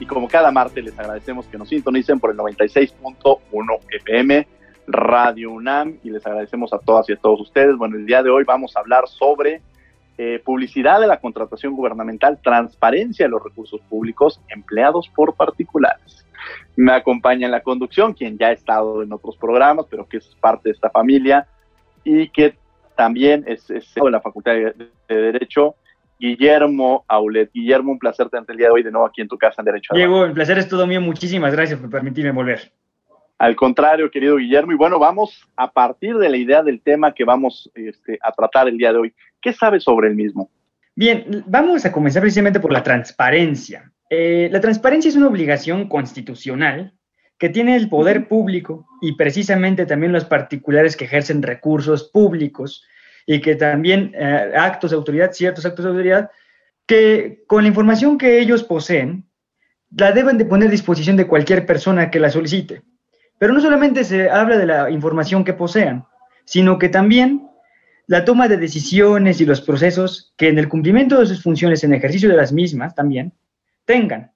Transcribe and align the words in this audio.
y 0.00 0.06
como 0.06 0.28
cada 0.28 0.50
martes 0.50 0.84
les 0.84 0.98
agradecemos 0.98 1.46
que 1.46 1.58
nos 1.58 1.68
sintonicen 1.68 2.18
por 2.20 2.30
el 2.30 2.36
96.1 2.36 3.40
FM 3.90 4.46
Radio 4.86 5.52
UNAM 5.52 5.98
y 6.02 6.10
les 6.10 6.26
agradecemos 6.26 6.72
a 6.72 6.78
todas 6.78 7.08
y 7.08 7.12
a 7.12 7.16
todos 7.16 7.40
ustedes. 7.40 7.76
Bueno, 7.76 7.96
el 7.96 8.06
día 8.06 8.22
de 8.22 8.30
hoy 8.30 8.44
vamos 8.44 8.76
a 8.76 8.80
hablar 8.80 9.08
sobre 9.08 9.62
eh, 10.16 10.40
publicidad 10.44 11.00
de 11.00 11.06
la 11.06 11.18
contratación 11.18 11.74
gubernamental, 11.74 12.38
transparencia 12.42 13.26
de 13.26 13.30
los 13.30 13.42
recursos 13.42 13.80
públicos 13.88 14.40
empleados 14.48 15.10
por 15.14 15.34
particulares. 15.34 16.24
Me 16.76 16.92
acompaña 16.92 17.46
en 17.46 17.52
la 17.52 17.62
conducción 17.62 18.12
quien 18.12 18.38
ya 18.38 18.48
ha 18.48 18.52
estado 18.52 19.02
en 19.02 19.12
otros 19.12 19.36
programas, 19.36 19.86
pero 19.90 20.06
que 20.06 20.18
es 20.18 20.36
parte 20.40 20.68
de 20.68 20.74
esta 20.74 20.90
familia 20.90 21.46
y 22.04 22.28
que 22.28 22.56
también 22.94 23.44
es, 23.46 23.66
de 23.66 24.10
la 24.10 24.20
Facultad 24.20 24.52
de, 24.52 24.90
Derecho, 25.08 25.74
Guillermo 26.18 27.04
Aulet. 27.08 27.50
Guillermo, 27.52 27.92
un 27.92 27.98
placer 27.98 28.28
tenerte 28.28 28.52
el 28.52 28.58
día 28.58 28.68
de 28.68 28.72
hoy 28.72 28.82
de 28.82 28.90
nuevo 28.90 29.06
aquí 29.06 29.20
en 29.20 29.28
tu 29.28 29.38
casa 29.38 29.60
en 29.60 29.66
Derecho. 29.66 29.94
Diego, 29.94 30.24
el 30.24 30.32
placer 30.32 30.58
es 30.58 30.68
todo 30.68 30.86
mío. 30.86 31.00
Muchísimas 31.00 31.52
gracias 31.52 31.80
por 31.80 31.90
permitirme 31.90 32.32
volver. 32.32 32.72
Al 33.38 33.56
contrario, 33.56 34.10
querido 34.10 34.36
Guillermo. 34.36 34.72
Y 34.72 34.76
bueno, 34.76 34.98
vamos 34.98 35.46
a 35.56 35.70
partir 35.70 36.16
de 36.16 36.28
la 36.28 36.36
idea 36.36 36.62
del 36.62 36.80
tema 36.80 37.12
que 37.12 37.24
vamos 37.24 37.70
este, 37.74 38.18
a 38.22 38.32
tratar 38.32 38.68
el 38.68 38.78
día 38.78 38.92
de 38.92 38.98
hoy. 38.98 39.14
¿Qué 39.40 39.52
sabes 39.52 39.82
sobre 39.82 40.08
el 40.08 40.14
mismo? 40.14 40.50
Bien, 40.94 41.44
vamos 41.46 41.84
a 41.84 41.92
comenzar 41.92 42.22
precisamente 42.22 42.60
por 42.60 42.72
la 42.72 42.82
transparencia. 42.82 43.90
Eh, 44.08 44.48
la 44.52 44.60
transparencia 44.60 45.08
es 45.08 45.16
una 45.16 45.26
obligación 45.26 45.88
constitucional 45.88 46.92
que 47.38 47.48
tiene 47.48 47.74
el 47.74 47.88
poder 47.88 48.28
público 48.28 48.86
y 49.02 49.16
precisamente 49.16 49.86
también 49.86 50.12
los 50.12 50.24
particulares 50.24 50.96
que 50.96 51.04
ejercen 51.04 51.42
recursos 51.42 52.10
públicos 52.10 52.86
y 53.26 53.40
que 53.40 53.56
también 53.56 54.12
eh, 54.14 54.52
actos 54.56 54.90
de 54.90 54.96
autoridad, 54.96 55.32
ciertos 55.32 55.64
actos 55.64 55.84
de 55.84 55.90
autoridad, 55.90 56.30
que 56.86 57.44
con 57.46 57.62
la 57.62 57.68
información 57.68 58.18
que 58.18 58.38
ellos 58.38 58.64
poseen, 58.64 59.26
la 59.96 60.12
deben 60.12 60.38
de 60.38 60.44
poner 60.44 60.68
a 60.68 60.72
disposición 60.72 61.16
de 61.16 61.26
cualquier 61.26 61.66
persona 61.66 62.10
que 62.10 62.20
la 62.20 62.30
solicite. 62.30 62.82
Pero 63.38 63.52
no 63.52 63.60
solamente 63.60 64.04
se 64.04 64.28
habla 64.28 64.58
de 64.58 64.66
la 64.66 64.90
información 64.90 65.44
que 65.44 65.54
posean, 65.54 66.06
sino 66.44 66.78
que 66.78 66.88
también 66.88 67.48
la 68.06 68.24
toma 68.24 68.48
de 68.48 68.58
decisiones 68.58 69.40
y 69.40 69.46
los 69.46 69.60
procesos 69.60 70.34
que 70.36 70.48
en 70.48 70.58
el 70.58 70.68
cumplimiento 70.68 71.18
de 71.18 71.26
sus 71.26 71.42
funciones, 71.42 71.84
en 71.84 71.94
ejercicio 71.94 72.28
de 72.28 72.36
las 72.36 72.52
mismas 72.52 72.94
también, 72.94 73.32
tengan. 73.84 74.32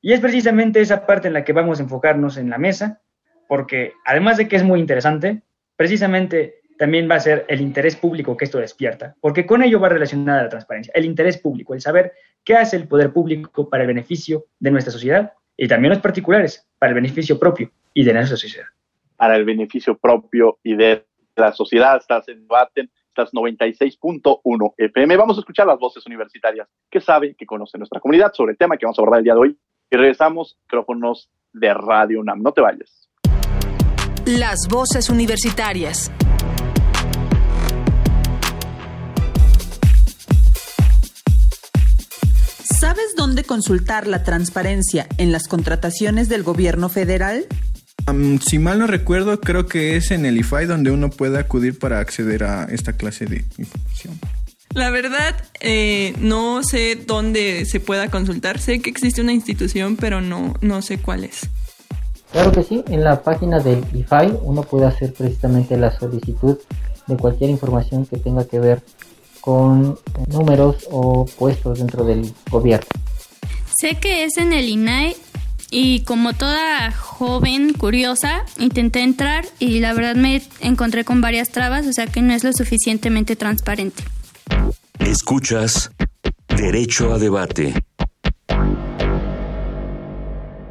Y 0.00 0.12
es 0.12 0.20
precisamente 0.20 0.80
esa 0.80 1.06
parte 1.06 1.28
en 1.28 1.34
la 1.34 1.44
que 1.44 1.52
vamos 1.52 1.80
a 1.80 1.82
enfocarnos 1.82 2.36
en 2.36 2.50
la 2.50 2.58
mesa, 2.58 3.00
porque 3.48 3.94
además 4.04 4.36
de 4.36 4.46
que 4.46 4.56
es 4.56 4.62
muy 4.62 4.78
interesante, 4.78 5.42
precisamente 5.76 6.57
también 6.78 7.10
va 7.10 7.16
a 7.16 7.20
ser 7.20 7.44
el 7.48 7.60
interés 7.60 7.96
público 7.96 8.36
que 8.36 8.44
esto 8.44 8.58
despierta, 8.58 9.16
porque 9.20 9.44
con 9.44 9.62
ello 9.62 9.80
va 9.80 9.88
relacionada 9.88 10.44
la 10.44 10.48
transparencia, 10.48 10.92
el 10.94 11.04
interés 11.04 11.36
público, 11.38 11.74
el 11.74 11.80
saber 11.80 12.12
qué 12.44 12.54
hace 12.54 12.76
el 12.76 12.88
poder 12.88 13.12
público 13.12 13.68
para 13.68 13.82
el 13.82 13.88
beneficio 13.88 14.46
de 14.60 14.70
nuestra 14.70 14.92
sociedad 14.92 15.32
y 15.56 15.66
también 15.66 15.92
los 15.92 16.00
particulares, 16.00 16.66
para 16.78 16.90
el 16.90 16.94
beneficio 16.94 17.38
propio 17.38 17.70
y 17.92 18.04
de 18.04 18.14
nuestra 18.14 18.36
sociedad. 18.36 18.66
Para 19.16 19.36
el 19.36 19.44
beneficio 19.44 19.98
propio 19.98 20.58
y 20.62 20.76
de 20.76 21.04
la 21.34 21.52
sociedad, 21.52 21.96
estás 21.96 22.28
en 22.28 22.42
debate, 22.42 22.88
estás 23.08 23.32
96.1 23.32 24.74
FM. 24.76 25.16
Vamos 25.16 25.36
a 25.36 25.40
escuchar 25.40 25.66
las 25.66 25.78
voces 25.78 26.06
universitarias 26.06 26.68
que 26.88 27.00
saben, 27.00 27.34
que 27.34 27.44
conocen 27.44 27.80
nuestra 27.80 28.00
comunidad 28.00 28.32
sobre 28.32 28.52
el 28.52 28.58
tema 28.58 28.76
que 28.76 28.86
vamos 28.86 28.98
a 28.98 29.02
abordar 29.02 29.18
el 29.18 29.24
día 29.24 29.34
de 29.34 29.40
hoy 29.40 29.58
y 29.90 29.96
regresamos, 29.96 30.56
micrófonos 30.62 31.28
de 31.52 31.74
Radio 31.74 32.20
UNAM. 32.20 32.40
No 32.40 32.52
te 32.52 32.60
vayas. 32.60 33.08
Las 34.26 34.68
voces 34.70 35.10
universitarias. 35.10 36.12
¿Sabes 42.78 43.16
dónde 43.16 43.42
consultar 43.42 44.06
la 44.06 44.22
transparencia 44.22 45.08
en 45.16 45.32
las 45.32 45.48
contrataciones 45.48 46.28
del 46.28 46.44
gobierno 46.44 46.88
federal? 46.88 47.44
si 48.40 48.58
mal 48.60 48.78
no 48.78 48.86
recuerdo, 48.86 49.40
creo 49.40 49.66
que 49.66 49.96
es 49.96 50.12
en 50.12 50.24
el 50.24 50.38
IFAI 50.38 50.66
donde 50.66 50.92
uno 50.92 51.10
puede 51.10 51.40
acudir 51.40 51.76
para 51.76 51.98
acceder 51.98 52.44
a 52.44 52.64
esta 52.64 52.92
clase 52.92 53.26
de 53.26 53.44
información. 53.58 54.18
La 54.74 54.90
verdad, 54.90 55.34
eh, 55.60 56.14
no 56.20 56.62
sé 56.62 56.94
dónde 56.94 57.66
se 57.66 57.80
pueda 57.80 58.10
consultar. 58.10 58.60
Sé 58.60 58.80
que 58.80 58.90
existe 58.90 59.20
una 59.20 59.32
institución, 59.32 59.96
pero 59.96 60.20
no, 60.20 60.54
no 60.60 60.80
sé 60.80 60.98
cuál 60.98 61.24
es. 61.24 61.48
Claro 62.30 62.52
que 62.52 62.62
sí, 62.62 62.84
en 62.86 63.02
la 63.02 63.22
página 63.24 63.58
del 63.58 63.84
IFAI 63.92 64.38
uno 64.42 64.62
puede 64.62 64.86
hacer 64.86 65.12
precisamente 65.12 65.76
la 65.76 65.90
solicitud 65.98 66.56
de 67.08 67.16
cualquier 67.16 67.50
información 67.50 68.06
que 68.06 68.18
tenga 68.18 68.46
que 68.46 68.60
ver 68.60 68.82
con 69.48 69.98
números 70.30 70.86
o 70.90 71.24
puestos 71.24 71.78
dentro 71.78 72.04
del 72.04 72.34
gobierno. 72.50 72.86
Sé 73.80 73.98
que 73.98 74.24
es 74.24 74.36
en 74.36 74.52
el 74.52 74.68
INAI 74.68 75.16
y 75.70 76.04
como 76.04 76.34
toda 76.34 76.92
joven 76.92 77.72
curiosa 77.72 78.44
intenté 78.58 79.00
entrar 79.00 79.46
y 79.58 79.80
la 79.80 79.94
verdad 79.94 80.16
me 80.16 80.42
encontré 80.60 81.06
con 81.06 81.22
varias 81.22 81.48
trabas, 81.48 81.86
o 81.86 81.94
sea 81.94 82.06
que 82.08 82.20
no 82.20 82.34
es 82.34 82.44
lo 82.44 82.52
suficientemente 82.52 83.36
transparente. 83.36 84.02
Escuchas 84.98 85.92
Derecho 86.54 87.14
a 87.14 87.18
Debate. 87.18 87.72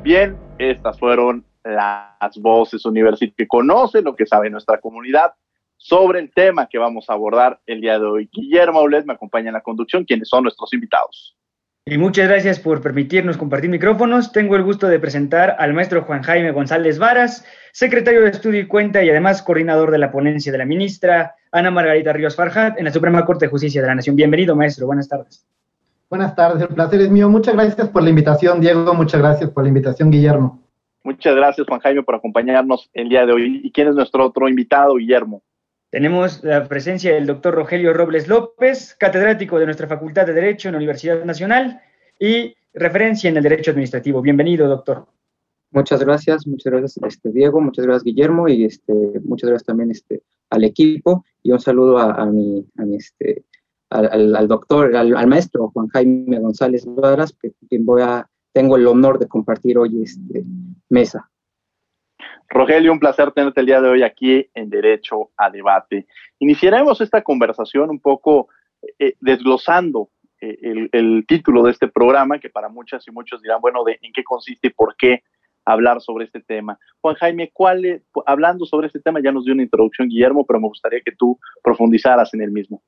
Bien, 0.04 0.38
estas 0.60 1.00
fueron 1.00 1.44
las 1.64 2.38
voces 2.40 2.86
universitarias 2.86 3.34
que 3.36 3.48
conocen 3.48 4.04
lo 4.04 4.16
que 4.16 4.28
sabe 4.28 4.52
nuestra 4.52 4.80
comunidad 4.80 5.32
sobre 5.88 6.20
el 6.20 6.32
tema 6.34 6.68
que 6.68 6.78
vamos 6.78 7.10
a 7.10 7.14
abordar 7.14 7.62
el 7.66 7.80
día 7.80 7.98
de 7.98 8.06
hoy. 8.06 8.30
Guillermo 8.34 8.80
Aulet 8.80 9.06
me 9.06 9.14
acompaña 9.14 9.48
en 9.48 9.54
la 9.54 9.62
conducción, 9.62 10.04
quienes 10.04 10.28
son 10.28 10.44
nuestros 10.44 10.74
invitados. 10.74 11.38
Y 11.86 11.98
muchas 11.98 12.28
gracias 12.28 12.60
por 12.60 12.82
permitirnos 12.82 13.38
compartir 13.38 13.70
micrófonos. 13.70 14.34
Tengo 14.34 14.58
el 14.58 14.64
gusto 14.64 14.90
de 14.90 15.00
presentar 15.00 15.56
al 15.60 15.74
maestro 15.74 16.02
Juan 16.02 16.24
Jaime 16.24 16.52
González 16.52 17.00
Varas, 17.00 17.46
secretario 17.72 18.24
de 18.24 18.32
Estudio 18.32 18.60
y 18.60 18.68
Cuenta 18.68 19.02
y 19.02 19.10
además 19.10 19.42
coordinador 19.42 19.92
de 19.92 19.98
la 20.00 20.12
ponencia 20.12 20.52
de 20.52 20.58
la 20.58 20.66
ministra 20.66 21.36
Ana 21.54 21.72
Margarita 21.72 22.12
Ríos 22.12 22.36
Farjat 22.36 22.78
en 22.78 22.84
la 22.84 22.92
Suprema 22.92 23.24
Corte 23.24 23.46
de 23.46 23.52
Justicia 23.52 23.82
de 23.82 23.88
la 23.88 23.96
Nación. 23.96 24.18
Bienvenido, 24.18 24.58
maestro. 24.58 24.88
Buenas 24.88 25.08
tardes. 25.08 25.48
Buenas 26.10 26.36
tardes, 26.36 26.64
el 26.64 26.76
placer 26.76 27.00
es 27.00 27.10
mío. 27.10 27.30
Muchas 27.30 27.54
gracias 27.54 27.88
por 27.88 28.04
la 28.04 28.10
invitación, 28.10 28.60
Diego. 28.60 28.94
Muchas 28.94 29.22
gracias 29.22 29.50
por 29.52 29.64
la 29.64 29.70
invitación, 29.70 30.12
Guillermo. 30.12 30.62
Muchas 31.06 31.34
gracias, 31.34 31.66
Juan 31.66 31.80
Jaime, 31.80 32.04
por 32.04 32.16
acompañarnos 32.16 32.90
el 32.94 33.08
día 33.08 33.26
de 33.26 33.32
hoy. 33.32 33.62
¿Y 33.64 33.72
quién 33.72 33.88
es 33.88 33.96
nuestro 33.96 34.26
otro 34.26 34.50
invitado, 34.50 34.96
Guillermo? 34.96 35.42
Tenemos 35.90 36.44
la 36.44 36.68
presencia 36.68 37.14
del 37.14 37.26
doctor 37.26 37.56
Rogelio 37.56 37.94
Robles 37.94 38.28
López, 38.28 38.94
catedrático 39.00 39.58
de 39.58 39.66
nuestra 39.66 39.88
Facultad 39.88 40.26
de 40.26 40.34
Derecho 40.34 40.68
en 40.68 40.74
la 40.74 40.80
Universidad 40.80 41.24
Nacional 41.24 41.82
y 42.20 42.54
referencia 42.74 43.30
en 43.30 43.38
el 43.38 43.44
Derecho 43.44 43.72
Administrativo. 43.72 44.22
Bienvenido, 44.22 44.68
doctor. 44.68 45.08
Muchas 45.72 46.04
gracias, 46.04 46.46
muchas 46.46 46.74
gracias, 46.74 46.98
este, 47.08 47.32
Diego, 47.32 47.62
muchas 47.62 47.86
gracias, 47.86 48.04
Guillermo, 48.04 48.50
y 48.50 48.66
este, 48.66 48.94
muchas 49.24 49.50
gracias 49.50 49.66
también 49.66 49.92
este, 49.92 50.24
al 50.50 50.66
equipo, 50.66 51.24
y 51.42 51.52
un 51.52 51.60
saludo 51.60 52.00
a, 52.00 52.26
mi, 52.26 52.66
este, 52.98 53.46
al, 53.90 54.48
doctor, 54.48 54.94
al, 54.96 55.28
maestro 55.28 55.70
Juan 55.70 55.88
Jaime 55.88 56.40
González 56.40 56.86
Varas, 56.86 57.34
que 57.42 57.54
quien 57.70 57.86
voy 57.86 58.02
a, 58.02 58.30
tengo 58.54 58.76
el 58.76 58.88
honor 58.88 59.20
de 59.20 59.28
compartir 59.28 59.78
hoy 59.78 60.04
este 60.04 60.44
mesa. 60.90 61.30
Rogelio, 62.50 62.92
un 62.92 63.00
placer 63.00 63.32
tenerte 63.32 63.60
el 63.60 63.66
día 63.66 63.82
de 63.82 63.90
hoy 63.90 64.04
aquí 64.04 64.50
en 64.54 64.70
Derecho 64.70 65.32
a 65.38 65.50
Debate. 65.50 66.08
Iniciaremos 66.40 67.02
esta 67.02 67.22
conversación 67.22 67.90
un 67.90 68.00
poco 68.00 68.48
eh, 69.00 69.16
desglosando 69.20 70.10
eh, 70.40 70.90
el, 70.92 71.26
título 71.28 71.64
de 71.64 71.72
este 71.72 71.88
programa, 71.88 72.40
que 72.40 72.50
para 72.50 72.70
muchas 72.70 73.08
y 73.08 73.12
muchos 73.12 73.42
dirán, 73.42 73.60
bueno, 73.60 73.84
de 73.84 74.00
en 74.02 74.14
qué 74.14 74.24
consiste 74.24 74.68
y 74.68 74.72
por 74.72 74.96
qué 74.96 75.24
hablar 75.66 76.00
sobre 76.00 76.26
este 76.26 76.40
tema. 76.40 76.80
Juan 77.02 77.16
Jaime, 77.16 77.52
¿cuál 77.52 78.02
hablando 78.26 78.66
sobre 78.66 78.88
este 78.88 79.00
tema 79.00 79.22
ya 79.22 79.32
nos 79.32 79.44
dio 79.44 79.54
una 79.54 79.64
introducción 79.64 80.08
Guillermo, 80.08 80.46
pero 80.46 80.62
me 80.62 80.68
gustaría 80.68 81.02
que 81.02 81.12
tú 81.12 81.38
profundizaras 81.62 82.34
en 82.34 82.42
el 82.42 82.52
mismo. 82.52 82.82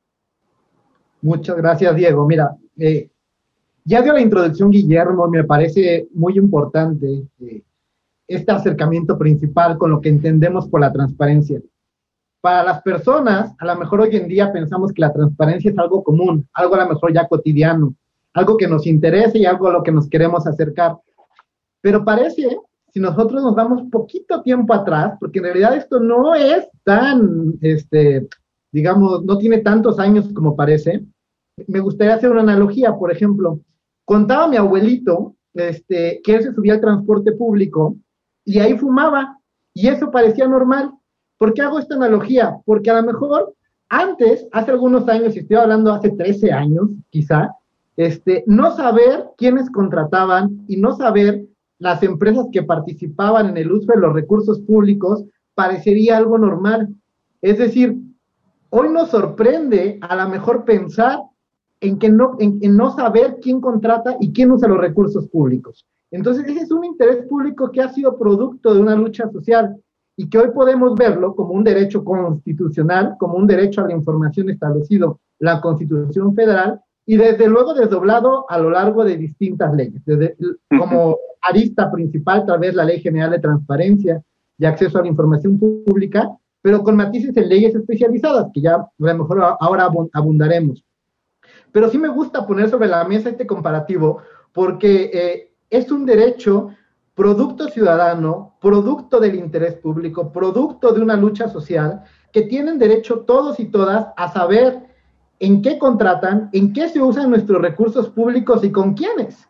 Muchas 1.21 1.57
gracias, 1.57 1.94
Diego. 1.95 2.25
Mira, 2.25 2.55
eh, 2.77 3.09
ya 3.83 4.01
dio 4.01 4.13
la 4.13 4.21
introducción 4.21 4.71
Guillermo, 4.71 5.27
me 5.27 5.44
parece 5.44 6.07
muy 6.13 6.38
importante 6.38 7.23
eh, 7.41 7.63
este 8.29 8.51
acercamiento 8.51 9.17
principal 9.17 9.77
con 9.77 9.89
lo 9.89 9.99
que 9.99 10.09
entendemos 10.09 10.67
por 10.69 10.79
la 10.79 10.93
transparencia. 10.93 11.59
Para 12.41 12.63
las 12.63 12.81
personas, 12.83 13.53
a 13.59 13.65
lo 13.65 13.75
mejor 13.75 14.01
hoy 14.01 14.15
en 14.15 14.27
día 14.27 14.53
pensamos 14.53 14.93
que 14.93 15.01
la 15.01 15.11
transparencia 15.11 15.71
es 15.71 15.77
algo 15.77 16.03
común, 16.03 16.47
algo 16.53 16.75
a 16.75 16.83
lo 16.83 16.89
mejor 16.89 17.11
ya 17.11 17.27
cotidiano, 17.27 17.95
algo 18.33 18.55
que 18.55 18.67
nos 18.67 18.85
interesa 18.85 19.37
y 19.37 19.45
algo 19.45 19.67
a 19.67 19.73
lo 19.73 19.83
que 19.83 19.91
nos 19.91 20.07
queremos 20.07 20.45
acercar. 20.45 20.95
Pero 21.81 22.05
parece, 22.05 22.57
si 22.93 22.99
nosotros 22.99 23.41
nos 23.43 23.55
damos 23.55 23.89
poquito 23.91 24.41
tiempo 24.43 24.73
atrás, 24.73 25.17
porque 25.19 25.39
en 25.39 25.45
realidad 25.45 25.75
esto 25.75 25.99
no 25.99 26.35
es 26.35 26.67
tan, 26.83 27.55
este, 27.61 28.27
digamos, 28.71 29.25
no 29.25 29.37
tiene 29.39 29.57
tantos 29.57 29.99
años 29.99 30.31
como 30.33 30.55
parece, 30.55 31.03
me 31.67 31.79
gustaría 31.79 32.13
hacer 32.13 32.31
una 32.31 32.41
analogía, 32.41 32.95
por 32.95 33.11
ejemplo, 33.11 33.59
contaba 34.05 34.47
mi 34.47 34.55
abuelito 34.55 35.35
este, 35.55 36.21
que 36.23 36.35
él 36.35 36.43
se 36.43 36.53
subía 36.53 36.75
al 36.75 36.81
transporte 36.81 37.31
público 37.31 37.97
y 38.50 38.60
ahí 38.60 38.78
fumaba 38.78 39.38
y 39.74 39.88
eso 39.88 40.10
parecía 40.10 40.48
normal. 40.48 40.92
¿Por 41.38 41.54
qué 41.54 41.62
hago 41.62 41.78
esta 41.78 41.96
analogía? 41.96 42.57
Porque 42.66 42.90
a 42.90 43.00
lo 43.00 43.04
mejor 43.04 43.54
antes, 43.90 44.48
hace 44.51 44.72
algunos 44.72 45.07
años, 45.07 45.36
y 45.36 45.40
estoy 45.40 45.57
hablando 45.57 45.94
hace 45.94 46.10
13 46.10 46.51
años 46.51 46.90
quizá, 47.10 47.50
este, 47.96 48.44
no 48.48 48.72
saber 48.75 49.25
quiénes 49.38 49.69
contrataban 49.69 50.63
y 50.68 50.78
no 50.78 50.96
saber 50.96 51.46
las 51.78 52.01
empresas 52.01 52.48
que 52.51 52.63
participaban 52.63 53.50
en 53.50 53.57
el 53.57 53.72
uso 53.72 53.92
de 53.94 54.00
los 54.00 54.13
recursos 54.13 54.60
públicos 54.62 55.24
parecería 55.54 56.18
algo 56.18 56.38
normal. 56.38 56.90
Es 57.42 57.60
decir, 57.60 57.98
hoy 58.69 58.90
nos 58.90 59.10
sorprende 59.10 60.00
a 60.01 60.16
lo 60.16 60.30
mejor 60.30 60.66
pensar 60.66 61.19
en, 61.81 62.00
que 62.00 62.10
no, 62.10 62.36
en, 62.40 62.60
no 62.75 62.96
saber 62.96 63.38
quién 63.42 63.62
contrata 63.62 64.18
y 64.19 64.34
quién 64.34 64.51
usa 64.51 64.68
los 64.68 64.80
recursos 64.80 65.28
públicos. 65.28 65.86
Entonces, 66.11 66.45
ese 66.47 66.61
es 66.61 66.71
un 66.71 66.83
interés 66.85 67.25
público 67.27 67.71
que 67.71 67.81
ha 67.81 67.89
sido 67.89 68.17
producto 68.17 68.73
de 68.73 68.81
una 68.81 68.95
lucha 68.95 69.29
social 69.31 69.77
y 70.15 70.29
que 70.29 70.38
hoy 70.38 70.51
podemos 70.51 70.95
verlo 70.95 71.35
como 71.35 71.53
un 71.53 71.63
derecho 71.63 72.03
constitucional, 72.03 73.15
como 73.19 73.35
un 73.35 73.47
derecho 73.47 73.81
a 73.81 73.88
la 73.88 73.94
información 73.94 74.50
establecido 74.50 75.19
la 75.39 75.61
Constitución 75.61 76.35
Federal 76.35 76.81
y 77.06 77.17
desde 77.17 77.47
luego 77.47 77.73
desdoblado 77.73 78.45
a 78.50 78.57
lo 78.57 78.69
largo 78.69 79.03
de 79.03 79.17
distintas 79.17 79.73
leyes, 79.73 80.01
desde, 80.06 80.35
como 80.77 81.17
arista 81.41 81.91
principal 81.91 82.45
tal 82.45 82.59
vez 82.59 82.75
la 82.75 82.83
Ley 82.83 83.00
General 83.00 83.31
de 83.31 83.39
Transparencia 83.39 84.21
y 84.57 84.65
Acceso 84.65 85.00
a 85.00 85.01
la 85.01 85.07
Información 85.07 85.57
Pública, 85.57 86.38
pero 86.62 86.83
con 86.83 86.97
matices 86.97 87.35
en 87.38 87.47
leyes 87.47 87.73
especializadas, 87.73 88.47
que 88.53 88.62
ya 88.62 88.75
a 88.75 88.91
lo 88.97 89.17
mejor 89.17 89.41
ahora 89.59 89.89
abundaremos. 90.13 90.83
Pero 91.71 91.89
sí 91.89 91.97
me 91.97 92.09
gusta 92.09 92.45
poner 92.45 92.69
sobre 92.69 92.89
la 92.89 93.03
mesa 93.05 93.29
este 93.29 93.47
comparativo 93.47 94.19
porque 94.51 95.09
eh, 95.13 95.49
es 95.69 95.92
un 95.92 96.06
derecho 96.06 96.69
producto 97.16 97.68
ciudadano, 97.68 98.56
producto 98.62 99.19
del 99.19 99.36
interés 99.36 99.75
público, 99.75 100.31
producto 100.31 100.92
de 100.94 101.01
una 101.01 101.16
lucha 101.16 101.50
social, 101.50 102.04
que 102.31 102.44
tienen 102.44 102.80
derecho 102.80 103.21
todos 103.21 103.60
y 103.60 103.66
todas 103.66 104.07
a 104.16 104.31
saber 104.31 104.88
en 105.39 105.62
qué 105.62 105.77
contratan, 105.77 106.50
en 106.54 106.71
qué 106.74 106.89
se 106.89 107.01
usan 107.01 107.30
nuestros 107.30 107.62
recursos 107.62 108.10
públicos 108.10 108.63
y 108.63 108.71
con 108.71 108.94
quiénes. 108.94 109.48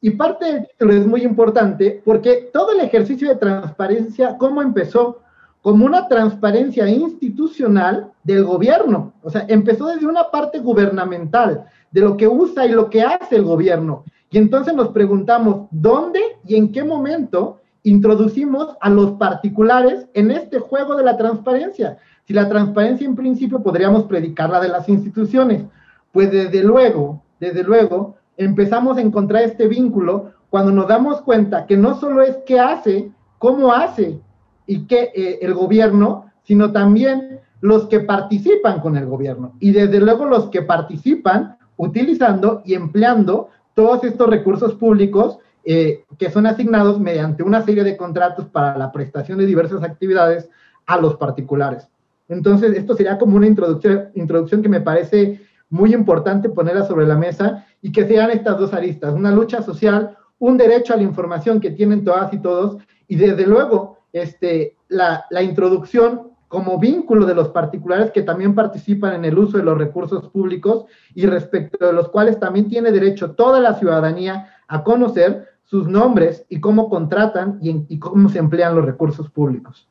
Y 0.00 0.10
parte 0.10 0.44
del 0.46 0.66
título 0.66 0.92
es 0.94 1.06
muy 1.06 1.22
importante 1.22 2.02
porque 2.04 2.50
todo 2.52 2.72
el 2.72 2.80
ejercicio 2.80 3.28
de 3.28 3.36
transparencia, 3.36 4.36
¿cómo 4.36 4.60
empezó? 4.60 5.22
como 5.62 5.86
una 5.86 6.08
transparencia 6.08 6.88
institucional 6.88 8.12
del 8.24 8.44
gobierno. 8.44 9.14
O 9.22 9.30
sea, 9.30 9.46
empezó 9.48 9.86
desde 9.86 10.06
una 10.06 10.30
parte 10.30 10.58
gubernamental, 10.58 11.64
de 11.92 12.00
lo 12.00 12.16
que 12.16 12.26
usa 12.26 12.66
y 12.66 12.72
lo 12.72 12.90
que 12.90 13.02
hace 13.02 13.36
el 13.36 13.44
gobierno. 13.44 14.04
Y 14.32 14.38
entonces 14.38 14.74
nos 14.74 14.88
preguntamos, 14.88 15.68
¿dónde 15.70 16.18
y 16.46 16.56
en 16.56 16.72
qué 16.72 16.82
momento 16.82 17.60
introducimos 17.82 18.74
a 18.80 18.88
los 18.88 19.12
particulares 19.12 20.06
en 20.14 20.30
este 20.30 20.58
juego 20.58 20.96
de 20.96 21.04
la 21.04 21.18
transparencia? 21.18 21.98
Si 22.24 22.32
la 22.32 22.48
transparencia 22.48 23.06
en 23.06 23.14
principio 23.14 23.62
podríamos 23.62 24.04
predicarla 24.04 24.58
de 24.58 24.68
las 24.68 24.88
instituciones, 24.88 25.64
pues 26.12 26.32
desde 26.32 26.64
luego, 26.64 27.22
desde 27.40 27.62
luego, 27.62 28.16
empezamos 28.38 28.96
a 28.96 29.02
encontrar 29.02 29.42
este 29.42 29.68
vínculo 29.68 30.32
cuando 30.48 30.72
nos 30.72 30.88
damos 30.88 31.20
cuenta 31.20 31.66
que 31.66 31.76
no 31.76 32.00
solo 32.00 32.22
es 32.22 32.38
qué 32.46 32.58
hace, 32.58 33.12
cómo 33.38 33.70
hace, 33.70 34.18
y 34.66 34.86
que 34.86 35.10
eh, 35.14 35.40
el 35.42 35.52
gobierno, 35.52 36.30
sino 36.44 36.72
también 36.72 37.40
los 37.60 37.86
que 37.86 38.00
participan 38.00 38.80
con 38.80 38.96
el 38.96 39.04
gobierno. 39.04 39.52
Y 39.60 39.72
desde 39.72 40.00
luego 40.00 40.24
los 40.24 40.48
que 40.48 40.62
participan 40.62 41.58
utilizando 41.76 42.62
y 42.64 42.74
empleando 42.74 43.48
todos 43.74 44.04
estos 44.04 44.28
recursos 44.28 44.74
públicos 44.74 45.38
eh, 45.64 46.04
que 46.18 46.30
son 46.30 46.46
asignados 46.46 46.98
mediante 46.98 47.42
una 47.42 47.62
serie 47.62 47.84
de 47.84 47.96
contratos 47.96 48.46
para 48.46 48.76
la 48.76 48.90
prestación 48.90 49.38
de 49.38 49.46
diversas 49.46 49.82
actividades 49.82 50.48
a 50.86 50.98
los 50.98 51.16
particulares. 51.16 51.88
Entonces, 52.28 52.76
esto 52.76 52.96
sería 52.96 53.18
como 53.18 53.36
una 53.36 53.46
introducción, 53.46 54.08
introducción 54.14 54.62
que 54.62 54.68
me 54.68 54.80
parece 54.80 55.40
muy 55.70 55.94
importante 55.94 56.48
ponerla 56.48 56.84
sobre 56.84 57.06
la 57.06 57.16
mesa 57.16 57.66
y 57.80 57.92
que 57.92 58.06
sean 58.06 58.30
estas 58.30 58.58
dos 58.58 58.74
aristas, 58.74 59.14
una 59.14 59.30
lucha 59.30 59.62
social, 59.62 60.16
un 60.38 60.56
derecho 60.56 60.94
a 60.94 60.96
la 60.96 61.04
información 61.04 61.60
que 61.60 61.70
tienen 61.70 62.04
todas 62.04 62.32
y 62.32 62.38
todos, 62.38 62.82
y 63.06 63.16
desde 63.16 63.46
luego 63.46 63.98
este, 64.12 64.76
la, 64.88 65.24
la 65.30 65.42
introducción 65.42 66.31
como 66.52 66.78
vínculo 66.78 67.24
de 67.24 67.34
los 67.34 67.48
particulares 67.48 68.10
que 68.10 68.20
también 68.20 68.54
participan 68.54 69.14
en 69.14 69.24
el 69.24 69.38
uso 69.38 69.56
de 69.56 69.64
los 69.64 69.78
recursos 69.78 70.28
públicos 70.28 70.84
y 71.14 71.24
respecto 71.24 71.86
de 71.86 71.94
los 71.94 72.10
cuales 72.10 72.38
también 72.38 72.68
tiene 72.68 72.92
derecho 72.92 73.30
toda 73.30 73.58
la 73.58 73.72
ciudadanía 73.72 74.48
a 74.68 74.84
conocer 74.84 75.48
sus 75.64 75.88
nombres 75.88 76.44
y 76.50 76.60
cómo 76.60 76.90
contratan 76.90 77.58
y, 77.62 77.98
cómo 77.98 78.28
se 78.28 78.38
emplean 78.38 78.76
los 78.76 78.84
recursos 78.84 79.30
públicos. 79.30 79.88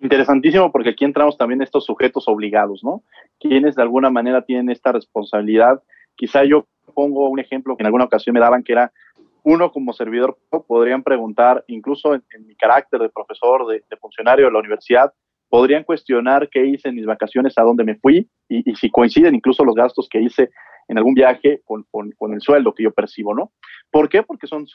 Interesantísimo 0.00 0.72
porque 0.72 0.88
aquí 0.88 1.04
entramos 1.04 1.36
también 1.36 1.60
estos 1.60 1.84
sujetos 1.84 2.26
obligados, 2.28 2.82
¿no? 2.82 3.02
Quienes 3.38 3.74
de 3.74 3.82
alguna 3.82 4.08
manera 4.08 4.40
tienen 4.40 4.70
esta 4.70 4.90
responsabilidad. 4.90 5.82
Quizá 6.14 6.44
yo 6.44 6.64
pongo 6.94 7.28
un 7.28 7.40
ejemplo 7.40 7.76
que 7.76 7.82
en 7.82 7.88
alguna 7.88 8.06
ocasión 8.06 8.32
me 8.32 8.40
daban 8.40 8.62
que 8.62 8.72
era 8.72 8.90
uno 9.42 9.70
como 9.70 9.92
servidor 9.92 10.38
podrían 10.66 11.02
preguntar, 11.02 11.62
incluso 11.66 12.14
en, 12.14 12.22
mi 12.46 12.54
carácter 12.56 13.00
de 13.00 13.10
profesor, 13.10 13.66
de, 13.66 13.96
funcionario 13.98 14.46
de 14.46 14.52
la 14.52 14.60
universidad, 14.60 15.12
podrían 15.54 15.84
cuestionar 15.84 16.48
qué 16.50 16.66
hice 16.66 16.88
en 16.88 16.96
mis 16.96 17.06
vacaciones, 17.06 17.56
a 17.56 17.62
dónde 17.62 17.84
me 17.84 17.94
fui 17.94 18.28
y, 18.48 18.74
si 18.74 18.90
coinciden 18.90 19.36
incluso 19.36 19.64
los 19.64 19.76
gastos 19.76 20.08
que 20.10 20.20
hice 20.20 20.50
en 20.88 20.98
algún 20.98 21.14
viaje 21.14 21.62
con, 21.64 21.86
el 22.32 22.40
sueldo 22.40 22.74
que 22.74 22.82
yo 22.82 22.90
percibo, 22.90 23.36
¿no? 23.36 23.52
¿Por 23.88 24.08
qué? 24.08 24.24
Porque 24.24 24.48
son, 24.48 24.66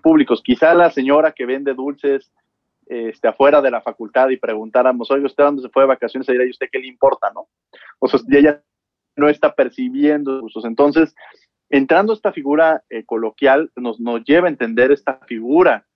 públicos. 0.00 0.40
Quizá 0.44 0.76
la 0.76 0.90
señora 0.90 1.32
que 1.32 1.44
vende 1.44 1.74
dulces 1.74 2.30
este, 2.86 3.26
afuera 3.26 3.60
de 3.60 3.72
la 3.72 3.80
facultad 3.80 4.28
y 4.28 4.36
preguntáramos, 4.36 5.10
oye, 5.10 5.24
¿usted 5.24 5.42
dónde 5.42 5.62
se 5.62 5.70
fue 5.70 5.82
de 5.82 5.88
vacaciones? 5.88 6.24
Se 6.24 6.30
diría, 6.30 6.46
¿y 6.46 6.50
usted 6.50 6.68
qué 6.70 6.78
le 6.78 6.86
importa, 6.86 7.32
no? 7.34 7.48
O 7.98 8.06
sea, 8.06 8.20
ella 8.30 8.62
no 9.16 9.28
está 9.28 9.52
percibiendo 9.56 10.40
usos. 10.44 10.64
Entonces, 10.64 11.16
entrando 11.68 12.12
esta 12.12 12.30
figura 12.30 12.84
eh, 12.90 13.04
coloquial, 13.04 13.72
nos 13.74 13.98
lleva 14.24 14.46
a 14.46 14.50
entender 14.50 14.92
esta 14.92 15.18
figura, 15.26 15.87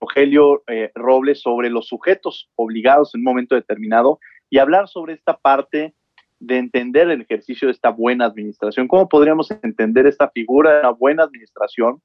Rogelio 0.00 0.62
eh, 0.66 0.90
Robles, 0.94 1.40
sobre 1.40 1.70
los 1.70 1.88
sujetos 1.88 2.50
obligados 2.56 3.14
en 3.14 3.20
un 3.20 3.24
momento 3.24 3.54
determinado 3.54 4.20
y 4.50 4.58
hablar 4.58 4.88
sobre 4.88 5.14
esta 5.14 5.36
parte 5.36 5.94
de 6.40 6.58
entender 6.58 7.10
el 7.10 7.20
ejercicio 7.20 7.66
de 7.66 7.72
esta 7.72 7.90
buena 7.90 8.26
administración. 8.26 8.86
¿Cómo 8.86 9.08
podríamos 9.08 9.50
entender 9.50 10.06
esta 10.06 10.30
figura 10.30 10.74
de 10.74 10.80
una 10.80 10.90
buena 10.90 11.24
administración? 11.24 12.00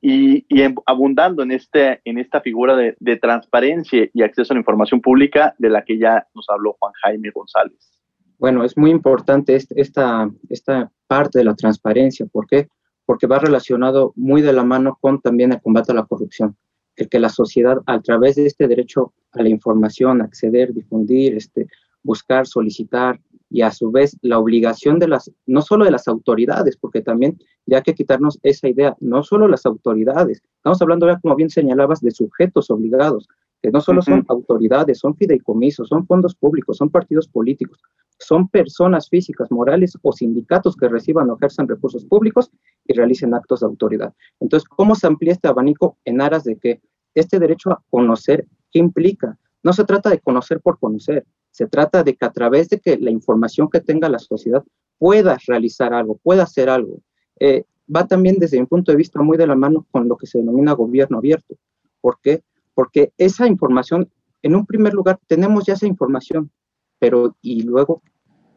Y, 0.00 0.44
abundando 0.84 1.42
en, 1.42 1.50
este, 1.50 2.02
en 2.04 2.18
esta 2.18 2.42
figura 2.42 2.76
de, 2.76 3.16
transparencia 3.16 4.06
y 4.12 4.22
acceso 4.22 4.52
a 4.52 4.54
la 4.54 4.60
información 4.60 5.00
pública 5.00 5.54
de 5.58 5.70
la 5.70 5.82
que 5.82 5.98
ya 5.98 6.26
nos 6.34 6.44
habló 6.50 6.76
Juan 6.78 6.92
Jaime 7.02 7.30
González. 7.30 8.02
Bueno, 8.38 8.64
es 8.64 8.76
muy 8.76 8.90
importante 8.90 9.56
esta, 9.56 10.30
esta 10.50 10.92
parte 11.06 11.38
de 11.38 11.44
la 11.46 11.54
transparencia. 11.54 12.26
¿Por 12.30 12.46
qué? 12.46 12.68
Porque 13.06 13.26
va 13.26 13.38
relacionado 13.38 14.12
muy 14.14 14.42
de 14.42 14.52
la 14.52 14.62
mano 14.62 14.98
con 15.00 15.22
también 15.22 15.52
el 15.52 15.62
combate 15.62 15.92
a 15.92 15.94
la 15.94 16.04
corrupción. 16.04 16.54
El 16.96 17.08
que 17.08 17.18
la 17.18 17.28
sociedad, 17.28 17.78
a 17.86 18.00
través 18.00 18.36
de 18.36 18.46
este 18.46 18.68
derecho 18.68 19.12
a 19.32 19.42
la 19.42 19.48
información, 19.48 20.22
acceder, 20.22 20.72
difundir, 20.72 21.34
este, 21.34 21.66
buscar, 22.02 22.46
solicitar, 22.46 23.20
y 23.50 23.62
a 23.62 23.70
su 23.70 23.92
vez 23.92 24.16
la 24.22 24.38
obligación 24.38 24.98
de 24.98 25.06
las, 25.06 25.30
no 25.46 25.62
solo 25.62 25.84
de 25.84 25.92
las 25.92 26.08
autoridades, 26.08 26.76
porque 26.76 27.02
también 27.02 27.38
ya 27.66 27.76
hay 27.76 27.82
que 27.84 27.94
quitarnos 27.94 28.38
esa 28.42 28.68
idea, 28.68 28.96
no 28.98 29.22
solo 29.22 29.46
las 29.46 29.64
autoridades, 29.64 30.42
estamos 30.56 30.82
hablando 30.82 31.06
ya, 31.06 31.20
como 31.20 31.36
bien 31.36 31.50
señalabas, 31.50 32.00
de 32.00 32.10
sujetos 32.10 32.70
obligados, 32.70 33.28
que 33.64 33.70
no 33.70 33.80
solo 33.80 34.02
son 34.02 34.26
autoridades, 34.28 34.98
son 34.98 35.16
fideicomisos, 35.16 35.88
son 35.88 36.06
fondos 36.06 36.34
públicos, 36.34 36.76
son 36.76 36.90
partidos 36.90 37.26
políticos, 37.26 37.80
son 38.18 38.46
personas 38.46 39.08
físicas, 39.08 39.50
morales 39.50 39.96
o 40.02 40.12
sindicatos 40.12 40.76
que 40.76 40.86
reciban 40.86 41.30
o 41.30 41.36
ejerzan 41.36 41.66
recursos 41.66 42.04
públicos 42.04 42.50
y 42.84 42.92
realicen 42.92 43.32
actos 43.32 43.60
de 43.60 43.66
autoridad. 43.66 44.12
Entonces, 44.38 44.68
¿cómo 44.68 44.94
se 44.94 45.06
amplía 45.06 45.32
este 45.32 45.48
abanico 45.48 45.96
en 46.04 46.20
aras 46.20 46.44
de 46.44 46.58
que 46.58 46.82
este 47.14 47.38
derecho 47.38 47.70
a 47.70 47.82
conocer, 47.88 48.46
¿qué 48.70 48.80
implica? 48.80 49.38
No 49.62 49.72
se 49.72 49.84
trata 49.84 50.10
de 50.10 50.20
conocer 50.20 50.60
por 50.60 50.78
conocer, 50.78 51.24
se 51.50 51.66
trata 51.66 52.04
de 52.04 52.16
que 52.16 52.26
a 52.26 52.32
través 52.32 52.68
de 52.68 52.80
que 52.80 52.98
la 52.98 53.10
información 53.10 53.70
que 53.70 53.80
tenga 53.80 54.10
la 54.10 54.18
sociedad 54.18 54.62
pueda 54.98 55.38
realizar 55.46 55.94
algo, 55.94 56.20
pueda 56.22 56.42
hacer 56.42 56.68
algo. 56.68 57.00
Eh, 57.40 57.64
va 57.88 58.06
también 58.06 58.36
desde 58.38 58.60
mi 58.60 58.66
punto 58.66 58.92
de 58.92 58.98
vista 58.98 59.22
muy 59.22 59.38
de 59.38 59.46
la 59.46 59.56
mano 59.56 59.86
con 59.90 60.06
lo 60.06 60.18
que 60.18 60.26
se 60.26 60.36
denomina 60.36 60.72
gobierno 60.74 61.16
abierto. 61.16 61.54
¿Por 62.02 62.18
qué? 62.22 62.42
Porque 62.74 63.12
esa 63.18 63.46
información, 63.46 64.10
en 64.42 64.54
un 64.54 64.66
primer 64.66 64.94
lugar, 64.94 65.18
tenemos 65.26 65.64
ya 65.64 65.74
esa 65.74 65.86
información, 65.86 66.50
pero 66.98 67.36
y 67.40 67.62
luego, 67.62 68.02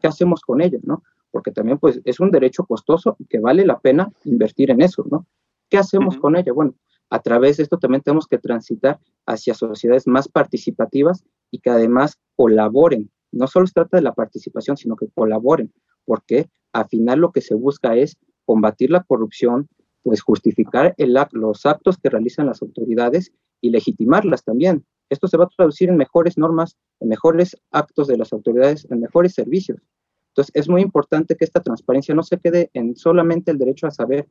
¿qué 0.00 0.08
hacemos 0.08 0.40
con 0.40 0.60
ella? 0.60 0.78
¿no? 0.82 1.02
Porque 1.30 1.52
también 1.52 1.78
pues 1.78 2.00
es 2.04 2.20
un 2.20 2.30
derecho 2.30 2.64
costoso 2.64 3.16
y 3.18 3.26
que 3.26 3.38
vale 3.38 3.64
la 3.64 3.78
pena 3.78 4.10
invertir 4.24 4.70
en 4.70 4.80
eso, 4.80 5.04
¿no? 5.10 5.26
¿Qué 5.68 5.76
hacemos 5.76 6.16
con 6.16 6.34
ella? 6.36 6.52
Bueno, 6.52 6.74
a 7.10 7.20
través 7.20 7.56
de 7.56 7.62
esto 7.62 7.78
también 7.78 8.02
tenemos 8.02 8.26
que 8.26 8.38
transitar 8.38 8.98
hacia 9.26 9.54
sociedades 9.54 10.06
más 10.06 10.28
participativas 10.28 11.24
y 11.50 11.60
que 11.60 11.70
además 11.70 12.18
colaboren. 12.36 13.10
No 13.32 13.46
solo 13.46 13.66
se 13.66 13.74
trata 13.74 13.98
de 13.98 14.02
la 14.02 14.14
participación, 14.14 14.76
sino 14.76 14.96
que 14.96 15.08
colaboren, 15.08 15.72
porque 16.04 16.48
al 16.72 16.88
final 16.88 17.20
lo 17.20 17.32
que 17.32 17.40
se 17.40 17.54
busca 17.54 17.96
es 17.96 18.16
combatir 18.44 18.90
la 18.90 19.02
corrupción, 19.02 19.68
pues 20.02 20.22
justificar 20.22 20.94
el, 20.96 21.18
los 21.32 21.66
actos 21.66 21.98
que 21.98 22.08
realizan 22.08 22.46
las 22.46 22.62
autoridades 22.62 23.32
y 23.60 23.70
legitimarlas 23.70 24.44
también. 24.44 24.84
Esto 25.10 25.26
se 25.28 25.36
va 25.36 25.44
a 25.44 25.48
traducir 25.48 25.88
en 25.88 25.96
mejores 25.96 26.36
normas, 26.36 26.76
en 27.00 27.08
mejores 27.08 27.56
actos 27.70 28.08
de 28.08 28.18
las 28.18 28.32
autoridades, 28.32 28.86
en 28.90 29.00
mejores 29.00 29.34
servicios. 29.34 29.80
Entonces, 30.28 30.52
es 30.54 30.68
muy 30.68 30.82
importante 30.82 31.34
que 31.36 31.44
esta 31.44 31.62
transparencia 31.62 32.14
no 32.14 32.22
se 32.22 32.38
quede 32.38 32.70
en 32.74 32.94
solamente 32.94 33.50
el 33.50 33.58
derecho 33.58 33.86
a 33.86 33.90
saber, 33.90 34.28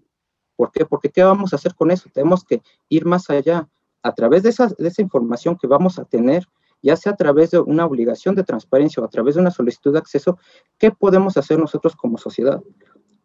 ¿Por 0.58 0.72
qué? 0.72 0.86
Porque 0.86 1.10
¿qué 1.10 1.24
vamos 1.24 1.54
a 1.54 1.56
hacer 1.56 1.76
con 1.76 1.92
eso? 1.92 2.10
Tenemos 2.12 2.44
que 2.44 2.62
ir 2.90 3.06
más 3.06 3.30
allá. 3.30 3.70
A 4.04 4.14
través 4.14 4.44
de 4.44 4.50
esa, 4.50 4.68
de 4.68 4.88
esa 4.88 5.02
información 5.02 5.58
que 5.58 5.68
vamos 5.68 6.00
a 6.00 6.06
tener, 6.06 6.46
ya 6.82 6.96
sea 6.96 7.14
a 7.14 7.16
través 7.16 7.52
de 7.52 7.60
una 7.60 7.86
obligación 7.86 8.36
de 8.36 8.44
transparencia 8.44 9.02
o 9.02 9.06
a 9.06 9.10
través 9.10 9.36
de 9.36 9.42
una 9.42 9.52
solicitud 9.52 9.94
de 9.94 10.00
acceso, 10.00 10.38
¿qué 10.78 10.92
podemos 10.92 11.38
hacer 11.38 11.60
nosotros 11.60 11.96
como 11.96 12.18
sociedad? 12.18 12.62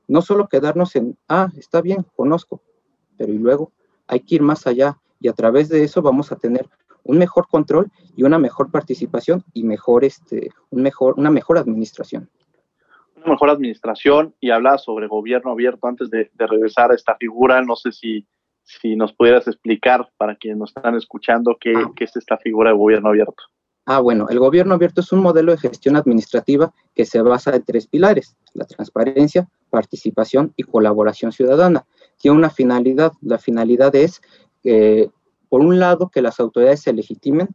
No 0.09 0.23
solo 0.23 0.49
quedarnos 0.49 0.95
en, 0.97 1.17
ah, 1.29 1.49
está 1.57 1.81
bien, 1.81 2.05
conozco, 2.17 2.63
pero 3.17 3.33
y 3.33 3.39
luego 3.39 3.73
hay 4.07 4.21
que 4.21 4.37
ir 4.37 4.43
más 4.43 4.67
allá 4.67 4.99
y 5.23 5.29
a 5.29 5.33
través 5.33 5.69
de 5.69 5.85
eso 5.85 6.03
vamos 6.03 6.33
a 6.33 6.37
tener 6.37 6.69
un 7.05 7.19
mejor 7.19 7.49
control 7.49 7.91
y 8.17 8.25
una 8.25 8.39
mejor 8.39 8.71
participación 8.71 9.45
y 9.55 9.65
mejor, 9.65 10.05
este, 10.05 10.51
un 10.71 10.83
mejor, 10.83 11.15
una 11.17 11.31
mejor 11.31 11.59
administración 11.59 12.29
mejor 13.27 13.51
administración 13.51 14.35
y 14.41 14.51
habla 14.51 14.79
sobre 14.79 15.07
gobierno 15.07 15.53
abierto 15.53 15.87
antes 15.87 16.11
de, 16.11 16.31
regresar 16.37 16.91
a 16.91 16.95
esta 16.95 17.15
figura. 17.17 17.63
No 17.63 17.77
sé 17.77 17.93
si, 17.93 18.27
si 18.65 18.97
nos 18.97 19.13
pudieras 19.13 19.47
explicar 19.47 20.09
para 20.17 20.37
quienes 20.37 20.59
nos 20.59 20.71
están 20.71 20.97
escuchando 20.97 21.57
qué, 21.61 21.73
ah. 21.77 21.91
qué 21.97 22.05
es 22.05 22.17
esta 22.17 22.37
figura 22.39 22.71
de 22.71 22.77
gobierno 22.77 23.11
abierto. 23.11 23.43
Ah, 23.85 23.99
bueno, 23.99 24.29
el 24.29 24.39
gobierno 24.39 24.75
abierto 24.75 25.01
es 25.01 25.11
un 25.13 25.21
modelo 25.21 25.51
de 25.51 25.59
gestión 25.59 25.97
administrativa 25.97 26.73
que 26.95 27.05
se 27.05 27.21
basa 27.21 27.57
en 27.57 27.65
tres 27.65 27.89
pilares, 27.89 28.37
la 28.55 28.65
transparencia, 28.65 29.49
participación 29.71 30.53
y 30.57 30.63
colaboración 30.63 31.33
ciudadana. 31.33 31.85
Tiene 32.17 32.37
una 32.37 32.51
finalidad, 32.51 33.13
la 33.23 33.39
finalidad 33.39 33.93
es, 33.97 34.23
eh, 34.65 35.09
por 35.49 35.61
un 35.61 35.79
lado, 35.79 36.09
que 36.09 36.23
las 36.23 36.41
autoridades 36.41 36.81
se 36.81 36.93
legitimen, 36.93 37.49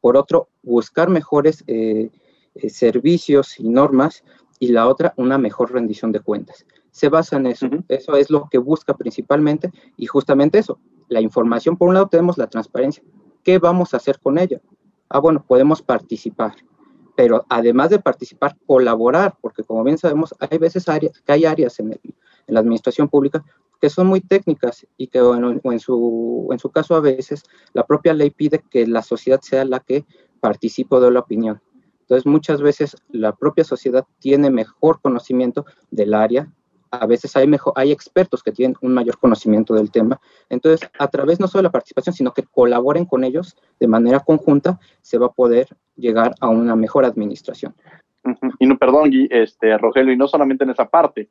por 0.00 0.16
otro, 0.16 0.48
buscar 0.62 1.08
mejores 1.08 1.64
eh, 1.66 2.10
eh, 2.54 2.70
servicios 2.70 3.58
y 3.58 3.68
normas 3.68 4.24
y 4.58 4.68
la 4.68 4.88
otra 4.88 5.14
una 5.16 5.38
mejor 5.38 5.72
rendición 5.72 6.12
de 6.12 6.20
cuentas. 6.20 6.66
Se 6.90 7.08
basa 7.08 7.36
en 7.36 7.46
eso, 7.46 7.68
eso 7.88 8.16
es 8.16 8.30
lo 8.30 8.48
que 8.50 8.58
busca 8.58 8.94
principalmente 8.94 9.70
y 9.96 10.06
justamente 10.06 10.58
eso, 10.58 10.78
la 11.08 11.20
información, 11.20 11.76
por 11.76 11.88
un 11.88 11.94
lado 11.94 12.08
tenemos 12.08 12.38
la 12.38 12.48
transparencia, 12.48 13.02
¿qué 13.44 13.58
vamos 13.58 13.94
a 13.94 13.98
hacer 13.98 14.18
con 14.18 14.38
ella? 14.38 14.60
Ah, 15.08 15.20
bueno, 15.20 15.44
podemos 15.46 15.80
participar, 15.80 16.54
pero 17.16 17.46
además 17.48 17.90
de 17.90 17.98
participar, 17.98 18.56
colaborar, 18.66 19.36
porque 19.40 19.64
como 19.64 19.84
bien 19.84 19.98
sabemos, 19.98 20.34
hay 20.38 20.58
veces 20.58 20.84
que 21.24 21.32
hay 21.32 21.44
áreas 21.44 21.80
en, 21.80 21.98
la 22.46 22.60
administración 22.60 23.08
pública 23.08 23.44
que 23.80 23.90
son 23.90 24.06
muy 24.06 24.20
técnicas 24.20 24.86
y 24.96 25.06
que 25.06 25.18
en, 25.18 25.80
su, 25.80 26.48
en 26.50 26.58
su 26.58 26.70
caso 26.70 26.94
a 26.94 27.00
veces 27.00 27.44
la 27.72 27.86
propia 27.86 28.12
ley 28.14 28.30
pide 28.30 28.62
que 28.70 28.86
la 28.86 29.02
sociedad 29.02 29.40
sea 29.40 29.64
la 29.64 29.80
que 29.80 30.04
participe 30.40 31.00
dé 31.00 31.10
la 31.10 31.20
opinión. 31.20 31.60
Entonces, 32.00 32.26
muchas 32.26 32.62
veces 32.62 32.96
la 33.10 33.34
propia 33.34 33.64
sociedad 33.64 34.04
tiene 34.18 34.50
mejor 34.50 35.00
conocimiento 35.02 35.66
del 35.90 36.14
área. 36.14 36.50
A 36.90 37.06
veces 37.06 37.36
hay, 37.36 37.46
mejor, 37.46 37.74
hay 37.76 37.92
expertos 37.92 38.42
que 38.42 38.50
tienen 38.50 38.76
un 38.80 38.94
mayor 38.94 39.18
conocimiento 39.18 39.74
del 39.74 39.90
tema. 39.90 40.18
Entonces, 40.48 40.88
a 40.98 41.08
través 41.08 41.38
no 41.38 41.48
solo 41.48 41.60
de 41.60 41.64
la 41.64 41.72
participación, 41.72 42.14
sino 42.14 42.32
que 42.32 42.44
colaboren 42.44 43.04
con 43.04 43.24
ellos 43.24 43.58
de 43.78 43.88
manera 43.88 44.20
conjunta, 44.20 44.80
se 45.02 45.18
va 45.18 45.26
a 45.26 45.32
poder 45.32 45.68
llegar 45.96 46.34
a 46.40 46.48
una 46.48 46.74
mejor 46.76 47.04
administración. 47.04 47.74
Y 48.58 48.66
no, 48.66 48.78
perdón, 48.78 49.10
este, 49.30 49.76
Rogelio, 49.76 50.12
y 50.12 50.16
no 50.16 50.28
solamente 50.28 50.64
en 50.64 50.70
esa 50.70 50.88
parte, 50.88 51.28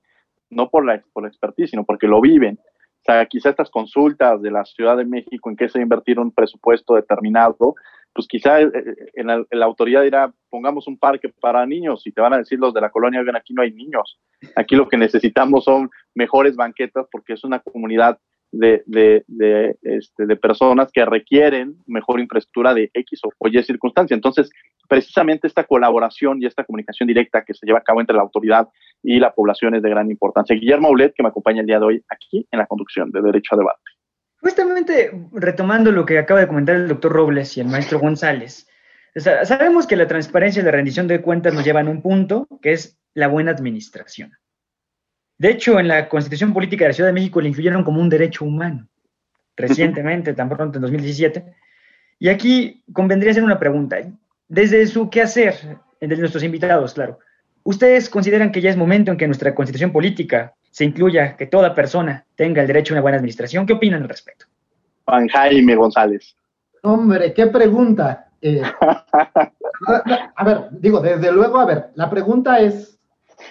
no 0.49 0.69
por 0.69 0.85
la, 0.85 1.01
por 1.13 1.23
la 1.23 1.29
expertise, 1.29 1.71
sino 1.71 1.83
porque 1.83 2.07
lo 2.07 2.21
viven. 2.21 2.59
O 2.59 3.03
sea, 3.05 3.25
quizá 3.25 3.49
estas 3.49 3.69
consultas 3.69 4.41
de 4.41 4.51
la 4.51 4.65
Ciudad 4.65 4.97
de 4.97 5.05
México 5.05 5.49
en 5.49 5.55
que 5.55 5.69
se 5.69 5.81
invertir 5.81 6.19
un 6.19 6.31
presupuesto 6.31 6.95
determinado, 6.95 7.75
pues 8.13 8.27
quizá 8.27 8.61
eh, 8.61 8.71
eh, 8.73 8.95
en 9.13 9.27
la, 9.27 9.65
autoridad 9.65 10.01
dirá, 10.01 10.33
pongamos 10.49 10.87
un 10.87 10.97
parque 10.97 11.29
para 11.29 11.65
niños 11.65 12.05
y 12.07 12.11
te 12.11 12.19
van 12.19 12.33
a 12.33 12.39
decir 12.39 12.59
los 12.59 12.73
de 12.73 12.81
la 12.81 12.89
colonia, 12.89 13.21
ven, 13.21 13.35
aquí 13.35 13.53
no 13.53 13.61
hay 13.61 13.71
niños, 13.71 14.19
aquí 14.55 14.75
lo 14.75 14.89
que 14.89 14.97
necesitamos 14.97 15.65
son 15.65 15.89
mejores 16.15 16.55
banquetas 16.55 17.07
porque 17.11 17.33
es 17.33 17.43
una 17.43 17.59
comunidad 17.59 18.17
de, 18.51 18.83
de, 18.85 19.23
de, 19.27 19.75
este, 19.83 20.25
de 20.25 20.35
personas 20.35 20.89
que 20.91 21.05
requieren 21.05 21.75
mejor 21.85 22.19
infraestructura 22.19 22.73
de 22.73 22.89
X 22.93 23.21
o 23.23 23.47
Y 23.47 23.63
circunstancia. 23.63 24.15
Entonces, 24.15 24.49
precisamente 24.87 25.47
esta 25.47 25.65
colaboración 25.65 26.41
y 26.41 26.45
esta 26.45 26.63
comunicación 26.63 27.07
directa 27.07 27.43
que 27.43 27.53
se 27.53 27.65
lleva 27.65 27.79
a 27.79 27.83
cabo 27.83 27.99
entre 27.99 28.15
la 28.15 28.21
autoridad 28.21 28.67
y 29.03 29.19
la 29.19 29.33
población 29.33 29.75
es 29.75 29.81
de 29.81 29.89
gran 29.89 30.09
importancia. 30.09 30.55
Guillermo 30.55 30.87
Aulet, 30.87 31.13
que 31.13 31.23
me 31.23 31.29
acompaña 31.29 31.61
el 31.61 31.67
día 31.67 31.79
de 31.79 31.85
hoy 31.85 32.03
aquí 32.09 32.47
en 32.51 32.59
la 32.59 32.65
conducción 32.65 33.11
de 33.11 33.21
Derecho 33.21 33.55
a 33.55 33.57
Debate. 33.57 33.81
Justamente 34.41 35.11
retomando 35.33 35.91
lo 35.91 36.05
que 36.05 36.19
acaba 36.19 36.39
de 36.39 36.47
comentar 36.47 36.75
el 36.75 36.87
doctor 36.87 37.11
Robles 37.11 37.57
y 37.57 37.61
el 37.61 37.67
maestro 37.67 37.99
González, 37.99 38.67
sabemos 39.15 39.87
que 39.87 39.95
la 39.95 40.07
transparencia 40.07 40.61
y 40.61 40.65
la 40.65 40.71
rendición 40.71 41.07
de 41.07 41.21
cuentas 41.21 41.53
nos 41.53 41.65
llevan 41.65 41.87
a 41.87 41.91
un 41.91 42.01
punto 42.01 42.47
que 42.61 42.71
es 42.71 42.99
la 43.13 43.27
buena 43.27 43.51
administración. 43.51 44.31
De 45.37 45.51
hecho, 45.51 45.79
en 45.79 45.87
la 45.87 46.09
Constitución 46.09 46.53
Política 46.53 46.85
de 46.85 46.89
la 46.89 46.93
Ciudad 46.93 47.09
de 47.09 47.13
México 47.13 47.41
le 47.41 47.49
incluyeron 47.49 47.83
como 47.83 48.01
un 48.01 48.09
derecho 48.09 48.45
humano, 48.45 48.87
recientemente, 49.55 50.33
tan 50.33 50.49
pronto 50.49 50.77
en 50.77 50.81
2017. 50.81 51.45
Y 52.19 52.29
aquí 52.29 52.83
convendría 52.93 53.31
hacer 53.31 53.43
una 53.43 53.59
pregunta. 53.59 53.97
Desde 54.47 54.85
su 54.87 55.09
quehacer, 55.09 55.77
desde 55.99 56.17
nuestros 56.17 56.43
invitados, 56.43 56.93
claro, 56.93 57.19
¿ustedes 57.63 58.09
consideran 58.09 58.51
que 58.51 58.61
ya 58.61 58.69
es 58.69 58.77
momento 58.77 59.11
en 59.11 59.17
que 59.17 59.27
nuestra 59.27 59.53
Constitución 59.53 59.91
Política 59.91 60.53
se 60.77 60.85
incluya 60.85 61.35
que 61.35 61.47
toda 61.47 61.73
persona 61.73 62.23
tenga 62.35 62.61
el 62.61 62.67
derecho 62.67 62.93
a 62.93 62.95
una 62.95 63.01
buena 63.01 63.17
administración. 63.17 63.65
¿Qué 63.65 63.73
opinan 63.73 64.03
al 64.03 64.09
respecto? 64.09 64.45
Juan 65.05 65.27
Jaime 65.27 65.75
González. 65.75 66.35
Hombre, 66.83 67.33
qué 67.33 67.47
pregunta. 67.47 68.27
Eh, 68.39 68.61
a 70.35 70.43
ver, 70.43 70.67
digo, 70.71 70.99
desde 70.99 71.31
luego, 71.31 71.57
a 71.57 71.65
ver, 71.65 71.85
la 71.95 72.07
pregunta 72.11 72.59
es, 72.59 72.96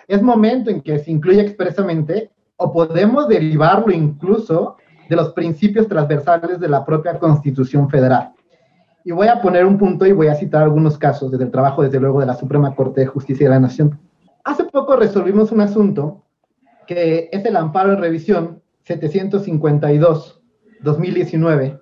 ¿es 0.08 0.22
momento 0.22 0.70
en 0.70 0.80
que 0.80 0.98
se 0.98 1.10
incluya 1.10 1.42
expresamente 1.42 2.30
o 2.56 2.72
podemos 2.72 3.28
derivarlo 3.28 3.92
incluso 3.92 4.76
de 5.08 5.16
los 5.16 5.32
principios 5.32 5.88
transversales 5.88 6.58
de 6.58 6.68
la 6.68 6.84
propia 6.84 7.18
Constitución 7.18 7.90
Federal? 7.90 8.32
Y 9.04 9.12
voy 9.12 9.28
a 9.28 9.40
poner 9.40 9.64
un 9.64 9.78
punto 9.78 10.04
y 10.04 10.12
voy 10.12 10.26
a 10.26 10.34
citar 10.34 10.64
algunos 10.64 10.98
casos 10.98 11.30
desde 11.30 11.44
el 11.44 11.50
trabajo, 11.50 11.82
desde 11.82 12.00
luego, 12.00 12.20
de 12.20 12.26
la 12.26 12.34
Suprema 12.34 12.74
Corte 12.74 13.02
de 13.02 13.06
Justicia 13.06 13.46
de 13.46 13.54
la 13.54 13.60
Nación. 13.60 14.00
Hace 14.42 14.64
poco 14.64 14.96
resolvimos 14.96 15.52
un 15.52 15.60
asunto 15.60 16.24
que 16.86 17.28
es 17.32 17.44
el 17.44 17.56
amparo 17.56 17.92
en 17.92 18.00
revisión 18.00 18.62
752-2019 18.86 21.80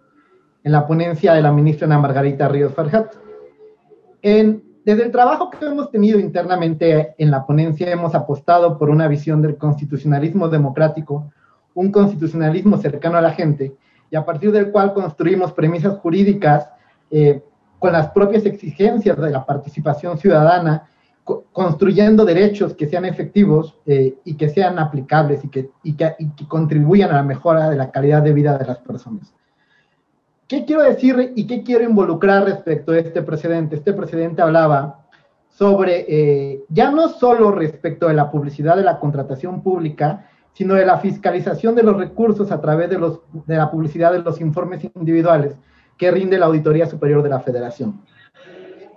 en 0.64 0.72
la 0.72 0.86
ponencia 0.86 1.34
de 1.34 1.42
la 1.42 1.52
ministra 1.52 1.86
Ana 1.86 1.98
Margarita 1.98 2.48
Ríos 2.48 2.74
Farjat. 2.74 3.14
Desde 4.84 5.04
el 5.04 5.10
trabajo 5.10 5.50
que 5.50 5.64
hemos 5.64 5.90
tenido 5.90 6.18
internamente 6.18 7.14
en 7.16 7.30
la 7.30 7.46
ponencia, 7.46 7.90
hemos 7.90 8.14
apostado 8.14 8.78
por 8.78 8.90
una 8.90 9.08
visión 9.08 9.40
del 9.40 9.56
constitucionalismo 9.56 10.48
democrático, 10.48 11.32
un 11.74 11.90
constitucionalismo 11.90 12.76
cercano 12.76 13.16
a 13.16 13.22
la 13.22 13.32
gente, 13.32 13.74
y 14.10 14.16
a 14.16 14.24
partir 14.24 14.52
del 14.52 14.70
cual 14.70 14.92
construimos 14.92 15.52
premisas 15.52 15.98
jurídicas 15.98 16.68
eh, 17.10 17.42
con 17.78 17.92
las 17.92 18.10
propias 18.10 18.44
exigencias 18.46 19.16
de 19.16 19.30
la 19.30 19.44
participación 19.44 20.18
ciudadana 20.18 20.88
construyendo 21.24 22.24
derechos 22.24 22.74
que 22.74 22.86
sean 22.86 23.06
efectivos 23.06 23.78
eh, 23.86 24.14
y 24.24 24.34
que 24.34 24.50
sean 24.50 24.78
aplicables 24.78 25.42
y 25.44 25.48
que, 25.48 25.70
y, 25.82 25.94
que, 25.94 26.14
contribuyan 26.46 27.10
a 27.10 27.14
la 27.14 27.22
mejora 27.22 27.70
de 27.70 27.76
la 27.76 27.90
calidad 27.90 28.22
de 28.22 28.34
vida 28.34 28.58
de 28.58 28.66
las 28.66 28.78
personas. 28.78 29.32
¿Qué 30.48 30.66
quiero 30.66 30.82
decir 30.82 31.32
y 31.34 31.46
qué 31.46 31.62
quiero 31.62 31.84
involucrar 31.84 32.44
respecto 32.44 32.92
a 32.92 32.98
este 32.98 33.22
precedente? 33.22 33.76
Este 33.76 33.94
precedente 33.94 34.42
hablaba 34.42 35.06
sobre, 35.48 36.04
eh, 36.08 36.64
ya 36.68 36.90
no 36.90 37.08
solo 37.08 37.50
respecto 37.50 38.08
de 38.08 38.14
la 38.14 38.30
publicidad 38.30 38.76
de 38.76 38.82
la 38.82 38.98
contratación 38.98 39.62
pública, 39.62 40.28
sino 40.52 40.74
de 40.74 40.84
la 40.84 40.98
fiscalización 40.98 41.74
de 41.74 41.82
los 41.82 41.96
recursos 41.96 42.52
a 42.52 42.60
través 42.60 42.90
de, 42.90 42.98
los, 42.98 43.20
de 43.46 43.56
la 43.56 43.70
publicidad 43.70 44.12
de 44.12 44.18
los 44.18 44.40
informes 44.40 44.84
individuales, 44.94 45.56
que 45.96 46.10
rinde 46.10 46.38
la 46.38 46.46
Auditoría 46.46 46.86
Superior 46.86 47.22
de 47.22 47.30
la 47.30 47.40
Federación. 47.40 48.02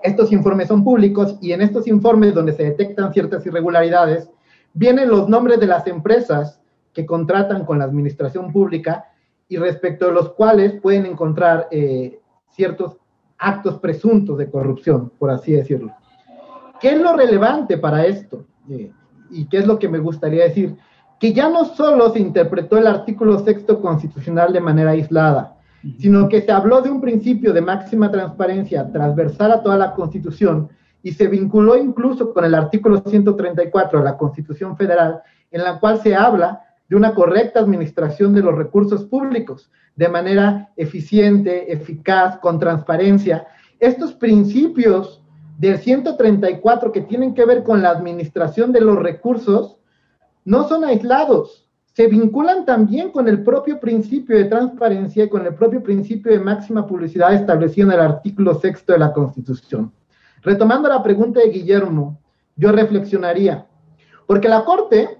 Estos 0.04 0.32
informes 0.32 0.68
son 0.68 0.84
públicos 0.84 1.38
y 1.42 1.54
en 1.54 1.62
estos 1.62 1.88
informes 1.88 2.34
donde 2.34 2.54
se 2.54 2.64
detectan 2.64 3.14
ciertas 3.14 3.46
irregularidades, 3.46 4.30
vienen 4.74 5.10
los 5.10 5.30
nombres 5.30 5.60
de 5.60 5.68
las 5.68 5.88
empresas 5.88 6.62
que 6.94 7.06
contratan 7.06 7.66
con 7.66 7.80
la 7.80 7.86
administración 7.86 8.52
pública 8.52 9.07
y 9.50 9.58
respecto 9.58 10.08
a 10.08 10.12
los 10.12 10.30
cuales 10.34 10.80
pueden 10.82 11.06
encontrar 11.06 11.68
eh, 11.72 12.20
ciertos 12.50 12.98
actos 13.38 13.80
presuntos 13.80 14.38
de 14.38 14.50
corrupción, 14.50 15.12
por 15.18 15.30
así 15.30 15.54
decirlo. 15.54 15.94
¿Qué 16.80 16.90
es 16.90 17.02
lo 17.02 17.16
relevante 17.16 17.78
para 17.78 18.06
esto? 18.06 18.46
Eh, 18.70 18.92
y 19.30 19.48
qué 19.48 19.58
es 19.58 19.68
lo 19.68 19.80
que 19.80 19.90
me 19.90 20.00
gustaría 20.00 20.44
decir, 20.44 20.76
que 21.20 21.34
ya 21.34 21.50
no 21.50 21.66
solo 21.66 22.12
se 22.12 22.20
interpretó 22.20 22.78
el 22.78 22.88
artículo 22.88 23.40
sexto 23.40 23.82
constitucional 23.82 24.54
de 24.54 24.62
manera 24.62 24.92
aislada, 24.92 25.58
sino 26.00 26.28
que 26.28 26.42
se 26.42 26.52
habló 26.52 26.82
de 26.82 26.90
un 26.90 27.02
principio 27.02 27.54
de 27.54 27.62
máxima 27.62 28.12
transparencia 28.12 28.92
transversal 28.92 29.52
a 29.52 29.64
toda 29.64 29.78
la 29.78 29.94
Constitución 29.94 30.70
y 31.02 31.12
se 31.12 31.28
vinculó 31.28 31.78
incluso 31.78 32.34
con 32.34 32.46
el 32.46 32.56
artículo 32.56 33.02
134 33.06 34.00
de 34.00 34.06
la 34.06 34.18
Constitución 34.18 34.76
Federal, 34.76 35.22
en 35.52 35.64
la 35.64 35.80
cual 35.80 36.02
se 36.02 36.16
habla 36.16 36.67
de 36.90 36.96
una 36.96 37.14
correcta 37.14 37.60
administración 37.60 38.34
de 38.34 38.42
los 38.42 38.56
recursos 38.56 39.06
públicos 39.06 39.70
de 39.96 40.10
manera 40.10 40.72
eficiente, 40.78 41.72
eficaz, 41.72 42.38
con 42.38 42.60
transparencia. 42.60 43.48
Estos 43.80 44.14
principios 44.14 45.24
del 45.58 45.80
134 45.80 46.92
que 46.92 47.02
tienen 47.02 47.34
que 47.34 47.46
ver 47.46 47.64
con 47.64 47.82
la 47.82 47.90
administración 47.90 48.72
de 48.72 48.82
los 48.82 48.98
recursos 48.98 49.78
no 50.46 50.68
son 50.68 50.86
aislados, 50.86 51.68
se 51.98 52.08
vinculan 52.08 52.64
también 52.64 53.12
con 53.12 53.28
el 53.28 53.44
propio 53.44 53.80
principio 53.80 54.38
de 54.38 54.46
transparencia 54.46 55.24
y 55.24 55.30
con 55.30 55.44
el 55.48 55.56
propio 55.56 55.82
principio 55.82 56.32
de 56.32 56.40
máxima 56.40 56.86
publicidad 56.86 57.34
establecido 57.34 57.88
en 57.88 57.96
el 57.96 58.02
artículo 58.02 58.54
sexto 58.54 58.94
de 58.94 59.00
la 59.00 59.12
Constitución. 59.12 59.92
Retomando 60.44 60.88
la 60.88 61.02
pregunta 61.02 61.40
de 61.40 61.50
Guillermo, 61.50 62.22
yo 62.56 62.72
reflexionaría, 62.72 63.66
porque 64.28 64.48
la 64.48 64.64
Corte 64.64 65.17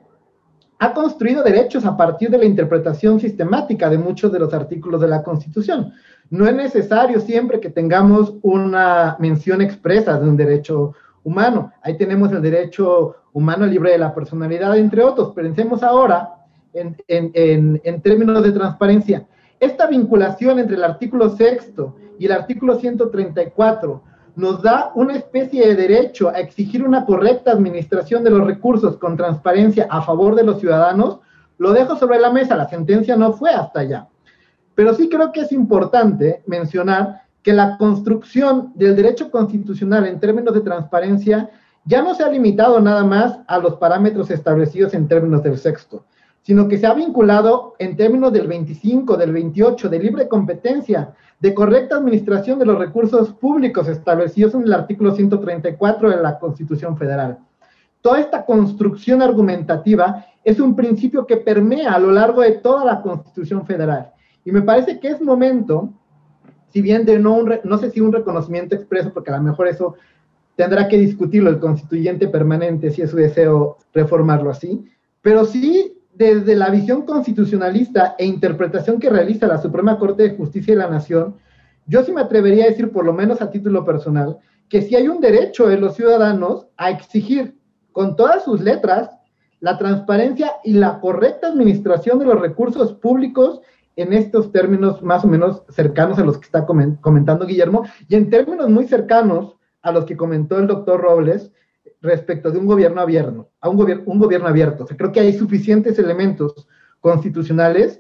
ha 0.80 0.94
construido 0.94 1.44
derechos 1.44 1.86
a 1.86 1.98
partir 1.98 2.30
de 2.30 2.38
la 2.38 2.46
interpretación 2.46 3.20
sistemática 3.20 3.90
de 3.90 3.98
muchos 3.98 4.32
de 4.32 4.40
los 4.40 4.54
artículos 4.54 5.02
de 5.02 5.08
la 5.08 5.24
Constitución. 5.24 5.94
No 6.30 6.48
es 6.48 6.56
necesario 6.56 7.20
siempre 7.20 7.60
que 7.60 7.70
tengamos 7.70 8.36
una 8.42 9.16
mención 9.20 9.62
expresa 9.62 10.20
de 10.20 10.30
un 10.30 10.38
derecho 10.38 10.94
humano. 11.24 11.72
Ahí 11.82 11.98
tenemos 11.98 12.32
el 12.32 12.42
derecho 12.42 13.16
humano 13.34 13.66
libre 13.66 13.92
de 13.92 13.98
la 13.98 14.14
personalidad, 14.14 14.78
entre 14.78 15.04
otros. 15.04 15.34
Pensemos 15.34 15.82
ahora 15.84 16.36
en, 16.74 16.96
en 17.08 18.02
términos 18.02 18.44
de 18.44 18.52
transparencia. 18.52 19.26
Esta 19.60 19.88
vinculación 19.88 20.60
entre 20.60 20.76
el 20.76 20.84
artículo 20.84 21.30
sexto 21.30 21.96
y 22.20 22.26
el 22.26 22.34
artículo 22.34 22.76
134 22.76 24.04
nos 24.38 24.62
da 24.62 24.92
una 24.94 25.16
especie 25.16 25.68
de 25.68 25.76
derecho 25.76 26.30
a 26.30 26.40
exigir 26.40 26.86
una 26.86 27.06
correcta 27.06 27.52
administración 27.52 28.24
de 28.24 28.30
los 28.30 28.46
recursos 28.46 28.96
con 28.98 29.18
transparencia 29.18 29.88
a 29.90 30.04
favor 30.04 30.36
de 30.36 30.44
los 30.44 30.60
ciudadanos, 30.60 31.18
lo 31.58 31.74
dejo 31.74 31.96
sobre 31.96 32.20
la 32.20 32.32
mesa, 32.32 32.56
la 32.56 32.70
sentencia 32.70 33.16
no 33.16 33.34
fue 33.34 33.50
hasta 33.50 33.80
allá. 33.80 34.08
Pero 34.76 34.94
sí 34.94 35.10
creo 35.10 35.32
que 35.32 35.42
es 35.42 35.52
importante 35.52 36.44
mencionar 36.46 37.24
que 37.42 37.52
la 37.52 37.80
construcción 37.80 38.74
del 38.76 38.96
derecho 38.96 39.32
constitucional 39.32 40.06
en 40.06 40.20
términos 40.20 40.54
de 40.54 40.62
transparencia 40.62 41.50
ya 41.86 42.04
no 42.04 42.14
se 42.14 42.24
ha 42.24 42.30
limitado 42.30 42.80
nada 42.80 43.04
más 43.04 43.40
a 43.48 43.58
los 43.58 43.78
parámetros 43.78 44.30
establecidos 44.30 44.94
en 44.94 45.08
términos 45.08 45.42
del 45.42 45.58
sexto, 45.58 46.06
sino 46.42 46.68
que 46.68 46.78
se 46.78 46.88
ha 46.88 46.94
vinculado 46.94 47.76
en 47.80 47.98
términos 47.98 48.32
del 48.32 48.48
25, 48.48 49.18
del 49.18 49.34
28, 49.34 49.90
de 49.90 50.00
libre 50.00 50.28
competencia, 50.28 51.14
de 51.40 51.54
correcta 51.54 51.98
administración 51.98 52.58
de 52.58 52.66
los 52.66 52.78
recursos 52.78 53.34
públicos 53.34 53.88
establecidos 53.88 54.56
en 54.56 54.64
el 54.64 54.74
artículo 54.74 55.14
134 55.14 56.10
de 56.10 56.22
la 56.22 56.40
Constitución 56.40 56.98
Federal. 56.98 57.38
Toda 58.02 58.20
esta 58.20 58.46
construcción 58.46 59.22
argumentativa 59.22 60.26
es 60.44 60.60
un 60.60 60.76
principio 60.76 61.26
que 61.26 61.38
permea 61.38 61.94
a 61.94 62.00
lo 62.00 62.12
largo 62.12 62.42
de 62.42 62.54
toda 62.54 62.86
la 62.86 63.02
Constitución 63.02 63.66
Federal. 63.66 64.12
Y 64.46 64.52
me 64.52 64.62
parece 64.62 65.00
que 65.00 65.10
es 65.10 65.22
momento, 65.22 65.90
si 66.70 66.82
bien 66.82 67.06
de 67.06 67.20
no, 67.20 67.44
no 67.64 67.78
sé 67.78 67.92
si 67.92 68.00
un 68.00 68.14
reconocimiento 68.14 68.76
expreso, 68.76 69.12
porque 69.14 69.32
a 69.32 69.38
lo 69.38 69.44
mejor 69.44 69.68
eso 69.68 69.96
tendrá 70.56 70.88
que 70.88 70.98
discutirlo 70.98 71.50
el 71.50 71.60
constituyente 71.60 72.30
permanente, 72.30 72.92
si 72.92 73.02
es 73.02 73.12
su 73.12 73.18
deseo 73.18 73.78
reformarlo 73.94 74.50
así, 74.50 74.86
pero 75.22 75.44
sí 75.44 75.97
desde 76.18 76.56
la 76.56 76.70
visión 76.70 77.04
constitucionalista 77.04 78.16
e 78.18 78.26
interpretación 78.26 79.00
que 79.00 79.10
realiza 79.10 79.46
la 79.46 79.62
Suprema 79.62 80.00
Corte 80.00 80.24
de 80.24 80.36
Justicia 80.36 80.74
de 80.74 80.80
la 80.80 80.90
Nación, 80.90 81.36
yo 81.86 82.04
sí 82.04 82.12
me 82.12 82.22
atrevería 82.22 82.66
a 82.66 82.70
decir, 82.70 82.92
por 82.92 83.06
lo 83.06 83.14
menos 83.14 83.42
a 83.42 83.52
título 83.52 83.86
personal, 83.86 84.40
que 84.68 84.82
si 84.82 84.96
hay 84.96 85.08
un 85.08 85.22
derecho 85.22 85.68
de 85.68 85.78
los 85.78 85.96
ciudadanos 85.96 86.68
a 86.76 86.90
exigir 86.90 87.56
con 87.92 88.16
todas 88.16 88.44
sus 88.44 88.62
letras 88.62 89.12
la 89.60 89.78
transparencia 89.78 90.54
y 90.64 90.74
la 90.74 91.00
correcta 91.00 91.48
administración 91.48 92.18
de 92.20 92.26
los 92.26 92.42
recursos 92.42 92.94
públicos 92.94 93.62
en 93.96 94.14
estos 94.14 94.52
términos 94.52 95.02
más 95.04 95.24
o 95.24 95.28
menos 95.28 95.64
cercanos 95.70 96.18
a 96.18 96.26
los 96.26 96.38
que 96.38 96.46
está 96.46 96.66
comentando 96.66 97.46
Guillermo 97.46 97.84
y 98.08 98.16
en 98.16 98.30
términos 98.30 98.70
muy 98.70 98.88
cercanos 98.88 99.56
a 99.82 99.92
los 99.92 100.06
que 100.06 100.18
comentó 100.18 100.60
el 100.60 100.68
doctor 100.68 101.02
Robles 101.02 101.52
respecto 102.02 102.52
de 102.52 102.60
un 102.60 102.66
gobierno 102.66 103.02
abierto, 103.02 103.50
a 103.60 103.70
un, 103.70 103.78
gobierno 103.78 104.04
un 104.06 104.20
gobierno 104.20 104.48
abierto. 104.48 104.86
creo 104.86 105.12
que 105.12 105.20
hay 105.20 105.34
suficientes 105.34 105.98
elementos 106.00 106.68
constitucionales 107.00 108.00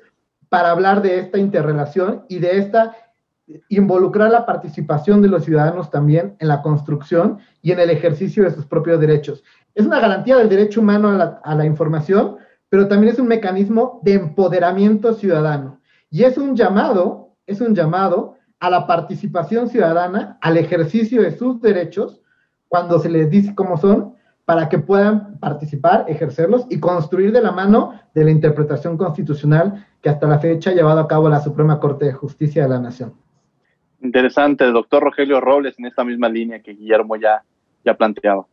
para 0.49 0.71
hablar 0.71 1.01
de 1.01 1.19
esta 1.19 1.37
interrelación 1.37 2.25
y 2.29 2.39
de 2.39 2.57
esta 2.57 2.95
involucrar 3.69 4.29
la 4.29 4.45
participación 4.45 5.21
de 5.21 5.29
los 5.29 5.45
ciudadanos 5.45 5.89
también 5.89 6.35
en 6.39 6.49
la 6.49 6.61
construcción 6.61 7.39
y 7.61 7.71
en 7.71 7.79
el 7.79 7.89
ejercicio 7.89 8.43
de 8.43 8.51
sus 8.51 8.65
propios 8.65 8.99
derechos. 8.99 9.43
Es 9.73 9.85
una 9.85 9.99
garantía 9.99 10.37
del 10.37 10.49
derecho 10.49 10.81
humano 10.81 11.09
a 11.09 11.13
la, 11.13 11.41
a 11.43 11.55
la 11.55 11.65
información, 11.65 12.37
pero 12.69 12.87
también 12.87 13.13
es 13.13 13.19
un 13.19 13.27
mecanismo 13.27 14.01
de 14.03 14.13
empoderamiento 14.13 15.13
ciudadano. 15.13 15.79
Y 16.09 16.23
es 16.23 16.37
un 16.37 16.55
llamado, 16.55 17.35
es 17.45 17.61
un 17.61 17.73
llamado 17.73 18.35
a 18.59 18.69
la 18.69 18.87
participación 18.87 19.69
ciudadana, 19.69 20.37
al 20.41 20.57
ejercicio 20.57 21.21
de 21.21 21.37
sus 21.37 21.61
derechos, 21.61 22.21
cuando 22.67 22.99
se 22.99 23.09
les 23.09 23.29
dice 23.29 23.55
cómo 23.55 23.77
son, 23.77 24.15
para 24.47 24.69
que 24.69 24.79
puedan 24.79 25.37
participar, 25.39 26.05
ejercerlos 26.07 26.65
y 26.69 26.79
construir 26.79 27.33
de 27.33 27.41
la 27.41 27.51
mano 27.51 27.99
de 28.13 28.23
la 28.23 28.31
interpretación 28.31 28.97
constitucional 28.97 29.85
que 30.01 30.09
hasta 30.09 30.25
la 30.25 30.39
fecha 30.39 30.69
ha 30.69 30.73
llevado 30.73 31.01
a 31.01 31.07
cabo 31.07 31.27
la 31.27 31.41
Suprema 31.41 31.81
Corte 31.81 32.05
de 32.05 32.13
Justicia 32.13 32.63
de 32.63 32.69
la 32.69 32.79
Nación. 32.79 33.13
Interesante, 34.01 34.63
doctor 34.65 35.03
Rogelio 35.03 35.41
Robles, 35.41 35.77
en 35.79 35.85
esta 35.87 36.05
misma 36.05 36.29
línea 36.29 36.61
que 36.61 36.75
Guillermo 36.75 37.17
ya, 37.17 37.43
ya 37.83 37.95
planteaba. 37.95 38.45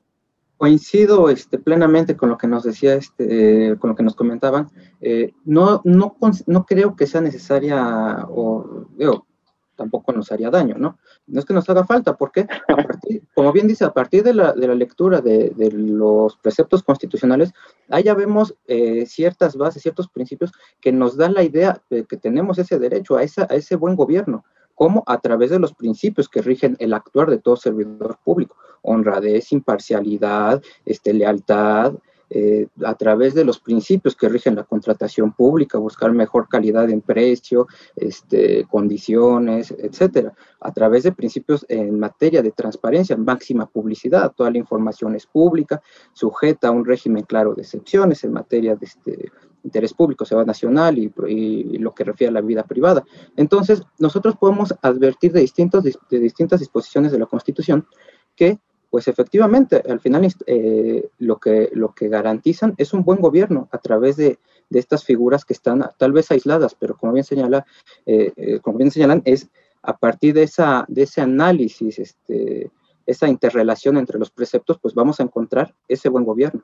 Coincido 0.57 1.29
este, 1.31 1.59
plenamente 1.59 2.17
con 2.17 2.29
lo 2.29 2.39
que 2.39 2.49
nos 2.49 2.65
decía, 2.65 2.95
este, 2.95 3.77
con 3.79 3.91
lo 3.91 3.97
que 3.97 4.03
nos 4.03 4.17
comentaban. 4.17 4.69
Eh, 5.01 5.33
no, 5.45 5.81
no, 5.85 6.17
no 6.47 6.65
creo 6.65 6.97
que 6.97 7.07
sea 7.07 7.21
necesaria, 7.21 8.27
o 8.31 8.87
digo, 8.97 9.27
tampoco 9.77 10.13
nos 10.13 10.31
haría 10.33 10.51
daño, 10.51 10.77
¿no? 10.79 10.99
No 11.27 11.41
es 11.41 11.45
que 11.45 11.55
nos 11.55 11.69
haga 11.69 11.85
falta, 11.85 12.17
porque, 12.17 12.47
como 13.35 13.53
bien 13.53 13.67
dice, 13.67 13.85
a 13.85 13.93
partir 13.93 14.23
de 14.23 14.35
la, 14.35 14.53
de 14.53 14.67
la 14.67 14.75
lectura 14.75 15.21
de, 15.21 15.51
de, 15.51 15.71
los 15.73 16.37
preceptos 16.37 16.83
constitucionales, 16.83 17.53
ahí 17.89 18.05
ya 18.05 18.15
vemos 18.15 18.55
eh, 18.67 19.07
ciertas 19.07 19.57
bases, 19.57 19.83
ciertos 19.83 20.09
principios 20.09 20.53
que 20.81 20.93
nos 20.93 21.17
dan 21.17 21.35
la 21.35 21.43
idea 21.43 21.81
de 21.91 22.05
que 22.05 22.17
tenemos 22.17 22.59
ese 22.59 22.79
derecho 22.79 23.17
a, 23.17 23.23
esa, 23.23 23.47
a 23.51 23.55
ese 23.55 23.77
buen 23.77 23.97
gobierno, 23.97 24.45
como 24.75 25.05
a 25.07 25.19
través 25.19 25.51
de 25.51 25.59
los 25.59 25.73
principios 25.75 26.29
que 26.29 26.43
rigen 26.43 26.77
el 26.81 26.95
actuar 26.95 27.31
de 27.31 27.39
todo 27.39 27.57
servidor 27.57 28.19
público, 28.25 28.57
honradez, 28.83 29.53
imparcialidad, 29.53 30.63
este, 30.85 31.13
lealtad, 31.13 31.95
eh, 32.37 32.67
a 32.85 32.97
través 32.97 33.33
de 33.35 33.45
los 33.45 33.61
principios 33.61 34.17
que 34.17 34.29
rigen 34.29 34.57
la 34.57 34.65
contratación 34.65 35.33
pública, 35.35 35.79
buscar 35.79 36.13
mejor 36.13 36.49
calidad 36.49 36.91
en 36.91 37.01
precio, 37.01 37.69
este, 37.95 38.65
condiciones, 38.65 39.73
etcétera, 39.79 40.35
a 40.59 40.73
través 40.73 41.05
de 41.05 41.13
principios 41.13 41.65
en 41.69 41.97
materia 41.97 42.43
de 42.43 42.51
transparencia, 42.51 43.17
máxima 43.17 43.67
publicidad, 43.67 44.33
toda 44.35 44.51
la 44.51 44.59
información 44.59 45.15
es 45.15 45.27
pública, 45.27 45.81
sujeta 46.13 46.67
a 46.67 46.71
un 46.73 46.85
régimen 46.85 47.23
claro 47.23 47.55
de 47.55 47.63
excepciones 47.63 48.25
en 48.25 48.33
materia 48.33 48.75
de 48.75 48.87
este, 48.87 49.31
interés 49.63 49.95
público, 49.95 50.25
seguridad 50.25 50.49
nacional 50.49 50.99
y, 50.99 51.13
y, 51.29 51.79
lo 51.79 51.95
que 51.95 52.03
refiere 52.03 52.31
a 52.31 52.35
la 52.35 52.41
vida 52.41 52.65
privada. 52.65 53.05
Entonces, 53.37 53.85
nosotros 54.01 54.35
podemos 54.37 54.75
advertir 54.83 55.31
de, 55.31 55.41
distintos, 55.41 55.85
de 55.85 56.19
distintas 56.19 56.59
disposiciones 56.59 57.13
de 57.13 57.21
la 57.21 57.27
Constitución 57.27 57.87
que 58.35 58.59
pues 58.95 59.09
efectivamente, 59.09 59.83
al 59.89 59.99
final 59.99 60.25
eh, 60.47 61.09
lo, 61.19 61.41
que, 61.41 61.69
lo 61.73 61.93
que 61.93 62.09
garantizan 62.09 62.75
es 62.79 62.93
un 62.95 63.03
buen 63.03 63.21
gobierno 63.21 63.69
a 63.73 63.79
través 63.79 64.17
de, 64.17 64.39
de 64.71 64.79
estas 64.79 65.03
figuras 65.03 65.45
que 65.45 65.53
están 65.53 65.85
tal 65.99 66.13
vez 66.13 66.31
aisladas, 66.31 66.77
pero 66.77 66.97
como 66.97 67.13
bien 67.13 67.25
señala, 67.25 67.67
eh, 68.07 68.33
eh, 68.37 68.61
como 68.61 68.79
bien 68.79 68.93
señalan, 68.93 69.21
es 69.25 69.51
a 69.83 69.97
partir 69.97 70.35
de, 70.35 70.45
esa, 70.45 70.85
de 70.87 71.03
ese 71.03 71.21
análisis, 71.21 71.99
este, 71.99 72.71
esa 73.05 73.27
interrelación 73.27 73.97
entre 73.97 74.17
los 74.17 74.31
preceptos, 74.31 74.79
pues 74.79 74.95
vamos 74.95 75.19
a 75.19 75.25
encontrar 75.25 75.75
ese 75.89 76.09
buen 76.09 76.25
gobierno. 76.25 76.63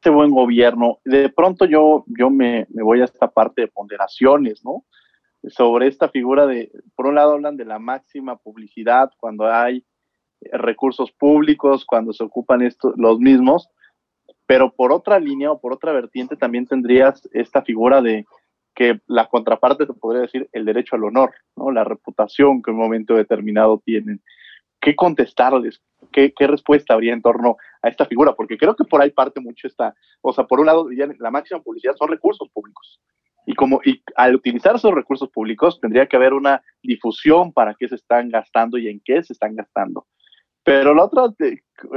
Ese 0.00 0.10
buen 0.10 0.30
gobierno. 0.30 1.00
De 1.04 1.28
pronto 1.28 1.64
yo, 1.64 2.04
yo 2.06 2.30
me, 2.30 2.68
me 2.70 2.84
voy 2.84 3.00
a 3.00 3.06
esta 3.06 3.26
parte 3.26 3.62
de 3.62 3.66
ponderaciones, 3.66 4.64
¿no? 4.64 4.84
sobre 5.48 5.88
esta 5.88 6.08
figura 6.08 6.46
de, 6.46 6.70
por 6.94 7.06
un 7.06 7.16
lado 7.16 7.32
hablan 7.32 7.56
de 7.56 7.64
la 7.64 7.78
máxima 7.78 8.36
publicidad 8.36 9.10
cuando 9.18 9.46
hay 9.46 9.84
recursos 10.52 11.12
públicos, 11.12 11.84
cuando 11.84 12.12
se 12.12 12.24
ocupan 12.24 12.62
estos, 12.62 12.94
los 12.96 13.18
mismos, 13.18 13.68
pero 14.46 14.72
por 14.72 14.92
otra 14.92 15.18
línea 15.18 15.50
o 15.50 15.60
por 15.60 15.72
otra 15.72 15.92
vertiente 15.92 16.36
también 16.36 16.66
tendrías 16.66 17.28
esta 17.32 17.62
figura 17.62 18.02
de 18.02 18.26
que 18.74 19.00
la 19.06 19.28
contraparte 19.28 19.86
te 19.86 19.92
podría 19.92 20.22
decir 20.22 20.48
el 20.52 20.64
derecho 20.64 20.96
al 20.96 21.04
honor, 21.04 21.32
¿no? 21.56 21.70
la 21.70 21.84
reputación 21.84 22.62
que 22.62 22.70
en 22.70 22.76
un 22.76 22.82
momento 22.82 23.14
determinado 23.14 23.80
tienen. 23.84 24.20
¿Qué 24.80 24.96
contestarles? 24.96 25.80
¿Qué, 26.12 26.34
¿Qué, 26.36 26.46
respuesta 26.46 26.92
habría 26.92 27.14
en 27.14 27.22
torno 27.22 27.56
a 27.80 27.88
esta 27.88 28.04
figura? 28.04 28.34
Porque 28.34 28.58
creo 28.58 28.74
que 28.76 28.84
por 28.84 29.00
ahí 29.00 29.10
parte 29.10 29.40
mucho 29.40 29.66
esta, 29.66 29.94
o 30.20 30.32
sea, 30.32 30.44
por 30.44 30.60
un 30.60 30.66
lado, 30.66 30.88
la 30.90 31.30
máxima 31.30 31.62
publicidad 31.62 31.94
son 31.96 32.10
recursos 32.10 32.48
públicos. 32.52 33.00
Y 33.46 33.54
como 33.54 33.80
y 33.84 34.02
al 34.16 34.34
utilizar 34.34 34.74
esos 34.76 34.92
recursos 34.92 35.30
públicos 35.30 35.78
tendría 35.80 36.06
que 36.06 36.16
haber 36.16 36.32
una 36.32 36.62
difusión 36.82 37.52
para 37.52 37.74
qué 37.74 37.88
se 37.88 37.96
están 37.96 38.28
gastando 38.28 38.78
y 38.78 38.88
en 38.88 39.00
qué 39.04 39.22
se 39.22 39.34
están 39.34 39.54
gastando. 39.54 40.06
Pero 40.64 40.94
la 40.94 41.04
otra, 41.04 41.24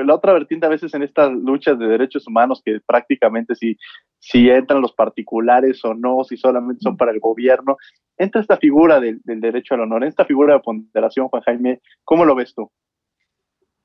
la 0.04 0.16
otra 0.16 0.34
vertiente 0.34 0.66
a 0.66 0.70
veces 0.70 0.94
en 0.94 1.04
estas 1.04 1.32
luchas 1.32 1.80
de 1.80 1.88
derechos 1.88 2.28
humanos, 2.28 2.62
que 2.64 2.80
prácticamente 2.86 3.56
si, 3.56 3.78
si 4.20 4.50
entran 4.50 4.82
los 4.82 4.92
particulares 4.92 5.84
o 5.86 5.94
no, 5.94 6.24
si 6.26 6.36
solamente 6.36 6.82
son 6.82 6.98
para 6.98 7.12
el 7.12 7.22
gobierno, 7.22 7.78
entra 8.18 8.42
esta 8.42 8.58
figura 8.58 9.00
del, 9.00 9.22
derecho 9.24 9.76
al 9.76 9.82
honor, 9.82 10.04
esta 10.04 10.26
figura 10.26 10.56
de 10.56 10.60
ponderación, 10.60 11.30
Juan 11.30 11.44
Jaime, 11.44 11.82
¿cómo 12.04 12.26
lo 12.26 12.36
ves 12.36 12.54
tú? 12.54 12.70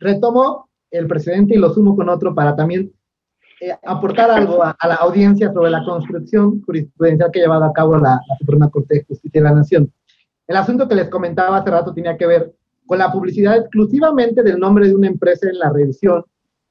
Retomo 0.01 0.69
el 0.91 1.07
precedente 1.07 1.55
y 1.55 1.59
lo 1.59 1.71
sumo 1.71 1.95
con 1.95 2.09
otro 2.09 2.35
para 2.35 2.57
también 2.57 2.93
eh, 3.61 3.77
aportar 3.85 4.33
algo 4.33 4.65
a, 4.65 4.77
la 4.83 4.97
audiencia 4.97 5.53
sobre 5.53 5.71
la 5.71 5.85
construcción 5.85 6.61
jurisprudencial 6.63 7.31
que 7.31 7.39
ha 7.39 7.43
llevado 7.45 7.65
a 7.65 7.73
cabo 7.73 7.97
la, 7.97 8.21
la 8.29 8.37
Suprema 8.39 8.69
Corte 8.69 8.97
de 8.97 9.05
Justicia 9.05 9.41
de 9.41 9.49
la 9.49 9.55
Nación. 9.55 9.93
El 10.49 10.57
asunto 10.57 10.89
que 10.89 10.97
les 10.97 11.09
comentaba 11.09 11.59
hace 11.59 11.71
rato 11.71 11.95
tenía 11.95 12.17
que 12.17 12.27
ver 12.27 12.53
con 12.87 12.99
la 12.99 13.13
publicidad 13.13 13.57
exclusivamente 13.57 14.43
del 14.43 14.59
nombre 14.59 14.89
de 14.89 14.95
una 14.95 15.09
empresa 15.09 15.49
en 15.49 15.59
la 15.59 15.71
revisión 15.71 16.25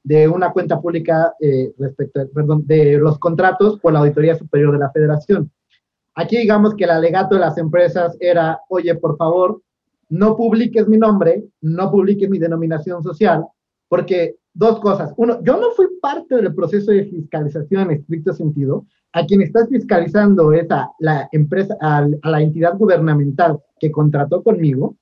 de 0.04 0.28
una 0.28 0.52
cuenta 0.52 0.80
pública 0.82 1.34
eh, 1.40 1.74
respecto, 1.78 2.28
perdón, 2.34 2.66
de 2.66 2.98
los 2.98 3.20
contratos 3.20 3.80
por 3.80 3.94
la 3.94 4.00
Auditoría 4.00 4.36
Superior 4.36 4.74
de 4.74 4.80
la 4.80 4.92
Federación. 4.92 5.52
Aquí 6.16 6.38
digamos 6.38 6.76
que 6.76 6.84
el 6.84 6.90
alegato 6.90 7.36
de 7.36 7.42
las 7.42 7.58
empresas 7.58 8.18
era, 8.20 8.60
oye, 8.70 8.96
por 8.96 9.16
favor, 9.18 9.62
no 10.10 10.36
publiques 10.36 10.88
mi 10.88 10.98
nombre, 10.98 11.46
no 11.62 11.90
publiques 11.90 12.30
mi 12.30 12.38
denominación 12.38 13.02
social, 13.02 13.46
porque 13.88 14.36
dos 14.54 14.80
cosas. 14.80 15.14
Uno, 15.18 15.42
yo 15.44 15.58
no 15.58 15.72
fui 15.72 15.88
parte 16.02 16.36
del 16.36 16.54
proceso 16.54 16.92
de 16.92 17.06
fiscalización 17.06 17.84
en 17.84 17.92
estricto 17.92 18.34
sentido. 18.34 18.86
A 19.14 19.26
quien 19.26 19.42
estás 19.42 19.70
fiscalizando 19.70 20.52
es 20.52 20.70
a 20.72 20.90
la 21.00 21.30
empresa, 21.32 21.78
a 21.80 22.08
la 22.24 22.42
entidad 22.42 22.78
gubernamental 22.78 23.60
que 23.80 23.92
contrató 23.92 24.44
conmigo, 24.44 24.96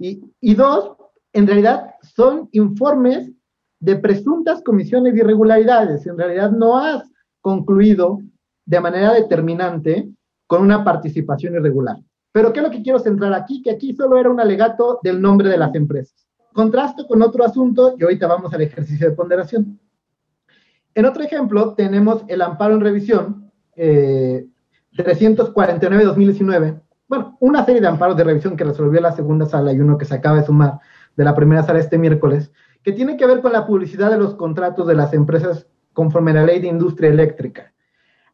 y, 0.00 0.54
dos, 0.54 0.96
en 1.34 1.46
realidad 1.46 1.94
son 2.02 2.48
informes 2.52 3.30
de 3.78 3.96
presuntas 3.96 4.62
comisiones 4.62 5.12
de 5.14 5.20
irregularidades. 5.20 6.06
En 6.06 6.16
realidad 6.16 6.50
no 6.50 6.78
has 6.78 7.04
concluido 7.42 8.20
de 8.64 8.80
manera 8.80 9.12
determinante 9.12 10.10
con 10.46 10.62
una 10.62 10.82
participación 10.84 11.54
irregular. 11.54 11.96
Pero 12.32 12.52
¿qué 12.52 12.60
es 12.60 12.64
lo 12.66 12.70
que 12.70 12.82
quiero 12.82 12.98
centrar 12.98 13.34
aquí? 13.34 13.62
Que 13.62 13.72
aquí 13.72 13.94
solo 13.94 14.18
era 14.18 14.30
un 14.30 14.40
alegato 14.40 15.00
del 15.02 15.20
nombre 15.20 15.48
de 15.48 15.58
las 15.58 15.74
empresas. 15.74 16.26
Contrasto 16.52 17.06
con 17.06 17.22
otro 17.22 17.44
asunto 17.44 17.94
y 17.98 18.02
ahorita 18.02 18.26
vamos 18.26 18.52
al 18.54 18.62
ejercicio 18.62 19.08
de 19.08 19.16
ponderación. 19.16 19.78
En 20.94 21.04
otro 21.04 21.22
ejemplo 21.22 21.74
tenemos 21.74 22.24
el 22.28 22.42
amparo 22.42 22.74
en 22.74 22.80
revisión 22.80 23.52
eh, 23.76 24.46
349-2019 24.96 26.80
bueno, 27.10 27.36
una 27.40 27.64
serie 27.64 27.80
de 27.80 27.88
amparos 27.88 28.16
de 28.16 28.22
revisión 28.22 28.56
que 28.56 28.62
resolvió 28.62 29.00
la 29.00 29.10
segunda 29.10 29.44
sala 29.44 29.72
y 29.72 29.80
uno 29.80 29.98
que 29.98 30.04
se 30.04 30.14
acaba 30.14 30.36
de 30.36 30.46
sumar 30.46 30.78
de 31.16 31.24
la 31.24 31.34
primera 31.34 31.64
sala 31.64 31.80
este 31.80 31.98
miércoles, 31.98 32.52
que 32.84 32.92
tiene 32.92 33.16
que 33.16 33.26
ver 33.26 33.40
con 33.40 33.52
la 33.52 33.66
publicidad 33.66 34.12
de 34.12 34.16
los 34.16 34.36
contratos 34.36 34.86
de 34.86 34.94
las 34.94 35.12
empresas 35.12 35.66
conforme 35.92 36.30
a 36.30 36.34
la 36.34 36.44
ley 36.44 36.60
de 36.60 36.68
industria 36.68 37.10
eléctrica. 37.10 37.72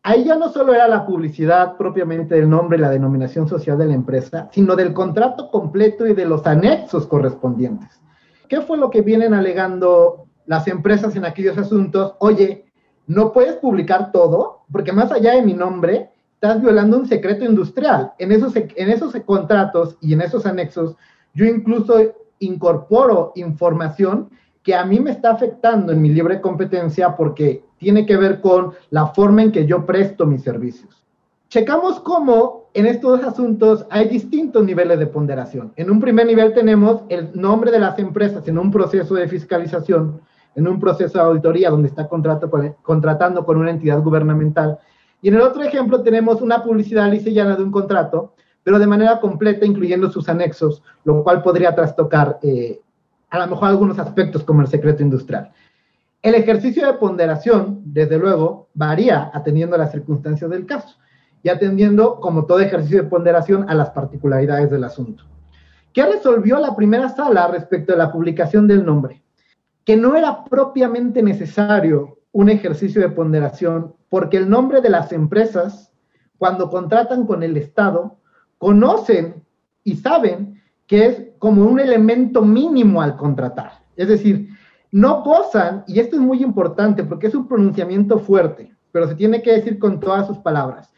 Ahí 0.02 0.24
ya 0.24 0.36
no 0.36 0.50
solo 0.50 0.74
era 0.74 0.88
la 0.88 1.06
publicidad 1.06 1.78
propiamente 1.78 2.34
del 2.34 2.50
nombre 2.50 2.76
y 2.76 2.82
la 2.82 2.90
denominación 2.90 3.48
social 3.48 3.78
de 3.78 3.86
la 3.86 3.94
empresa, 3.94 4.50
sino 4.52 4.76
del 4.76 4.92
contrato 4.92 5.50
completo 5.50 6.06
y 6.06 6.12
de 6.12 6.26
los 6.26 6.46
anexos 6.46 7.06
correspondientes. 7.06 7.98
¿Qué 8.46 8.60
fue 8.60 8.76
lo 8.76 8.90
que 8.90 9.00
vienen 9.00 9.32
alegando 9.32 10.26
las 10.44 10.68
empresas 10.68 11.16
en 11.16 11.24
aquellos 11.24 11.56
asuntos? 11.56 12.14
Oye, 12.18 12.66
no 13.06 13.32
puedes 13.32 13.56
publicar 13.56 14.12
todo, 14.12 14.64
porque 14.70 14.92
más 14.92 15.10
allá 15.12 15.32
de 15.32 15.42
mi 15.42 15.54
nombre, 15.54 16.10
estás 16.46 16.62
violando 16.62 16.98
un 16.98 17.06
secreto 17.06 17.44
industrial. 17.44 18.12
En 18.18 18.32
esos, 18.32 18.54
en 18.54 18.90
esos 18.90 19.14
contratos 19.24 19.96
y 20.00 20.12
en 20.12 20.20
esos 20.20 20.46
anexos, 20.46 20.96
yo 21.34 21.44
incluso 21.44 21.98
incorporo 22.38 23.32
información 23.34 24.30
que 24.62 24.74
a 24.74 24.84
mí 24.84 25.00
me 25.00 25.10
está 25.10 25.30
afectando 25.30 25.92
en 25.92 26.02
mi 26.02 26.08
libre 26.08 26.40
competencia 26.40 27.16
porque 27.16 27.64
tiene 27.78 28.06
que 28.06 28.16
ver 28.16 28.40
con 28.40 28.72
la 28.90 29.08
forma 29.08 29.42
en 29.42 29.52
que 29.52 29.66
yo 29.66 29.84
presto 29.86 30.26
mis 30.26 30.42
servicios. 30.42 31.04
Checamos 31.48 32.00
cómo 32.00 32.70
en 32.74 32.86
estos 32.86 33.22
asuntos 33.22 33.86
hay 33.90 34.08
distintos 34.08 34.64
niveles 34.64 34.98
de 34.98 35.06
ponderación. 35.06 35.72
En 35.76 35.90
un 35.90 36.00
primer 36.00 36.26
nivel 36.26 36.52
tenemos 36.52 37.02
el 37.08 37.30
nombre 37.34 37.70
de 37.70 37.78
las 37.78 37.98
empresas 37.98 38.46
en 38.48 38.58
un 38.58 38.70
proceso 38.70 39.14
de 39.14 39.28
fiscalización, 39.28 40.20
en 40.54 40.68
un 40.68 40.78
proceso 40.78 41.18
de 41.18 41.24
auditoría 41.24 41.70
donde 41.70 41.88
está 41.88 42.08
contratando 42.08 43.44
con 43.44 43.56
una 43.56 43.70
entidad 43.70 44.00
gubernamental 44.00 44.78
y 45.26 45.28
en 45.28 45.34
el 45.34 45.40
otro 45.40 45.64
ejemplo 45.64 46.02
tenemos 46.02 46.40
una 46.40 46.62
publicidad 46.62 47.10
lisa 47.10 47.30
de 47.30 47.60
un 47.60 47.72
contrato, 47.72 48.36
pero 48.62 48.78
de 48.78 48.86
manera 48.86 49.18
completa, 49.18 49.66
incluyendo 49.66 50.08
sus 50.08 50.28
anexos, 50.28 50.84
lo 51.02 51.24
cual 51.24 51.42
podría 51.42 51.74
trastocar 51.74 52.38
eh, 52.44 52.80
a 53.30 53.40
lo 53.40 53.48
mejor 53.48 53.70
algunos 53.70 53.98
aspectos 53.98 54.44
como 54.44 54.60
el 54.60 54.68
secreto 54.68 55.02
industrial. 55.02 55.50
El 56.22 56.36
ejercicio 56.36 56.86
de 56.86 56.92
ponderación, 56.92 57.82
desde 57.86 58.18
luego, 58.18 58.68
varía 58.72 59.32
atendiendo 59.34 59.74
a 59.74 59.80
las 59.80 59.90
circunstancias 59.90 60.48
del 60.48 60.64
caso 60.64 60.96
y 61.42 61.48
atendiendo, 61.48 62.20
como 62.20 62.46
todo 62.46 62.60
ejercicio 62.60 63.02
de 63.02 63.08
ponderación, 63.08 63.68
a 63.68 63.74
las 63.74 63.90
particularidades 63.90 64.70
del 64.70 64.84
asunto. 64.84 65.24
¿Qué 65.92 66.06
resolvió 66.06 66.60
la 66.60 66.76
primera 66.76 67.08
sala 67.08 67.48
respecto 67.48 67.94
a 67.94 67.96
la 67.96 68.12
publicación 68.12 68.68
del 68.68 68.84
nombre? 68.84 69.24
Que 69.84 69.96
no 69.96 70.14
era 70.14 70.44
propiamente 70.44 71.20
necesario 71.20 72.15
un 72.36 72.50
ejercicio 72.50 73.00
de 73.00 73.08
ponderación 73.08 73.94
porque 74.10 74.36
el 74.36 74.50
nombre 74.50 74.82
de 74.82 74.90
las 74.90 75.10
empresas, 75.10 75.90
cuando 76.36 76.68
contratan 76.68 77.24
con 77.24 77.42
el 77.42 77.56
Estado, 77.56 78.18
conocen 78.58 79.42
y 79.84 79.96
saben 79.96 80.60
que 80.86 81.06
es 81.06 81.22
como 81.38 81.64
un 81.64 81.80
elemento 81.80 82.42
mínimo 82.42 83.00
al 83.00 83.16
contratar. 83.16 83.80
Es 83.96 84.08
decir, 84.08 84.50
no 84.92 85.22
gozan, 85.22 85.84
y 85.86 85.98
esto 85.98 86.16
es 86.16 86.20
muy 86.20 86.42
importante 86.42 87.04
porque 87.04 87.28
es 87.28 87.34
un 87.34 87.48
pronunciamiento 87.48 88.18
fuerte, 88.18 88.70
pero 88.92 89.08
se 89.08 89.14
tiene 89.14 89.40
que 89.40 89.52
decir 89.52 89.78
con 89.78 89.98
todas 89.98 90.26
sus 90.26 90.36
palabras, 90.36 90.92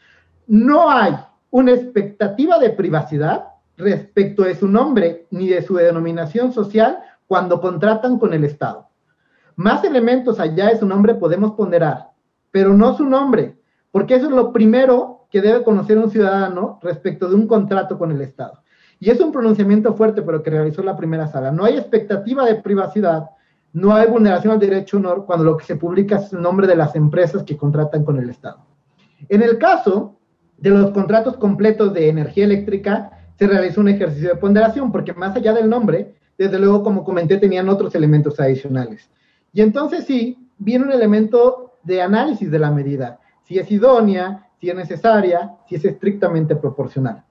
no 0.45 0.91
hay 0.91 1.13
una 1.51 1.71
expectativa 1.71 2.59
de 2.59 2.71
privacidad 2.71 3.45
respecto 3.77 4.43
de 4.43 4.55
su 4.55 4.67
nombre 4.67 5.25
ni 5.31 5.47
de 5.47 5.61
su 5.61 5.75
denominación 5.75 6.51
social 6.51 6.99
cuando 7.27 7.61
contratan 7.61 8.19
con 8.19 8.33
el 8.33 8.43
Estado. 8.43 8.88
Más 9.59 9.83
elementos 9.83 10.39
allá 10.39 10.69
de 10.69 10.79
su 10.79 10.85
nombre 10.85 11.15
podemos 11.15 11.51
ponderar, 11.51 12.11
pero 12.49 12.73
no 12.73 12.95
su 12.95 13.03
nombre, 13.03 13.57
porque 13.91 14.15
eso 14.15 14.27
es 14.27 14.31
lo 14.31 14.53
primero 14.53 15.27
que 15.29 15.41
debe 15.41 15.63
conocer 15.63 15.97
un 15.97 16.09
ciudadano 16.09 16.79
respecto 16.81 17.27
de 17.27 17.35
un 17.35 17.45
contrato 17.45 17.97
con 17.97 18.09
el 18.09 18.21
Estado. 18.21 18.63
Y 19.01 19.09
es 19.09 19.19
un 19.19 19.33
pronunciamiento 19.33 19.93
fuerte, 19.95 20.21
pero 20.21 20.41
que 20.41 20.49
realizó 20.49 20.81
la 20.81 20.95
primera 20.95 21.27
sala. 21.27 21.51
No 21.51 21.65
hay 21.65 21.75
expectativa 21.75 22.45
de 22.45 22.55
privacidad, 22.55 23.31
no 23.73 23.93
hay 23.93 24.07
vulneración 24.07 24.53
al 24.53 24.59
derecho 24.59 24.95
honor 24.95 25.25
cuando 25.25 25.43
lo 25.43 25.57
que 25.57 25.65
se 25.65 25.75
publica 25.75 26.19
es 26.19 26.31
el 26.31 26.41
nombre 26.41 26.65
de 26.65 26.77
las 26.77 26.95
empresas 26.95 27.43
que 27.43 27.57
contratan 27.57 28.05
con 28.05 28.17
el 28.17 28.29
Estado. 28.29 28.65
En 29.27 29.41
el 29.41 29.57
caso 29.57 30.15
de 30.57 30.69
los 30.69 30.91
contratos 30.91 31.35
completos 31.35 31.93
de 31.93 32.07
energía 32.07 32.45
eléctrica, 32.45 33.11
se 33.37 33.45
realizó 33.45 33.81
un 33.81 33.89
ejercicio 33.89 34.29
de 34.29 34.35
ponderación, 34.37 34.89
porque 34.89 35.11
más 35.11 35.35
allá 35.35 35.51
del 35.51 35.69
nombre, 35.69 36.15
desde 36.37 36.57
luego, 36.57 36.81
como 36.81 37.03
comenté, 37.03 37.35
tenían 37.35 37.67
otros 37.67 37.93
elementos 37.93 38.39
adicionales. 38.39 39.09
Y 39.53 39.61
entonces 39.61 40.05
sí, 40.05 40.49
viene 40.57 40.85
un 40.85 40.91
elemento 40.91 41.73
de 41.83 42.01
análisis 42.01 42.51
de 42.51 42.59
la 42.59 42.71
medida, 42.71 43.19
si 43.43 43.57
es 43.57 43.71
idónea, 43.71 44.47
si 44.59 44.69
es 44.69 44.75
necesaria, 44.75 45.55
si 45.67 45.75
es 45.75 45.85
estrictamente 45.85 46.55
proporcional. 46.55 47.23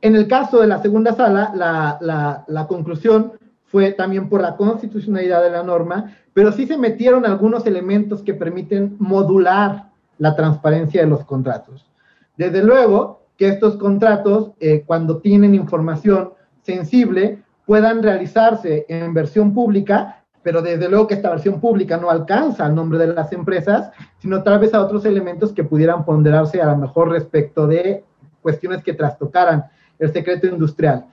En 0.00 0.14
el 0.14 0.28
caso 0.28 0.60
de 0.60 0.66
la 0.66 0.80
segunda 0.80 1.12
sala, 1.12 1.52
la, 1.54 2.66
conclusión 2.68 3.32
fue 3.64 3.92
también 3.92 4.28
por 4.28 4.40
la 4.40 4.56
constitucionalidad 4.56 5.42
de 5.42 5.50
la 5.50 5.62
norma, 5.62 6.14
pero 6.32 6.52
sí 6.52 6.66
se 6.66 6.76
metieron 6.76 7.26
algunos 7.26 7.66
elementos 7.66 8.22
que 8.22 8.34
permiten 8.34 8.96
modular 8.98 9.90
la 10.18 10.36
transparencia 10.36 11.02
de 11.02 11.08
los 11.08 11.24
contratos. 11.24 11.90
Desde 12.36 12.62
luego 12.62 13.22
que 13.36 13.48
estos 13.48 13.76
contratos, 13.76 14.52
eh, 14.60 14.84
cuando 14.86 15.18
tienen 15.18 15.54
información 15.54 16.30
sensible, 16.62 17.42
puedan 17.66 18.02
realizarse 18.02 18.86
en 18.88 19.12
versión 19.14 19.52
pública 19.52 20.17
pero 20.48 20.62
desde 20.62 20.88
luego 20.88 21.06
que 21.06 21.12
esta 21.12 21.28
versión 21.28 21.60
pública 21.60 21.98
no 21.98 22.08
alcanza 22.08 22.64
al 22.64 22.74
nombre 22.74 22.98
de 22.98 23.08
las 23.08 23.30
empresas, 23.34 23.90
sino 24.16 24.42
tal 24.42 24.58
vez 24.58 24.72
a 24.72 24.80
otros 24.80 25.04
elementos 25.04 25.52
que 25.52 25.62
pudieran 25.62 26.06
ponderarse 26.06 26.62
a 26.62 26.70
lo 26.70 26.78
mejor 26.78 27.10
respecto 27.10 27.66
de 27.66 28.02
cuestiones 28.40 28.82
que 28.82 28.94
trastocaran 28.94 29.66
el 29.98 30.10
secreto 30.10 30.46
industrial. 30.46 31.04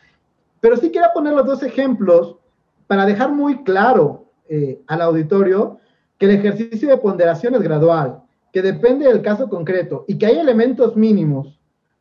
Pero 0.62 0.78
sí 0.78 0.90
quiero 0.90 1.08
poner 1.14 1.34
los 1.34 1.46
dos 1.46 1.64
ejemplos 1.64 2.38
para 2.88 3.06
dejar 3.06 3.34
muy 3.34 3.62
claro 3.66 4.24
eh, 4.48 4.80
al 4.88 5.02
auditorio 5.02 5.80
que 6.18 6.28
el 6.28 6.32
ejercicio 6.32 6.88
de 6.88 6.98
ponderación 6.98 7.56
es 7.56 7.62
gradual, 7.62 8.22
que 8.54 8.62
depende 8.62 9.06
del 9.06 9.22
caso 9.22 9.50
concreto 9.50 10.06
y 10.08 10.18
que 10.18 10.28
hay 10.28 10.40
elementos 10.40 10.96
mínimos, 10.96 11.60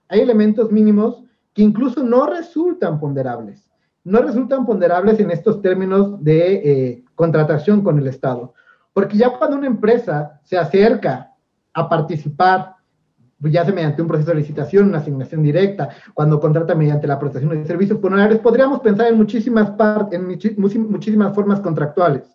hay 0.08 0.20
elementos 0.20 0.70
mínimos 0.70 1.24
que 1.52 1.62
incluso 1.62 2.04
no 2.04 2.26
resultan 2.26 3.00
ponderables, 3.00 3.68
no 4.04 4.22
resultan 4.22 4.66
ponderables 4.66 5.18
en 5.18 5.30
estos 5.30 5.60
términos 5.60 6.22
de 6.22 6.52
eh, 6.54 7.04
contratación 7.14 7.82
con 7.82 7.98
el 7.98 8.06
Estado. 8.06 8.54
Porque 8.92 9.16
ya 9.16 9.30
cuando 9.30 9.56
una 9.56 9.66
empresa 9.66 10.40
se 10.44 10.56
acerca 10.56 11.32
a 11.72 11.88
participar, 11.88 12.76
ya 13.40 13.64
sea 13.64 13.74
mediante 13.74 14.02
un 14.02 14.08
proceso 14.08 14.30
de 14.30 14.36
licitación, 14.36 14.88
una 14.88 14.98
asignación 14.98 15.42
directa, 15.42 15.88
cuando 16.12 16.38
contrata 16.38 16.74
mediante 16.74 17.06
la 17.06 17.18
prestación 17.18 17.50
de 17.50 17.66
servicios 17.66 17.98
honorarios, 18.02 18.40
podríamos 18.40 18.80
pensar 18.80 19.08
en 19.08 19.16
muchísimas, 19.16 19.72
en 20.12 20.26
muchísimas 20.90 21.34
formas 21.34 21.60
contractuales 21.60 22.34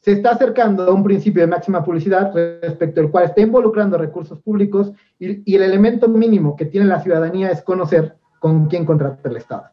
se 0.00 0.12
está 0.12 0.30
acercando 0.30 0.84
a 0.84 0.94
un 0.94 1.02
principio 1.02 1.42
de 1.42 1.48
máxima 1.48 1.84
publicidad 1.84 2.32
respecto 2.62 3.00
al 3.00 3.10
cual 3.10 3.24
está 3.24 3.40
involucrando 3.40 3.98
recursos 3.98 4.40
públicos 4.40 4.92
y, 5.18 5.54
el 5.54 5.62
elemento 5.62 6.08
mínimo 6.08 6.56
que 6.56 6.66
tiene 6.66 6.86
la 6.86 7.00
ciudadanía 7.00 7.50
es 7.50 7.62
conocer 7.62 8.16
con 8.38 8.68
quién 8.68 8.86
contrata 8.86 9.28
el 9.28 9.36
Estado. 9.36 9.64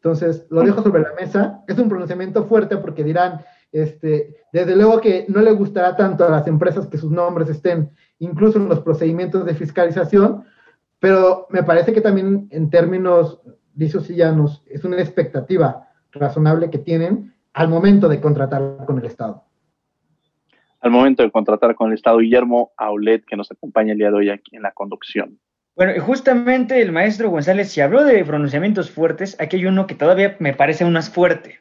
Entonces, 0.00 0.46
lo 0.48 0.62
dejo 0.62 0.82
sobre 0.82 1.02
la 1.02 1.12
mesa. 1.12 1.62
Es 1.68 1.78
un 1.78 1.90
pronunciamiento 1.90 2.44
fuerte 2.44 2.78
porque 2.78 3.04
dirán, 3.04 3.42
este, 3.70 4.34
desde 4.50 4.74
luego 4.74 4.98
que 5.00 5.26
no 5.28 5.42
le 5.42 5.52
gustará 5.52 5.94
tanto 5.94 6.24
a 6.24 6.30
las 6.30 6.46
empresas 6.46 6.86
que 6.86 6.96
sus 6.96 7.10
nombres 7.10 7.50
estén 7.50 7.90
incluso 8.18 8.58
en 8.58 8.68
los 8.68 8.80
procedimientos 8.80 9.44
de 9.44 9.54
fiscalización, 9.54 10.44
pero 10.98 11.46
me 11.50 11.62
parece 11.62 11.92
que 11.92 12.00
también 12.00 12.48
en 12.50 12.70
términos 12.70 13.40
lisos 13.74 14.08
y 14.08 14.16
llanos 14.16 14.62
es 14.66 14.84
una 14.84 14.98
expectativa 15.00 15.88
razonable 16.12 16.70
que 16.70 16.78
tienen 16.78 17.34
al 17.52 17.68
momento 17.68 18.08
de 18.08 18.20
contratar 18.20 18.84
con 18.86 18.98
el 18.98 19.04
Estado 19.04 19.44
al 20.80 20.90
momento 20.90 21.22
de 21.22 21.30
contratar 21.30 21.74
con 21.74 21.88
el 21.88 21.94
Estado, 21.94 22.18
Guillermo 22.18 22.72
Aulet, 22.76 23.24
que 23.26 23.36
nos 23.36 23.50
acompaña 23.50 23.92
el 23.92 23.98
día 23.98 24.10
de 24.10 24.16
hoy 24.16 24.30
aquí 24.30 24.56
en 24.56 24.62
la 24.62 24.72
conducción. 24.72 25.38
Bueno, 25.80 25.98
justamente 26.04 26.82
el 26.82 26.92
maestro 26.92 27.30
González, 27.30 27.72
si 27.72 27.80
habló 27.80 28.04
de 28.04 28.22
pronunciamientos 28.22 28.90
fuertes, 28.90 29.34
aquí 29.38 29.56
hay 29.56 29.64
uno 29.64 29.86
que 29.86 29.94
todavía 29.94 30.36
me 30.38 30.52
parece 30.52 30.84
aún 30.84 30.92
más 30.92 31.08
fuerte. 31.08 31.60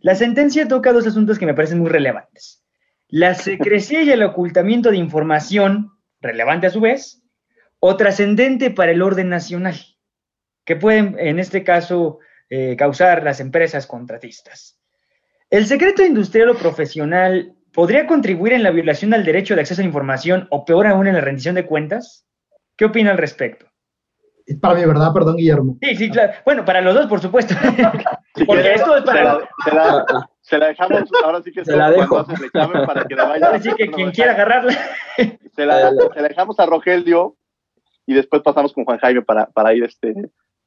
La 0.00 0.16
sentencia 0.16 0.66
toca 0.66 0.92
dos 0.92 1.06
asuntos 1.06 1.38
que 1.38 1.46
me 1.46 1.54
parecen 1.54 1.78
muy 1.78 1.88
relevantes. 1.88 2.64
La 3.06 3.34
secrecía 3.34 4.02
y 4.02 4.10
el 4.10 4.24
ocultamiento 4.24 4.90
de 4.90 4.96
información, 4.96 5.92
relevante 6.20 6.66
a 6.66 6.70
su 6.70 6.80
vez, 6.80 7.22
o 7.78 7.96
trascendente 7.96 8.72
para 8.72 8.90
el 8.90 9.02
orden 9.02 9.28
nacional, 9.28 9.76
que 10.64 10.74
pueden, 10.74 11.14
en 11.20 11.38
este 11.38 11.62
caso, 11.62 12.18
eh, 12.48 12.74
causar 12.76 13.22
las 13.22 13.38
empresas 13.38 13.86
contratistas. 13.86 14.80
El 15.48 15.68
secreto 15.68 16.04
industrial 16.04 16.48
o 16.48 16.58
profesional 16.58 17.54
podría 17.72 18.08
contribuir 18.08 18.52
en 18.52 18.64
la 18.64 18.72
violación 18.72 19.14
al 19.14 19.24
derecho 19.24 19.54
de 19.54 19.60
acceso 19.60 19.80
a 19.80 19.84
la 19.84 19.90
información 19.90 20.48
o 20.50 20.64
peor 20.64 20.88
aún 20.88 21.06
en 21.06 21.14
la 21.14 21.20
rendición 21.20 21.54
de 21.54 21.66
cuentas? 21.66 22.26
¿Qué 22.80 22.86
opina 22.86 23.10
al 23.10 23.18
respecto? 23.18 23.66
Es 24.46 24.56
para 24.56 24.74
mí, 24.74 24.86
¿verdad? 24.86 25.12
Perdón, 25.12 25.36
Guillermo. 25.36 25.76
Sí, 25.82 25.96
sí, 25.96 26.10
claro. 26.10 26.32
Bueno, 26.46 26.64
para 26.64 26.80
los 26.80 26.94
dos, 26.94 27.06
por 27.08 27.20
supuesto. 27.20 27.54
Porque 28.46 28.72
esto 28.72 28.96
es 28.96 29.04
para... 29.04 29.38
Se 29.66 29.74
la, 29.74 30.30
se 30.40 30.56
la, 30.56 30.68
dejamos, 30.68 31.02
ahora 31.22 31.42
sí 31.42 31.52
que 31.52 31.62
se 31.62 31.76
la 31.76 31.90
dejo. 31.90 32.24
para 32.86 33.04
que 33.04 33.14
la 33.14 33.24
vaya. 33.26 33.46
Ahora 33.48 33.60
sí 33.60 33.68
que 33.76 33.90
quien 33.90 34.12
quiera 34.12 34.32
agarrarla. 34.32 34.72
Se 35.54 35.66
la, 35.66 35.90
se 35.90 36.22
la, 36.22 36.28
dejamos 36.28 36.58
a 36.58 36.64
Rogelio 36.64 37.36
y 38.06 38.14
después 38.14 38.40
pasamos 38.40 38.72
con 38.72 38.86
Juan 38.86 38.98
Jaime 38.98 39.20
para, 39.20 39.44
para 39.44 39.74
ir 39.74 39.84
este... 39.84 40.14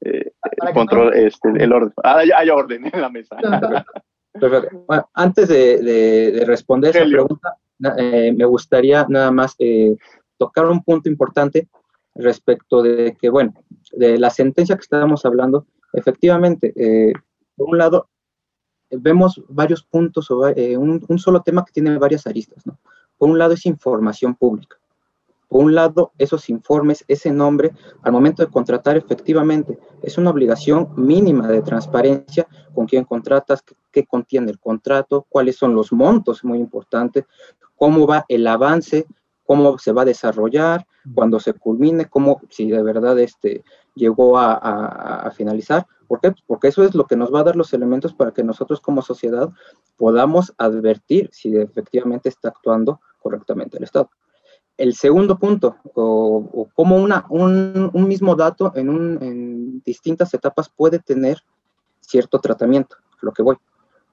Eh, 0.01 0.31
el 0.67 0.73
control, 0.75 1.15
este, 1.15 1.49
el 1.49 1.73
orden. 1.73 1.93
Ah, 2.03 2.19
hay 2.19 2.49
orden 2.51 2.91
en 2.93 3.01
la 3.01 3.09
mesa. 3.09 3.37
Perfecto. 4.33 4.85
Bueno, 4.87 5.09
antes 5.15 5.47
de, 5.47 6.43
responder 6.45 6.95
esa 6.95 7.05
pregunta, 7.05 7.57
eh, 7.97 8.31
me 8.37 8.45
gustaría 8.45 9.03
nada 9.09 9.31
más 9.31 9.55
eh, 9.57 9.95
tocar 10.37 10.65
un 10.67 10.83
punto 10.83 11.09
importante 11.09 11.69
respecto 12.15 12.81
de 12.81 13.17
que, 13.19 13.29
bueno, 13.29 13.53
de 13.91 14.17
la 14.17 14.29
sentencia 14.29 14.75
que 14.75 14.81
estábamos 14.81 15.25
hablando, 15.25 15.65
efectivamente, 15.93 16.73
eh, 16.75 17.13
por 17.55 17.69
un 17.69 17.77
lado, 17.77 18.09
vemos 18.89 19.41
varios 19.47 19.83
puntos, 19.83 20.29
o, 20.31 20.41
un, 20.77 21.03
un, 21.07 21.19
solo 21.19 21.41
tema 21.41 21.65
que 21.65 21.71
tiene 21.71 21.97
varias 21.97 22.27
aristas. 22.27 22.63
Por 23.17 23.29
un 23.29 23.37
lado 23.37 23.53
es 23.53 23.65
información 23.65 24.35
pública. 24.35 24.77
Por 25.53 25.65
un 25.65 25.75
lado, 25.75 26.13
esos 26.17 26.49
informes, 26.49 27.05
ese 27.07 27.31
nombre, 27.31 27.73
al 28.01 28.11
momento 28.11 28.43
de 28.43 28.51
contratar 28.51 28.97
efectivamente, 28.97 29.77
es 30.01 30.17
una 30.17 30.31
obligación 30.31 30.89
mínima 30.97 31.47
de 31.47 31.61
transparencia 31.61 32.47
con 32.73 32.87
quién 32.87 33.03
contratas, 33.03 33.63
qué, 33.91 34.03
contiene 34.03 34.49
el 34.49 34.59
contrato, 34.59 35.27
cuáles 35.29 35.55
son 35.55 35.75
los 35.75 35.91
montos, 35.91 36.43
muy 36.43 36.57
importante, 36.57 37.27
cómo 37.75 38.07
va 38.07 38.25
el 38.29 38.47
avance, 38.47 39.05
cómo 39.53 39.77
se 39.77 39.91
va 39.91 40.01
a 40.01 40.05
desarrollar, 40.05 40.87
cuando 41.13 41.39
se 41.39 41.53
culmine, 41.53 42.09
cómo, 42.09 42.41
si 42.49 42.71
de 42.71 42.81
verdad 42.81 43.19
este, 43.19 43.63
llegó 43.93 44.39
a, 44.39 45.31
finalizar. 45.35 45.85
¿Por 46.07 46.19
qué? 46.19 46.33
Porque 46.47 46.69
eso 46.69 46.83
es 46.83 46.95
lo 46.95 47.05
que 47.05 47.15
nos 47.15 47.31
va 47.31 47.41
a 47.41 47.43
dar 47.43 47.55
los 47.55 47.71
elementos 47.71 48.15
para 48.15 48.31
que 48.31 48.43
nosotros 48.43 48.81
como 48.81 49.03
sociedad 49.03 49.49
podamos 49.95 50.55
advertir 50.57 51.29
si 51.31 51.55
efectivamente 51.55 52.29
está 52.29 52.47
actuando 52.49 52.99
correctamente 53.19 53.77
el 53.77 53.83
Estado. 53.83 54.09
El 54.75 54.95
segundo 54.95 55.37
punto, 55.37 55.77
o, 55.93 56.67
cómo 56.73 56.95
una, 56.95 57.27
un, 57.29 57.91
mismo 58.07 58.35
dato 58.35 58.71
en, 58.75 59.83
distintas 59.85 60.33
etapas 60.33 60.67
puede 60.67 60.97
tener 60.97 61.43
cierto 61.99 62.39
tratamiento, 62.39 62.95
lo 63.21 63.31
que 63.31 63.43
voy. 63.43 63.57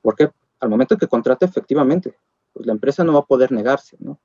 Porque 0.03 0.31
al 0.61 0.69
momento 0.69 0.99
que 0.99 1.09
contrata 1.09 1.47
efectivamente, 1.47 2.15
pues 2.53 2.67
la 2.67 2.73
empresa 2.73 3.05
no 3.05 3.15
va 3.15 3.21
a 3.21 3.25
poder 3.33 3.53
negarse, 3.53 3.97
¿no? 4.01 4.19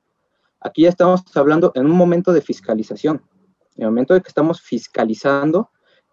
Aquí 0.66 0.82
ya 0.82 0.90
estamos 0.90 1.22
hablando 1.36 1.72
en 1.76 1.86
un 1.86 1.92
momento 1.92 2.34
de 2.34 2.42
fiscalización. 2.42 3.22
En 3.76 3.84
el 3.84 3.90
momento 3.90 4.16
de 4.16 4.22
que 4.22 4.30
estamos 4.30 4.62
fiscalizando, 4.62 5.70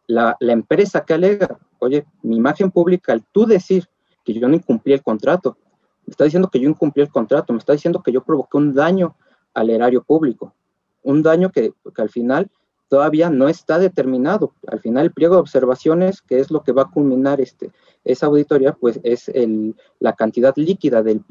la, 0.07 0.37
empresa 0.41 1.07
que 1.07 1.15
alega, 1.15 1.59
oye, 1.79 2.05
mi 2.23 2.37
imagen 2.37 2.71
pública, 2.71 3.15
al 3.15 3.25
tú 3.33 3.47
decir 3.47 3.89
que 4.23 4.35
yo 4.35 4.47
no 4.49 4.55
incumplí 4.55 4.93
el 4.93 5.03
contrato, 5.03 5.57
me 6.05 6.11
está 6.11 6.25
diciendo 6.25 6.51
que 6.51 6.61
yo 6.61 6.69
incumplí 6.69 7.03
el 7.03 7.09
contrato, 7.09 7.55
me 7.55 7.61
está 7.61 7.73
diciendo 7.73 8.03
que 8.03 8.13
yo 8.13 8.23
provoqué 8.23 8.59
un 8.59 8.75
daño 8.75 9.17
al 9.55 9.71
erario 9.71 10.03
público. 10.03 10.55
Un 11.03 11.23
daño 11.23 11.51
que, 11.51 11.73
al 11.97 12.11
final 12.11 12.51
todavía 12.89 13.31
no 13.31 13.49
está 13.49 13.79
determinado. 13.79 14.53
Al 14.67 14.81
final 14.81 15.07
el 15.07 15.13
pliego 15.13 15.37
de 15.37 15.41
observaciones, 15.41 16.21
que 16.21 16.41
es 16.41 16.51
lo 16.51 16.63
que 16.63 16.73
va 16.73 16.83
a 16.83 16.91
culminar 16.91 17.41
este, 17.41 17.71
esa 18.05 18.27
auditoría, 18.27 18.75
pues 18.75 19.01
es 19.03 19.31
el, 19.31 19.77
la 19.99 20.13
cantidad 20.13 20.53
líquida 20.57 21.03
del, 21.03 21.25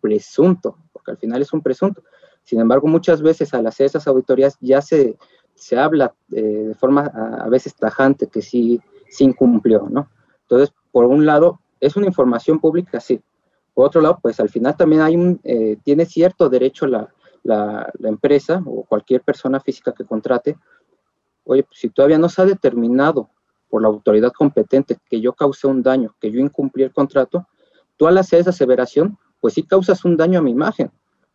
presunto, 0.00 0.76
porque 0.92 1.10
al 1.10 1.16
final 1.16 1.42
es 1.42 1.52
un 1.52 1.62
presunto. 1.62 2.02
Sin 2.48 2.60
embargo, 2.60 2.88
muchas 2.88 3.20
veces 3.20 3.52
al 3.52 3.66
hacer 3.66 3.84
esas 3.84 4.08
auditorías 4.08 4.56
ya 4.62 4.80
se, 4.80 5.18
se 5.54 5.78
habla 5.78 6.14
eh, 6.32 6.40
de 6.40 6.74
forma 6.74 7.02
a, 7.02 7.46
veces 7.50 7.74
tajante 7.74 8.28
que 8.28 8.40
sí, 8.40 8.80
sí 9.10 9.24
incumplió, 9.24 9.86
¿no? 9.90 10.08
Entonces, 10.44 10.74
por 10.90 11.04
un 11.04 11.26
lado, 11.26 11.60
es 11.78 11.94
una 11.96 12.06
información 12.06 12.58
pública, 12.58 13.00
sí. 13.00 13.20
Por 13.74 13.84
otro 13.84 14.00
lado, 14.00 14.18
pues 14.22 14.40
al 14.40 14.48
final 14.48 14.74
también 14.78 15.02
hay 15.02 15.14
un, 15.14 15.38
eh, 15.44 15.76
tiene 15.84 16.06
cierto 16.06 16.48
derecho 16.48 16.86
la, 16.86 17.12
la, 17.42 17.92
empresa 18.04 18.62
o 18.64 18.82
cualquier 18.84 19.20
persona 19.20 19.60
física 19.60 19.92
que 19.92 20.06
contrate, 20.06 20.56
oye, 21.44 21.64
pues, 21.64 21.78
si 21.78 21.90
todavía 21.90 22.16
no 22.16 22.30
se 22.30 22.40
ha 22.40 22.46
determinado 22.46 23.28
por 23.68 23.82
la 23.82 23.88
autoridad 23.88 24.32
competente 24.32 24.96
que 25.10 25.20
yo 25.20 25.34
causé 25.34 25.66
un 25.66 25.82
daño, 25.82 26.16
que 26.18 26.30
yo 26.30 26.40
incumplí 26.40 26.84
el 26.84 26.94
contrato, 26.94 27.46
tú 27.98 28.06
al 28.06 28.16
hacer 28.16 28.40
esa 28.40 28.50
aseveración, 28.50 29.18
pues 29.38 29.52
sí 29.52 29.64
causas 29.64 30.02
un 30.06 30.16
daño 30.16 30.38
a 30.38 30.42
mi 30.42 30.50
imagen. 30.50 30.90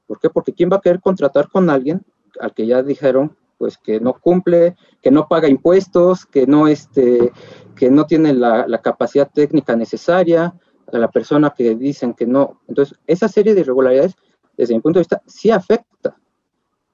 ¿Por 0.07 0.19
qué? 0.19 0.29
Porque 0.29 0.53
¿quién 0.53 0.69
va 0.71 0.77
a 0.77 0.81
querer 0.81 1.01
contratar 1.01 1.49
con 1.49 1.69
alguien 1.69 2.01
al 2.39 2.53
que 2.53 2.65
ya 2.65 2.81
dijeron 2.83 3.35
pues 3.57 3.77
que 3.77 3.99
no 4.01 4.13
cumple, 4.13 4.75
que 5.01 5.09
no 5.09 5.27
paga 5.27 5.47
impuestos, 5.47 6.25
que 6.25 6.45
no 6.45 6.67
este, 6.67 7.31
que 7.77 7.89
no 7.89 8.05
tiene 8.05 8.33
la, 8.33 8.81
capacidad 8.81 9.29
técnica 9.31 9.75
necesaria, 9.75 10.53
a 10.91 10.97
la 10.97 11.09
persona 11.09 11.53
que 11.55 11.75
dicen 11.75 12.13
que 12.13 12.27
no. 12.27 12.59
Entonces, 12.67 12.97
esa 13.07 13.29
serie 13.29 13.53
de 13.53 13.61
irregularidades 13.61 14.15
desde 14.57 14.73
mi 14.73 14.81
punto 14.81 14.99
de 14.99 15.03
vista, 15.03 15.21
sí 15.25 15.49
afecta. 15.49 16.17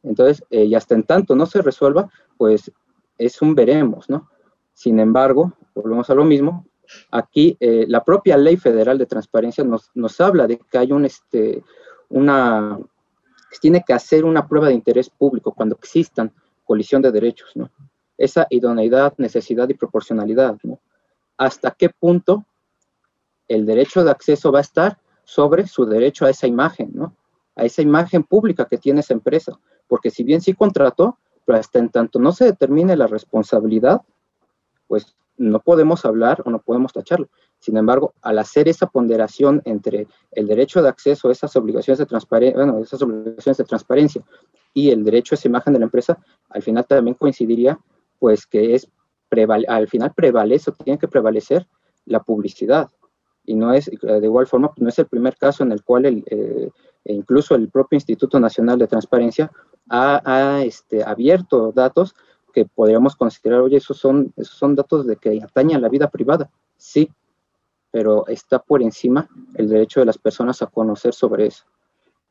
Entonces, 0.03 0.43
eh, 0.49 0.65
y 0.65 0.75
hasta 0.75 0.95
en 0.95 1.03
tanto 1.03 1.35
no 1.35 1.45
se 1.45 1.61
resuelva, 1.61 2.09
pues 2.37 2.71
es 3.17 3.41
un 3.41 3.55
veremos, 3.55 4.09
¿no? 4.09 4.29
Sin 4.73 4.99
embargo, 4.99 5.53
volvemos 5.75 6.09
a 6.09 6.15
lo 6.15 6.23
mismo, 6.23 6.65
aquí 7.11 7.57
eh, 7.59 7.85
la 7.87 8.03
propia 8.03 8.37
ley 8.37 8.57
federal 8.57 8.97
de 8.97 9.05
transparencia 9.05 9.63
nos, 9.63 9.91
nos 9.93 10.19
habla 10.21 10.47
de 10.47 10.57
que 10.57 10.77
hay 10.77 10.91
un, 10.91 11.05
este, 11.05 11.63
una, 12.07 12.79
tiene 13.61 13.83
que 13.85 13.93
hacer 13.93 14.25
una 14.25 14.47
prueba 14.47 14.67
de 14.67 14.73
interés 14.73 15.09
público 15.09 15.53
cuando 15.53 15.75
existan 15.75 16.31
colisión 16.63 17.01
de 17.01 17.11
derechos, 17.11 17.51
¿no? 17.55 17.71
Esa 18.17 18.47
idoneidad, 18.49 19.13
necesidad 19.17 19.67
y 19.69 19.73
proporcionalidad, 19.73 20.57
¿no? 20.63 20.79
¿Hasta 21.37 21.71
qué 21.71 21.89
punto 21.89 22.45
el 23.47 23.65
derecho 23.65 24.03
de 24.03 24.11
acceso 24.11 24.51
va 24.51 24.59
a 24.59 24.61
estar 24.61 24.99
sobre 25.23 25.67
su 25.67 25.85
derecho 25.85 26.25
a 26.25 26.29
esa 26.29 26.47
imagen, 26.47 26.91
¿no? 26.93 27.15
a 27.59 27.65
esa 27.65 27.81
imagen 27.81 28.23
pública 28.23 28.65
que 28.65 28.77
tiene 28.77 29.01
esa 29.01 29.13
empresa. 29.13 29.59
Porque 29.87 30.09
si 30.09 30.23
bien 30.23 30.41
sí 30.41 30.53
contrató, 30.53 31.17
pero 31.45 31.59
hasta 31.59 31.79
en 31.79 31.89
tanto 31.89 32.19
no 32.19 32.31
se 32.31 32.45
determine 32.45 32.95
la 32.95 33.07
responsabilidad, 33.07 34.01
pues 34.87 35.15
no 35.37 35.59
podemos 35.59 36.05
hablar 36.05 36.41
o 36.45 36.49
no 36.49 36.59
podemos 36.59 36.93
tacharlo. 36.93 37.29
Sin 37.59 37.75
embargo, 37.77 38.13
al 38.21 38.39
hacer 38.39 38.69
esa 38.69 38.87
ponderación 38.87 39.61
entre 39.65 40.07
el 40.31 40.47
derecho 40.47 40.81
de 40.81 40.89
acceso 40.89 41.27
a 41.27 41.31
esas 41.31 41.55
obligaciones 41.55 41.99
de 41.99 42.05
transparencia, 42.05 42.57
bueno, 42.57 42.79
esas 42.79 43.01
obligaciones 43.01 43.57
de 43.57 43.65
transparencia 43.65 44.23
y 44.73 44.91
el 44.91 45.03
derecho 45.03 45.35
a 45.35 45.37
esa 45.37 45.47
imagen 45.47 45.73
de 45.73 45.79
la 45.79 45.85
empresa, 45.85 46.17
al 46.49 46.63
final 46.63 46.85
también 46.85 47.15
coincidiría, 47.15 47.79
pues 48.17 48.45
que 48.45 48.75
es 48.75 48.89
al 49.67 49.87
final 49.87 50.13
prevalece 50.15 50.71
o 50.71 50.73
tiene 50.73 50.97
que 50.97 51.07
prevalecer 51.07 51.67
la 52.05 52.21
publicidad. 52.21 52.89
Y 53.45 53.55
no 53.55 53.73
es, 53.73 53.85
de 53.85 54.25
igual 54.25 54.47
forma, 54.47 54.69
pues, 54.69 54.81
no 54.81 54.89
es 54.89 54.99
el 54.99 55.07
primer 55.07 55.35
caso 55.37 55.63
en 55.63 55.71
el 55.71 55.83
cual 55.83 56.05
el, 56.05 56.23
eh, 56.27 56.69
incluso 57.05 57.55
el 57.55 57.69
propio 57.69 57.97
Instituto 57.97 58.39
Nacional 58.39 58.79
de 58.79 58.87
Transparencia 58.87 59.51
ha, 59.89 60.61
este, 60.63 61.03
abierto 61.03 61.71
datos 61.71 62.15
que 62.53 62.65
podríamos 62.65 63.15
considerar, 63.15 63.61
oye, 63.61 63.77
esos 63.77 63.97
son, 63.97 64.33
esos 64.35 64.57
son 64.57 64.75
datos 64.75 65.05
de 65.05 65.15
que 65.17 65.41
atañen 65.41 65.77
a 65.77 65.79
la 65.79 65.89
vida 65.89 66.09
privada. 66.09 66.49
Sí, 66.77 67.09
pero 67.91 68.27
está 68.27 68.59
por 68.59 68.81
encima 68.81 69.27
el 69.55 69.69
derecho 69.69 69.99
de 69.99 70.05
las 70.05 70.17
personas 70.17 70.61
a 70.61 70.67
conocer 70.67 71.13
sobre 71.13 71.47
eso. 71.47 71.65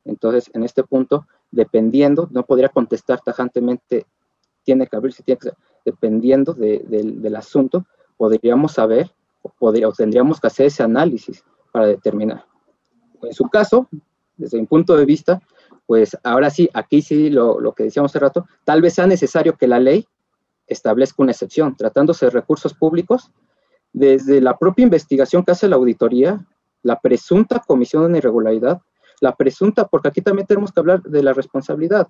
Entonces, 0.05 0.51
en 0.55 0.63
este 0.63 0.85
punto, 0.85 1.27
dependiendo, 1.51 2.29
no 2.31 2.45
podría 2.45 2.69
contestar 2.69 3.21
tajantemente, 3.21 4.07
tiene 4.63 4.87
que 4.87 4.97
abrirse, 4.97 5.23
tiene 5.23 5.39
que 5.39 5.51
dependiendo 5.85 6.53
del 6.55 7.37
asunto, 7.37 7.87
podríamos 8.17 8.73
saber 8.73 9.11
o, 9.43 9.49
podría, 9.51 9.91
tendríamos 9.91 10.41
que 10.41 10.47
hacer 10.47 10.67
ese 10.67 10.83
análisis 10.83 11.45
para 11.73 11.87
determinar. 11.87 12.45
En 13.23 13.33
su 13.33 13.45
caso, 13.49 13.89
desde 14.37 14.59
mi 14.59 14.67
punto 14.67 14.97
de 14.97 15.05
vista, 15.05 15.41
pues 15.87 16.17
ahora 16.23 16.51
sí, 16.51 16.69
aquí 16.75 17.01
sí 17.01 17.31
lo, 17.31 17.61
lo 17.61 17.73
que 17.73 17.85
decíamos 17.85 18.11
hace 18.13 18.19
rato, 18.19 18.47
tal 18.65 18.83
vez 18.83 18.95
sea 18.95 19.07
necesario 19.07 19.57
que 19.57 19.67
la 19.67 19.81
ley 19.81 20.07
establezca 20.67 21.23
una 21.23 21.33
excepción, 21.33 21.77
tratándose 21.77 22.27
de 22.27 22.31
recursos 22.31 22.75
públicos, 22.75 23.31
desde 23.99 24.41
la 24.41 24.57
propia 24.57 24.85
investigación 24.85 25.45
que 25.45 25.53
hace 25.53 25.69
la 25.69 25.77
auditoría, 25.77 26.47
la 26.83 27.01
presunta 27.01 27.63
comisión 27.67 28.13
de 28.13 28.19
irregularidad, 28.19 28.81
la 29.21 29.35
presunta, 29.35 29.89
porque 29.89 30.09
aquí 30.09 30.23
también 30.23 30.47
tenemos 30.47 30.71
que 30.71 30.79
hablar 30.79 31.03
de 31.03 31.23
la 31.23 31.33
responsabilidad. 31.33 32.07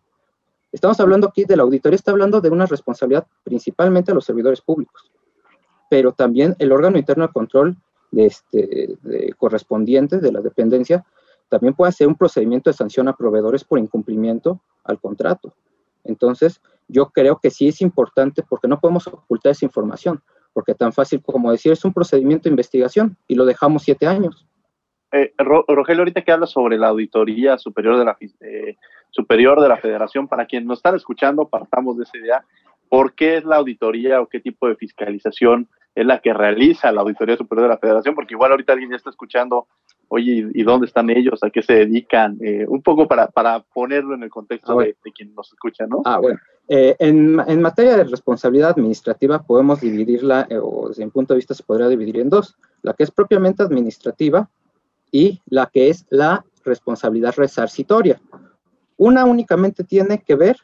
Estamos 0.70 1.00
hablando 1.00 1.28
aquí 1.28 1.44
de 1.44 1.56
la 1.56 1.62
auditoría, 1.62 1.96
está 1.96 2.10
hablando 2.10 2.42
de 2.42 2.50
una 2.50 2.66
responsabilidad 2.66 3.26
principalmente 3.42 4.12
a 4.12 4.14
los 4.14 4.26
servidores 4.26 4.60
públicos, 4.60 5.10
pero 5.88 6.12
también 6.12 6.54
el 6.58 6.72
órgano 6.72 6.98
interno 6.98 7.26
de 7.26 7.32
control 7.32 7.76
de 8.10 8.26
este, 8.26 8.98
correspondiente 9.38 10.18
de 10.18 10.32
la 10.32 10.42
dependencia 10.42 11.06
también 11.48 11.72
puede 11.72 11.88
hacer 11.88 12.06
un 12.06 12.16
procedimiento 12.16 12.68
de 12.68 12.76
sanción 12.76 13.08
a 13.08 13.16
proveedores 13.16 13.64
por 13.64 13.78
incumplimiento 13.78 14.60
al 14.84 15.00
contrato. 15.00 15.54
Entonces, 16.04 16.60
yo 16.86 17.08
creo 17.08 17.38
que 17.42 17.50
sí 17.50 17.68
es 17.68 17.80
importante 17.80 18.42
porque 18.42 18.68
no 18.68 18.78
podemos 18.78 19.06
ocultar 19.06 19.52
esa 19.52 19.64
información 19.64 20.22
porque 20.58 20.74
tan 20.74 20.92
fácil 20.92 21.22
como 21.22 21.52
decir 21.52 21.70
es 21.70 21.84
un 21.84 21.92
procedimiento 21.92 22.48
de 22.48 22.50
investigación 22.50 23.16
y 23.28 23.36
lo 23.36 23.44
dejamos 23.44 23.84
siete 23.84 24.08
años. 24.08 24.44
Eh, 25.12 25.32
Rogelio, 25.38 26.00
ahorita 26.00 26.22
que 26.22 26.32
habla 26.32 26.48
sobre 26.48 26.76
la 26.76 26.88
auditoría 26.88 27.56
superior 27.58 27.96
de 27.96 28.04
la 28.04 28.16
eh, 28.40 28.74
superior 29.10 29.62
de 29.62 29.68
la 29.68 29.76
Federación, 29.76 30.26
para 30.26 30.46
quienes 30.46 30.66
nos 30.66 30.80
están 30.80 30.96
escuchando, 30.96 31.46
partamos 31.46 31.96
de 31.96 32.02
esa 32.02 32.18
idea. 32.18 32.44
¿Por 32.88 33.14
qué 33.14 33.36
es 33.36 33.44
la 33.44 33.54
auditoría 33.54 34.20
o 34.20 34.26
qué 34.26 34.40
tipo 34.40 34.66
de 34.66 34.74
fiscalización 34.74 35.68
es 35.94 36.04
la 36.04 36.18
que 36.18 36.34
realiza 36.34 36.90
la 36.90 37.02
Auditoría 37.02 37.36
Superior 37.36 37.68
de 37.68 37.74
la 37.74 37.78
Federación? 37.78 38.16
Porque 38.16 38.34
igual 38.34 38.50
ahorita 38.50 38.72
alguien 38.72 38.90
ya 38.90 38.96
está 38.96 39.10
escuchando, 39.10 39.68
oye, 40.08 40.50
¿y 40.52 40.62
dónde 40.62 40.86
están 40.86 41.10
ellos? 41.10 41.42
¿A 41.42 41.50
qué 41.50 41.62
se 41.62 41.74
dedican? 41.74 42.38
Eh, 42.40 42.66
un 42.66 42.82
poco 42.82 43.06
para, 43.06 43.28
para 43.28 43.60
ponerlo 43.60 44.14
en 44.14 44.22
el 44.22 44.30
contexto 44.30 44.78
ah, 44.78 44.82
de, 44.82 44.96
de, 45.04 45.12
quien 45.12 45.34
nos 45.34 45.52
escucha, 45.52 45.86
¿no? 45.86 46.02
Ah, 46.04 46.18
bueno. 46.18 46.38
Eh, 46.70 46.96
en, 46.98 47.40
en, 47.46 47.62
materia 47.62 47.96
de 47.96 48.04
responsabilidad 48.04 48.70
administrativa 48.70 49.42
podemos 49.42 49.80
dividirla, 49.80 50.46
eh, 50.50 50.58
o 50.60 50.88
desde 50.88 51.04
mi 51.04 51.10
punto 51.10 51.32
de 51.32 51.38
vista 51.38 51.54
se 51.54 51.62
podría 51.62 51.88
dividir 51.88 52.18
en 52.18 52.28
dos, 52.28 52.56
la 52.82 52.92
que 52.92 53.04
es 53.04 53.10
propiamente 53.10 53.62
administrativa 53.62 54.50
y 55.10 55.40
la 55.46 55.66
que 55.72 55.88
es 55.88 56.04
la 56.10 56.44
responsabilidad 56.64 57.34
resarcitoria. 57.36 58.20
Una 58.98 59.24
únicamente 59.24 59.84
tiene 59.84 60.22
que 60.22 60.34
ver, 60.34 60.58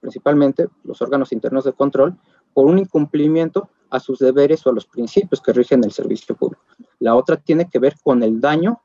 principalmente 0.00 0.68
los 0.84 1.02
órganos 1.02 1.32
internos 1.32 1.64
de 1.64 1.72
control, 1.72 2.16
por 2.52 2.66
un 2.66 2.78
incumplimiento 2.78 3.70
a 3.90 3.98
sus 3.98 4.20
deberes 4.20 4.64
o 4.66 4.70
a 4.70 4.74
los 4.74 4.86
principios 4.86 5.40
que 5.40 5.52
rigen 5.52 5.82
el 5.82 5.90
servicio 5.90 6.36
público. 6.36 6.62
La 7.00 7.16
otra 7.16 7.36
tiene 7.36 7.68
que 7.68 7.78
ver 7.78 7.96
con 8.02 8.22
el 8.22 8.40
daño 8.40 8.82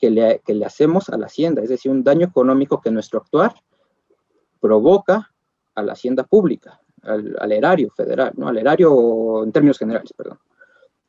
que 0.00 0.10
le, 0.10 0.40
que 0.44 0.54
le 0.54 0.64
hacemos 0.64 1.08
a 1.08 1.16
la 1.16 1.26
hacienda, 1.26 1.62
es 1.62 1.68
decir, 1.68 1.90
un 1.90 2.02
daño 2.02 2.26
económico 2.26 2.80
que 2.80 2.90
nuestro 2.90 3.20
actuar 3.20 3.54
provoca 4.60 5.32
a 5.74 5.82
la 5.82 5.92
hacienda 5.92 6.24
pública, 6.24 6.80
al, 7.02 7.52
erario 7.52 7.90
federal, 7.90 8.32
¿no? 8.36 8.48
al 8.48 8.58
erario 8.58 9.44
en 9.44 9.52
términos 9.52 9.78
generales, 9.78 10.12
perdón. 10.12 10.38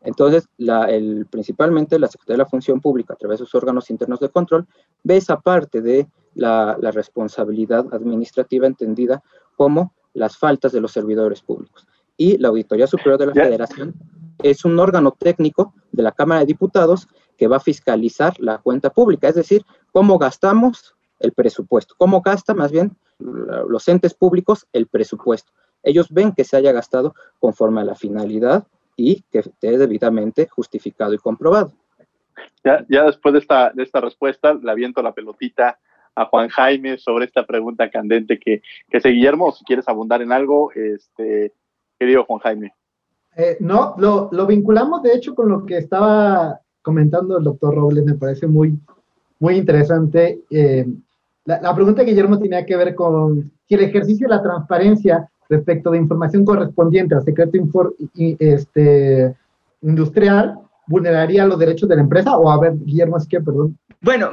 Entonces, 0.02 0.48
la, 0.58 0.86
el, 0.86 1.26
principalmente 1.30 2.00
la 2.00 2.08
Secretaría 2.08 2.36
de 2.36 2.46
la 2.46 2.50
Función 2.50 2.80
Pública, 2.80 3.14
a 3.14 3.18
través 3.18 3.40
de 3.40 3.46
sus 3.46 3.56
órganos 3.56 3.90
internos 3.90 4.20
de 4.20 4.30
control, 4.30 4.66
ve 5.04 5.18
esa 5.18 5.40
parte 5.40 5.82
de 5.82 6.08
la, 6.36 6.78
la 6.80 6.92
responsabilidad 6.92 7.86
administrativa 7.92 8.66
entendida 8.66 9.22
como 9.58 9.94
las 10.14 10.38
faltas 10.38 10.72
de 10.72 10.80
los 10.80 10.92
servidores 10.92 11.42
públicos. 11.42 11.86
Y 12.16 12.38
la 12.38 12.48
Auditoría 12.48 12.88
Superior 12.88 13.18
de 13.18 13.26
la 13.28 13.34
Federación 13.34 13.94
es 14.44 14.66
un 14.66 14.80
órgano 14.80 15.12
técnico 15.12 15.74
de 15.92 16.04
la 16.04 16.12
Cámara 16.12 16.42
de 16.42 16.48
Diputados 16.48 17.08
que 17.38 17.48
va 17.48 17.58
a 17.58 17.62
fiscalizar 17.62 18.34
la 18.40 18.58
cuenta 18.58 18.90
pública, 18.90 19.30
es 19.30 19.36
decir, 19.36 19.64
cómo 19.92 20.18
gastamos 20.18 20.96
el 21.20 21.32
presupuesto, 21.34 21.96
cómo 21.98 22.22
gasta 22.22 22.54
más 22.54 22.72
bien 22.72 22.96
los 23.20 23.88
entes 23.88 24.14
públicos 24.14 24.68
el 24.74 24.88
presupuesto. 24.88 25.52
Ellos 25.84 26.08
ven 26.10 26.34
que 26.34 26.44
se 26.44 26.58
haya 26.58 26.72
gastado 26.72 27.16
conforme 27.40 27.82
a 27.82 27.86
la 27.86 27.96
finalidad 27.96 28.68
y 28.96 29.22
que 29.32 29.40
esté 29.40 29.78
debidamente 29.78 30.48
justificado 30.48 31.14
y 31.14 31.18
comprobado. 31.18 31.72
Ya, 32.64 32.86
ya 32.90 33.06
después 33.06 33.34
de 33.34 33.40
esta, 33.40 33.72
de 33.72 33.84
esta 33.84 34.02
respuesta, 34.02 34.54
le 34.54 34.72
aviento 34.72 35.02
la 35.02 35.14
pelotita 35.14 35.80
a 36.16 36.26
Juan 36.26 36.50
Jaime 36.50 36.98
sobre 36.98 37.26
esta 37.26 37.46
pregunta 37.46 37.90
candente 37.90 38.38
que, 38.38 38.62
que 38.90 38.98
hace 38.98 39.10
Guillermo, 39.10 39.52
si 39.54 39.64
quieres 39.64 39.88
abundar 39.88 40.22
en 40.22 40.34
algo, 40.34 40.72
este, 40.74 41.54
querido 41.98 42.26
Juan 42.26 42.40
Jaime. 42.40 42.74
Eh, 43.42 43.56
no, 43.62 43.96
lo, 43.98 44.28
lo, 44.34 44.46
vinculamos 44.46 45.02
de 45.02 45.14
hecho 45.14 45.34
con 45.34 45.48
lo 45.48 45.66
que 45.66 45.78
estaba 45.78 46.60
comentando 46.82 47.38
el 47.38 47.46
doctor 47.46 47.74
Robles, 47.74 48.04
me 48.04 48.16
parece 48.16 48.48
muy, 48.48 48.78
muy 49.40 49.56
interesante. 49.56 50.42
Eh, 50.50 50.86
la, 51.46 51.74
pregunta 51.74 52.02
de 52.02 52.10
Guillermo 52.10 52.38
tenía 52.38 52.66
que 52.66 52.76
ver 52.76 52.96
con 52.96 53.50
si 53.66 53.76
el 53.76 53.84
ejercicio 53.84 54.28
de 54.28 54.36
la 54.36 54.44
transparencia 54.44 55.30
respecto 55.48 55.90
de 55.90 56.00
información 56.00 56.44
correspondiente 56.44 57.16
al 57.16 57.24
secreto 57.24 57.58
este, 58.40 59.34
industrial 59.84 60.60
vulneraría 60.86 61.46
los 61.46 61.58
derechos 61.60 61.88
de 61.88 61.96
la 61.96 62.02
empresa 62.02 62.36
o 62.36 62.52
a 62.52 62.60
ver, 62.60 62.74
Guillermo, 62.84 63.16
es 63.16 63.26
que, 63.26 63.40
perdón. 63.40 63.78
Bueno, 64.02 64.32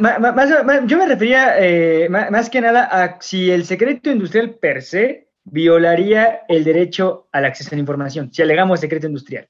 yo 0.86 0.98
me 0.98 1.06
refería 1.06 1.54
eh, 1.60 2.08
más, 2.08 2.50
que 2.50 2.60
nada 2.60 2.84
a 2.84 3.20
si 3.20 3.52
el 3.52 3.64
secreto 3.64 4.10
industrial 4.10 4.56
per 4.60 4.82
se 4.82 5.25
violaría 5.46 6.42
el 6.48 6.64
derecho 6.64 7.28
al 7.32 7.46
acceso 7.46 7.70
a 7.72 7.76
la 7.76 7.80
información, 7.80 8.32
si 8.32 8.42
alegamos 8.42 8.80
secreto 8.80 9.06
industrial 9.06 9.48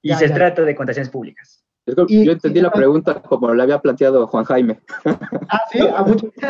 y 0.00 0.14
se 0.14 0.30
trata 0.30 0.62
de 0.62 0.74
contrataciones 0.74 1.10
públicas 1.10 1.64
yo 1.86 2.32
entendí 2.32 2.60
la 2.60 2.70
pregunta 2.70 3.20
como 3.22 3.52
la 3.54 3.64
había 3.64 3.78
planteado 3.78 4.26
Juan 4.26 4.44
Jaime. 4.44 4.80
Ah, 5.48 5.60
sí, 5.70 5.80
a 5.80 6.02
muchos. 6.02 6.30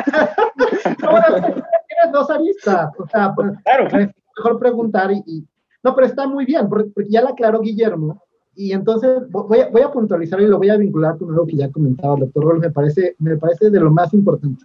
tienes 0.84 2.12
dos 2.12 2.30
aristas. 2.30 2.90
O 2.98 3.06
sea, 3.06 3.34
pues, 3.34 3.52
claro. 3.64 3.88
mejor 4.36 4.58
preguntar 4.58 5.10
y, 5.12 5.46
No, 5.82 5.94
pero 5.94 6.06
está 6.06 6.26
muy 6.26 6.44
bien, 6.44 6.68
porque, 6.68 6.90
ya 7.08 7.22
la 7.22 7.30
aclaró 7.30 7.60
Guillermo. 7.60 8.22
Y 8.54 8.72
entonces 8.72 9.22
voy 9.30 9.60
a, 9.60 9.68
voy 9.68 9.82
a 9.82 9.90
puntualizar 9.90 10.40
y 10.40 10.46
lo 10.46 10.58
voy 10.58 10.70
a 10.70 10.76
vincular 10.76 11.16
con 11.16 11.30
algo 11.30 11.46
que 11.46 11.56
ya 11.56 11.70
comentaba 11.70 12.14
el 12.14 12.20
doctor 12.20 12.44
Rol, 12.44 12.58
me 12.58 12.70
parece, 12.70 13.14
me 13.18 13.36
parece 13.36 13.70
de 13.70 13.80
lo 13.80 13.90
más 13.90 14.12
importante. 14.12 14.64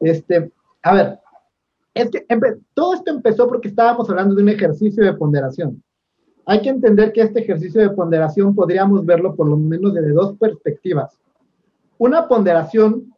Este, 0.00 0.50
a 0.82 0.94
ver, 0.94 1.18
es 1.98 2.10
que 2.10 2.24
todo 2.74 2.94
esto 2.94 3.10
empezó 3.10 3.48
porque 3.48 3.68
estábamos 3.68 4.08
hablando 4.08 4.34
de 4.34 4.42
un 4.42 4.48
ejercicio 4.48 5.04
de 5.04 5.14
ponderación. 5.14 5.82
Hay 6.46 6.62
que 6.62 6.70
entender 6.70 7.12
que 7.12 7.22
este 7.22 7.40
ejercicio 7.40 7.80
de 7.80 7.90
ponderación 7.90 8.54
podríamos 8.54 9.04
verlo 9.04 9.34
por 9.34 9.48
lo 9.48 9.56
menos 9.56 9.92
desde 9.92 10.12
dos 10.12 10.36
perspectivas. 10.38 11.18
Una 11.98 12.26
ponderación 12.26 13.12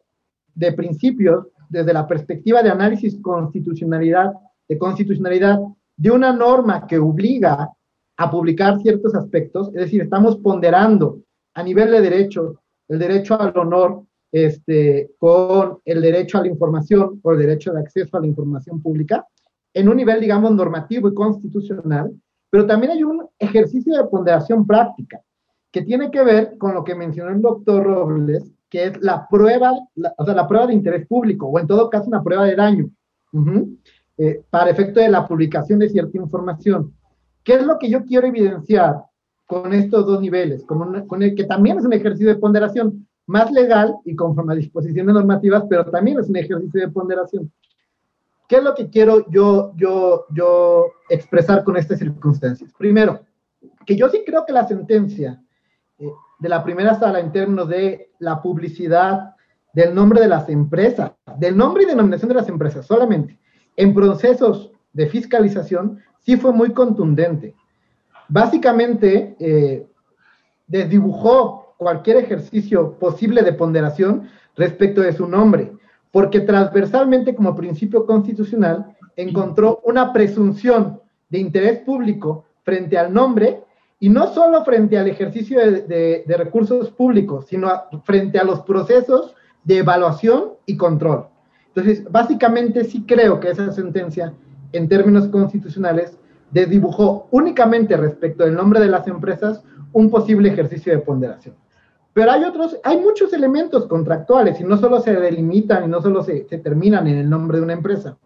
de 0.55 0.73
principios 0.73 1.47
desde 1.69 1.93
la 1.93 2.07
perspectiva 2.07 2.61
de 2.61 2.71
análisis 2.71 3.17
constitucionalidad, 3.21 4.33
de 4.67 4.77
constitucionalidad 4.77 5.59
de 5.95 6.11
una 6.11 6.33
norma 6.33 6.85
que 6.87 6.99
obliga 6.99 7.69
a 8.17 8.31
publicar 8.31 8.79
ciertos 8.81 9.15
aspectos, 9.15 9.67
es 9.69 9.75
decir, 9.75 10.01
estamos 10.01 10.37
ponderando 10.37 11.21
a 11.53 11.63
nivel 11.63 11.91
de 11.91 12.01
derecho 12.01 12.61
el 12.91 12.99
derecho 12.99 13.39
al 13.39 13.57
honor 13.57 14.03
este, 14.31 15.11
con 15.17 15.79
el 15.85 16.01
derecho 16.01 16.37
a 16.37 16.41
la 16.41 16.47
información 16.47 17.19
o 17.21 17.31
el 17.31 17.39
derecho 17.39 17.73
de 17.73 17.81
acceso 17.81 18.17
a 18.17 18.21
la 18.21 18.27
información 18.27 18.81
pública 18.81 19.25
en 19.73 19.89
un 19.89 19.97
nivel, 19.97 20.19
digamos, 20.19 20.51
normativo 20.51 21.09
y 21.09 21.13
constitucional, 21.13 22.11
pero 22.49 22.65
también 22.65 22.91
hay 22.91 23.03
un 23.03 23.27
ejercicio 23.39 23.95
de 23.95 24.03
ponderación 24.05 24.65
práctica 24.65 25.21
que 25.71 25.81
tiene 25.81 26.11
que 26.11 26.23
ver 26.23 26.57
con 26.57 26.73
lo 26.73 26.83
que 26.83 26.95
mencionó 26.95 27.31
el 27.31 27.41
doctor 27.41 27.83
Robles, 27.83 28.51
que 28.69 28.85
es 28.85 29.01
la 29.01 29.27
prueba, 29.27 29.71
o 30.17 30.25
sea, 30.25 30.33
la 30.33 30.47
prueba 30.47 30.67
de 30.67 30.73
interés 30.73 31.07
público, 31.07 31.47
o 31.47 31.59
en 31.59 31.67
todo 31.67 31.89
caso 31.89 32.07
una 32.07 32.23
prueba 32.23 32.45
de 32.45 32.55
daño, 32.55 32.89
eh, 34.17 34.43
para 34.49 34.69
efecto 34.69 34.99
de 34.99 35.09
la 35.09 35.27
publicación 35.27 35.79
de 35.79 35.89
cierta 35.89 36.17
información. 36.17 36.93
¿Qué 37.43 37.55
es 37.55 37.65
lo 37.65 37.79
que 37.79 37.89
yo 37.89 38.03
quiero 38.03 38.27
evidenciar 38.27 38.97
con 39.45 39.73
estos 39.73 40.05
dos 40.05 40.21
niveles, 40.21 40.63
con, 40.65 41.07
con 41.07 41.23
el 41.23 41.35
que 41.35 41.45
también 41.45 41.77
es 41.77 41.85
un 41.85 41.93
ejercicio 41.93 42.27
de 42.27 42.39
ponderación 42.39 43.07
más 43.31 43.49
legal 43.49 43.95
y 44.03 44.13
conforme 44.13 44.53
a 44.53 44.57
disposiciones 44.57 45.13
normativas, 45.13 45.63
pero 45.69 45.85
también 45.85 46.19
es 46.19 46.27
un 46.27 46.35
ejercicio 46.35 46.81
de 46.81 46.89
ponderación. 46.89 47.51
¿Qué 48.47 48.57
es 48.57 48.63
lo 48.63 48.75
que 48.75 48.89
quiero 48.89 49.29
yo, 49.31 49.71
yo, 49.77 50.25
yo 50.35 50.87
expresar 51.09 51.63
con 51.63 51.77
estas 51.77 51.99
circunstancias? 51.99 52.73
Primero, 52.77 53.21
que 53.85 53.95
yo 53.95 54.09
sí 54.09 54.23
creo 54.25 54.45
que 54.45 54.51
la 54.51 54.67
sentencia 54.67 55.41
eh, 55.97 56.11
de 56.39 56.49
la 56.49 56.61
primera 56.61 56.95
sala 56.95 57.21
en 57.21 57.31
términos 57.31 57.69
de 57.69 58.11
la 58.19 58.41
publicidad 58.41 59.35
del 59.73 59.95
nombre 59.95 60.19
de 60.19 60.27
las 60.27 60.49
empresas, 60.49 61.13
del 61.37 61.55
nombre 61.55 61.83
y 61.83 61.85
denominación 61.85 62.27
de 62.27 62.35
las 62.35 62.49
empresas 62.49 62.85
solamente, 62.85 63.39
en 63.77 63.93
procesos 63.93 64.73
de 64.91 65.07
fiscalización, 65.07 65.99
sí 66.19 66.35
fue 66.35 66.51
muy 66.51 66.73
contundente. 66.73 67.55
Básicamente, 68.27 69.37
eh, 69.39 69.87
desdibujó 70.67 71.60
cualquier 71.81 72.17
ejercicio 72.17 72.93
posible 72.99 73.41
de 73.41 73.53
ponderación 73.53 74.29
respecto 74.55 75.01
de 75.01 75.13
su 75.13 75.27
nombre, 75.27 75.71
porque 76.11 76.41
transversalmente 76.41 77.33
como 77.33 77.55
principio 77.55 78.05
constitucional 78.05 78.95
encontró 79.15 79.81
una 79.83 80.13
presunción 80.13 81.01
de 81.31 81.39
interés 81.39 81.79
público 81.79 82.45
frente 82.61 82.99
al 82.99 83.11
nombre 83.11 83.63
y 83.99 84.09
no 84.09 84.31
solo 84.31 84.63
frente 84.63 84.95
al 84.99 85.07
ejercicio 85.07 85.57
de, 85.59 86.23
recursos 86.27 86.91
públicos, 86.91 87.47
sino 87.47 87.71
frente 88.03 88.37
a 88.37 88.43
los 88.43 88.59
procesos 88.59 89.33
de 89.63 89.79
evaluación 89.79 90.51
y 90.67 90.77
control. 90.77 91.29
Entonces, 91.69 92.03
básicamente 92.11 92.83
sí 92.83 93.05
creo 93.07 93.39
que 93.39 93.49
esa 93.49 93.71
sentencia, 93.71 94.33
en 94.71 94.87
términos 94.87 95.29
constitucionales, 95.29 96.15
desdibujó 96.51 97.27
únicamente 97.31 97.97
respecto 97.97 98.43
del 98.45 98.53
nombre 98.53 98.79
de 98.79 98.87
las 98.87 99.07
empresas 99.07 99.63
un 99.93 100.11
posible 100.11 100.49
ejercicio 100.49 100.93
de 100.93 100.99
ponderación. 100.99 101.55
Pero 102.13 102.31
hay 102.31 102.43
otros, 102.43 102.77
hay 102.83 102.97
muchos 102.97 103.31
elementos 103.33 103.85
contractuales 103.87 104.59
y 104.59 104.63
no 104.63 104.77
solo 104.77 104.99
se 104.99 105.13
delimitan 105.13 105.85
y 105.85 105.87
no 105.87 106.01
solo 106.01 106.23
se, 106.23 106.41
terminan 106.41 107.07
en 107.07 107.19
el 107.19 107.29
nombre 107.29 107.57
de 107.57 107.63
una 107.63 107.73
empresa. 107.73 108.17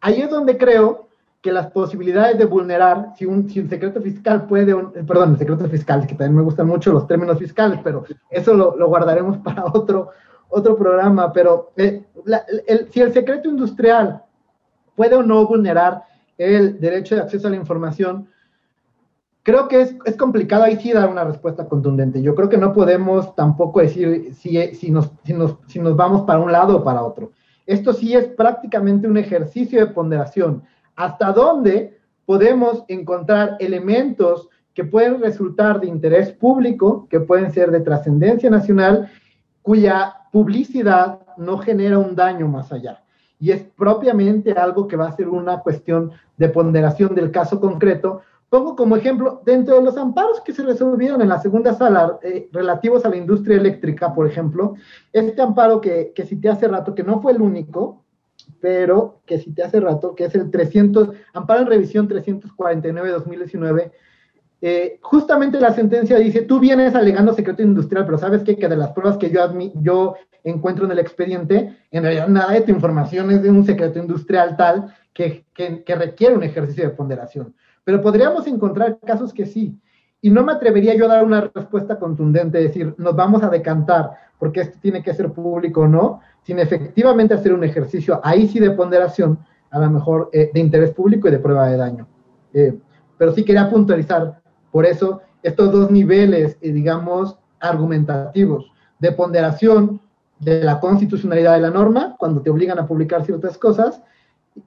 Ahí 0.00 0.20
es 0.20 0.30
donde 0.30 0.56
creo 0.56 1.08
que 1.40 1.52
las 1.52 1.68
posibilidades 1.68 2.36
de 2.38 2.44
vulnerar, 2.44 3.12
si 3.16 3.24
un, 3.26 3.48
si 3.48 3.60
un 3.60 3.68
secreto 3.68 4.00
fiscal 4.02 4.46
puede, 4.46 4.74
perdón, 4.74 5.32
el 5.32 5.38
secreto 5.38 5.68
fiscal, 5.68 6.06
que 6.06 6.14
también 6.14 6.36
me 6.36 6.42
gustan 6.42 6.66
mucho 6.66 6.92
los 6.92 7.06
términos 7.06 7.38
fiscales, 7.38 7.78
pero 7.82 8.04
eso 8.30 8.52
lo, 8.54 8.88
guardaremos 8.88 9.38
para 9.44 9.64
otro, 9.66 10.10
otro 10.48 10.76
programa, 10.76 11.32
pero 11.32 11.70
eh, 11.76 12.04
el, 12.66 12.90
si 12.90 13.00
el 13.00 13.12
secreto 13.12 13.48
industrial 13.48 14.22
puede 14.96 15.14
o 15.14 15.22
no 15.22 15.46
vulnerar 15.46 16.02
el 16.36 16.80
derecho 16.80 17.14
de 17.14 17.22
acceso 17.22 17.46
a 17.46 17.50
la 17.50 17.56
información, 17.56 18.28
creo 19.42 19.68
que 19.68 19.80
es, 19.82 19.96
es, 20.04 20.16
complicado 20.16 20.64
ahí 20.64 20.76
sí 20.76 20.92
dar 20.92 21.08
una 21.08 21.24
respuesta 21.24 21.68
contundente. 21.68 22.22
Yo 22.22 22.34
creo 22.34 22.48
que 22.48 22.58
no 22.58 22.72
podemos 22.72 23.34
tampoco 23.34 23.80
decir 23.80 24.34
si, 24.34 24.74
si, 24.74 24.90
nos, 24.90 25.10
si, 25.24 25.32
nos, 25.32 25.56
si 25.66 25.78
nos 25.78 25.96
vamos 25.96 26.22
para 26.22 26.40
un 26.40 26.52
lado 26.52 26.78
o 26.78 26.84
para 26.84 27.02
otro. 27.02 27.32
Esto 27.66 27.92
sí 27.92 28.14
es 28.14 28.26
prácticamente 28.26 29.06
un 29.06 29.16
ejercicio 29.16 29.80
de 29.80 29.92
ponderación 29.92 30.62
hasta 30.96 31.32
dónde 31.32 31.98
podemos 32.26 32.84
encontrar 32.88 33.56
elementos 33.58 34.48
que 34.74 34.84
pueden 34.84 35.20
resultar 35.20 35.80
de 35.80 35.88
interés 35.88 36.30
público, 36.32 37.06
que 37.10 37.20
pueden 37.20 37.50
ser 37.50 37.70
de 37.70 37.80
trascendencia 37.80 38.50
nacional, 38.50 39.10
cuya 39.62 40.14
publicidad 40.32 41.20
no 41.36 41.58
genera 41.58 41.98
un 41.98 42.14
daño 42.14 42.48
más 42.48 42.72
allá. 42.72 43.02
Y 43.38 43.50
es 43.50 43.62
propiamente 43.62 44.52
algo 44.52 44.86
que 44.86 44.96
va 44.96 45.08
a 45.08 45.16
ser 45.16 45.28
una 45.28 45.60
cuestión 45.60 46.12
de 46.36 46.48
ponderación 46.50 47.14
del 47.14 47.30
caso 47.30 47.58
concreto. 47.60 48.22
Pongo 48.50 48.74
como 48.74 48.96
ejemplo, 48.96 49.42
dentro 49.46 49.76
de 49.76 49.82
los 49.82 49.96
amparos 49.96 50.40
que 50.40 50.52
se 50.52 50.64
resolvieron 50.64 51.22
en 51.22 51.28
la 51.28 51.40
segunda 51.40 51.72
sala 51.72 52.18
eh, 52.20 52.48
relativos 52.52 53.04
a 53.04 53.08
la 53.08 53.16
industria 53.16 53.56
eléctrica, 53.56 54.12
por 54.12 54.26
ejemplo, 54.26 54.74
este 55.12 55.40
amparo 55.40 55.80
que, 55.80 56.12
que 56.12 56.26
cité 56.26 56.48
hace 56.48 56.66
rato, 56.66 56.92
que 56.92 57.04
no 57.04 57.22
fue 57.22 57.30
el 57.30 57.40
único, 57.40 58.04
pero 58.60 59.20
que 59.24 59.38
si 59.38 59.52
te 59.52 59.62
hace 59.62 59.78
rato, 59.78 60.16
que 60.16 60.24
es 60.24 60.34
el 60.34 60.50
300, 60.50 61.10
amparo 61.32 61.60
en 61.60 61.68
revisión 61.68 62.08
349-2019, 62.08 63.92
eh, 64.62 64.98
justamente 65.00 65.60
la 65.60 65.72
sentencia 65.72 66.18
dice, 66.18 66.42
tú 66.42 66.58
vienes 66.58 66.96
alegando 66.96 67.32
secreto 67.32 67.62
industrial, 67.62 68.04
pero 68.04 68.18
sabes 68.18 68.42
qué? 68.42 68.56
que 68.56 68.68
de 68.68 68.76
las 68.76 68.90
pruebas 68.90 69.16
que 69.16 69.30
yo, 69.30 69.40
yo 69.76 70.16
encuentro 70.42 70.86
en 70.86 70.90
el 70.90 70.98
expediente, 70.98 71.76
en 71.92 72.02
realidad 72.02 72.26
nada 72.26 72.52
de 72.52 72.62
tu 72.62 72.72
información 72.72 73.30
es 73.30 73.44
de 73.44 73.50
un 73.50 73.64
secreto 73.64 74.00
industrial 74.00 74.56
tal 74.56 74.92
que, 75.14 75.44
que 75.54 75.94
requiere 75.94 76.34
un 76.34 76.42
ejercicio 76.42 76.82
de 76.82 76.90
ponderación. 76.90 77.54
Pero 77.90 78.02
podríamos 78.02 78.46
encontrar 78.46 79.00
casos 79.00 79.34
que 79.34 79.44
sí. 79.44 79.76
Y 80.22 80.30
no 80.30 80.44
me 80.44 80.52
atrevería 80.52 80.94
yo 80.94 81.06
a 81.06 81.08
dar 81.08 81.24
una 81.24 81.50
respuesta 81.52 81.98
contundente, 81.98 82.58
decir, 82.58 82.94
nos 82.98 83.16
vamos 83.16 83.42
a 83.42 83.48
decantar 83.48 84.12
porque 84.38 84.60
esto 84.60 84.78
tiene 84.80 85.02
que 85.02 85.12
ser 85.12 85.32
público 85.32 85.80
o 85.80 85.88
no, 85.88 86.20
sin 86.44 86.60
efectivamente 86.60 87.34
hacer 87.34 87.52
un 87.52 87.64
ejercicio 87.64 88.20
ahí 88.22 88.46
sí 88.46 88.60
de 88.60 88.70
ponderación, 88.70 89.40
a 89.72 89.80
lo 89.80 89.90
mejor 89.90 90.30
eh, 90.32 90.52
de 90.54 90.60
interés 90.60 90.92
público 90.92 91.26
y 91.26 91.32
de 91.32 91.40
prueba 91.40 91.66
de 91.66 91.78
daño. 91.78 92.06
Eh, 92.54 92.78
pero 93.18 93.32
sí 93.32 93.44
quería 93.44 93.68
puntualizar, 93.68 94.40
por 94.70 94.86
eso, 94.86 95.22
estos 95.42 95.72
dos 95.72 95.90
niveles, 95.90 96.58
eh, 96.60 96.70
digamos, 96.70 97.36
argumentativos, 97.58 98.70
de 99.00 99.10
ponderación 99.10 100.00
de 100.38 100.62
la 100.62 100.78
constitucionalidad 100.78 101.54
de 101.54 101.62
la 101.62 101.70
norma, 101.70 102.14
cuando 102.20 102.40
te 102.40 102.50
obligan 102.50 102.78
a 102.78 102.86
publicar 102.86 103.24
ciertas 103.26 103.58
cosas, 103.58 104.00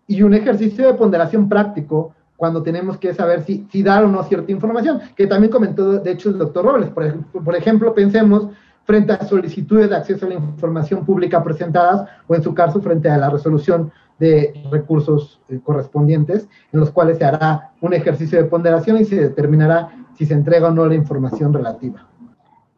y 0.07 0.23
un 0.23 0.33
ejercicio 0.33 0.87
de 0.87 0.93
ponderación 0.95 1.47
práctico, 1.47 2.13
cuando 2.35 2.63
tenemos 2.63 2.97
que 2.97 3.13
saber 3.13 3.43
si, 3.43 3.67
si 3.71 3.83
dar 3.83 4.03
o 4.03 4.07
no 4.07 4.23
cierta 4.23 4.51
información, 4.51 5.01
que 5.15 5.27
también 5.27 5.51
comentó, 5.51 5.99
de 5.99 6.11
hecho, 6.11 6.29
el 6.29 6.37
doctor 6.37 6.65
Robles. 6.65 6.89
Por, 6.89 7.43
por 7.43 7.55
ejemplo, 7.55 7.93
pensemos 7.93 8.49
frente 8.85 9.13
a 9.13 9.23
solicitudes 9.23 9.89
de 9.89 9.95
acceso 9.95 10.25
a 10.25 10.29
la 10.29 10.35
información 10.35 11.05
pública 11.05 11.43
presentadas 11.43 12.09
o 12.27 12.35
en 12.35 12.43
su 12.43 12.53
caso 12.53 12.81
frente 12.81 13.09
a 13.09 13.17
la 13.17 13.29
resolución 13.29 13.91
de 14.19 14.53
recursos 14.71 15.41
eh, 15.49 15.59
correspondientes, 15.63 16.47
en 16.71 16.79
los 16.79 16.91
cuales 16.91 17.17
se 17.17 17.25
hará 17.25 17.71
un 17.81 17.93
ejercicio 17.93 18.41
de 18.41 18.49
ponderación 18.49 18.97
y 18.97 19.05
se 19.05 19.15
determinará 19.15 19.89
si 20.15 20.25
se 20.25 20.33
entrega 20.33 20.67
o 20.67 20.71
no 20.71 20.85
la 20.85 20.95
información 20.95 21.53
relativa. 21.53 22.07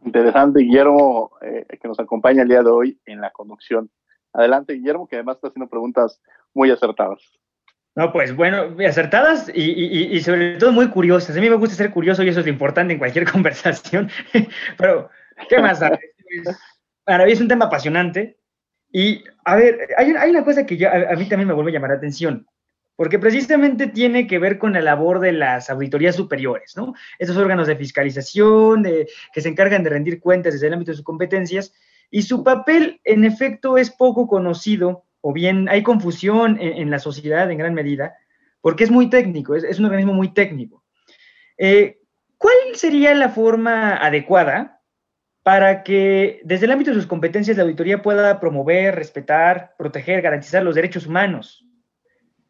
Interesante, 0.03 0.59
Guillermo, 0.61 1.31
eh, 1.41 1.65
que 1.81 1.87
nos 1.87 1.99
acompaña 1.99 2.43
el 2.43 2.47
día 2.47 2.63
de 2.63 2.69
hoy 2.69 2.99
en 3.05 3.21
la 3.21 3.31
conducción. 3.31 3.89
Adelante, 4.33 4.73
Guillermo, 4.73 5.07
que 5.07 5.15
además 5.15 5.37
está 5.37 5.47
haciendo 5.47 5.69
preguntas 5.69 6.21
muy 6.53 6.69
acertadas. 6.71 7.19
No, 7.95 8.11
pues 8.11 8.35
bueno, 8.35 8.75
acertadas 8.85 9.49
y, 9.53 9.61
y, 9.61 10.15
y, 10.15 10.21
sobre 10.21 10.57
todo 10.57 10.73
muy 10.73 10.89
curiosas. 10.89 11.37
A 11.37 11.39
mí 11.39 11.49
me 11.49 11.55
gusta 11.55 11.75
ser 11.75 11.91
curioso 11.91 12.23
y 12.23 12.27
eso 12.27 12.41
es 12.41 12.45
lo 12.45 12.51
importante 12.51 12.91
en 12.93 12.99
cualquier 12.99 13.25
conversación. 13.31 14.09
Pero 14.77 15.09
¿Qué 15.49 15.59
más? 15.59 15.79
Para 17.03 17.25
mí 17.25 17.31
es 17.31 17.41
un 17.41 17.47
tema 17.47 17.65
apasionante. 17.65 18.37
Y, 18.91 19.23
a 19.43 19.55
ver, 19.55 19.89
hay, 19.97 20.11
hay 20.11 20.29
una 20.29 20.43
cosa 20.43 20.65
que 20.65 20.85
a, 20.85 21.11
a, 21.11 21.15
mí 21.15 21.27
también 21.27 21.47
me 21.47 21.53
vuelve 21.53 21.71
a 21.71 21.73
llamar 21.73 21.89
la 21.89 21.97
atención, 21.97 22.47
porque 22.95 23.19
precisamente 23.19 23.87
tiene 23.87 24.25
que 24.25 24.39
ver 24.39 24.57
con 24.57 24.71
la 24.73 24.81
labor 24.81 25.19
de 25.19 25.33
las 25.33 25.69
auditorías 25.69 26.15
superiores, 26.15 26.77
¿no? 26.77 26.93
Esos 27.19 27.35
órganos 27.35 27.67
de 27.67 27.75
fiscalización 27.75 28.83
de, 28.83 29.09
que 29.33 29.41
se 29.41 29.49
encargan 29.49 29.83
de 29.83 29.89
rendir 29.89 30.21
cuentas 30.21 30.53
desde 30.53 30.67
el 30.67 30.73
ámbito 30.73 30.91
de 30.91 30.97
sus 30.97 31.05
competencias, 31.05 31.73
y 32.09 32.21
su 32.21 32.43
papel, 32.43 33.01
en 33.03 33.25
efecto, 33.25 33.77
es 33.77 33.89
poco 33.91 34.27
conocido, 34.27 35.03
o 35.28 35.34
bien 35.34 35.67
hay 35.69 35.82
confusión 35.82 36.59
en, 36.61 36.91
la 36.91 36.99
sociedad 36.99 37.49
en 37.49 37.57
gran 37.57 37.73
medida, 37.73 38.15
porque 38.61 38.84
es 38.84 38.91
muy 38.91 39.09
técnico, 39.09 39.55
es, 39.55 39.80
un 39.80 39.86
organismo 39.86 40.13
muy 40.13 40.36
técnico. 40.36 40.84
Eh, 41.57 41.97
¿Cuál 42.38 42.53
sería 42.76 43.15
la 43.15 43.30
forma 43.30 43.95
adecuada 43.95 44.84
para 45.41 45.82
que 45.82 46.41
desde 46.43 46.67
el 46.67 46.71
ámbito 46.71 46.91
de 46.91 46.97
sus 46.97 47.07
competencias 47.07 47.57
la 47.57 47.63
auditoría 47.63 48.03
pueda 48.03 48.39
promover, 48.39 48.93
respetar, 48.93 49.73
proteger, 49.80 50.21
garantizar 50.21 50.61
los 50.61 50.76
derechos 50.76 51.07
humanos. 51.07 51.65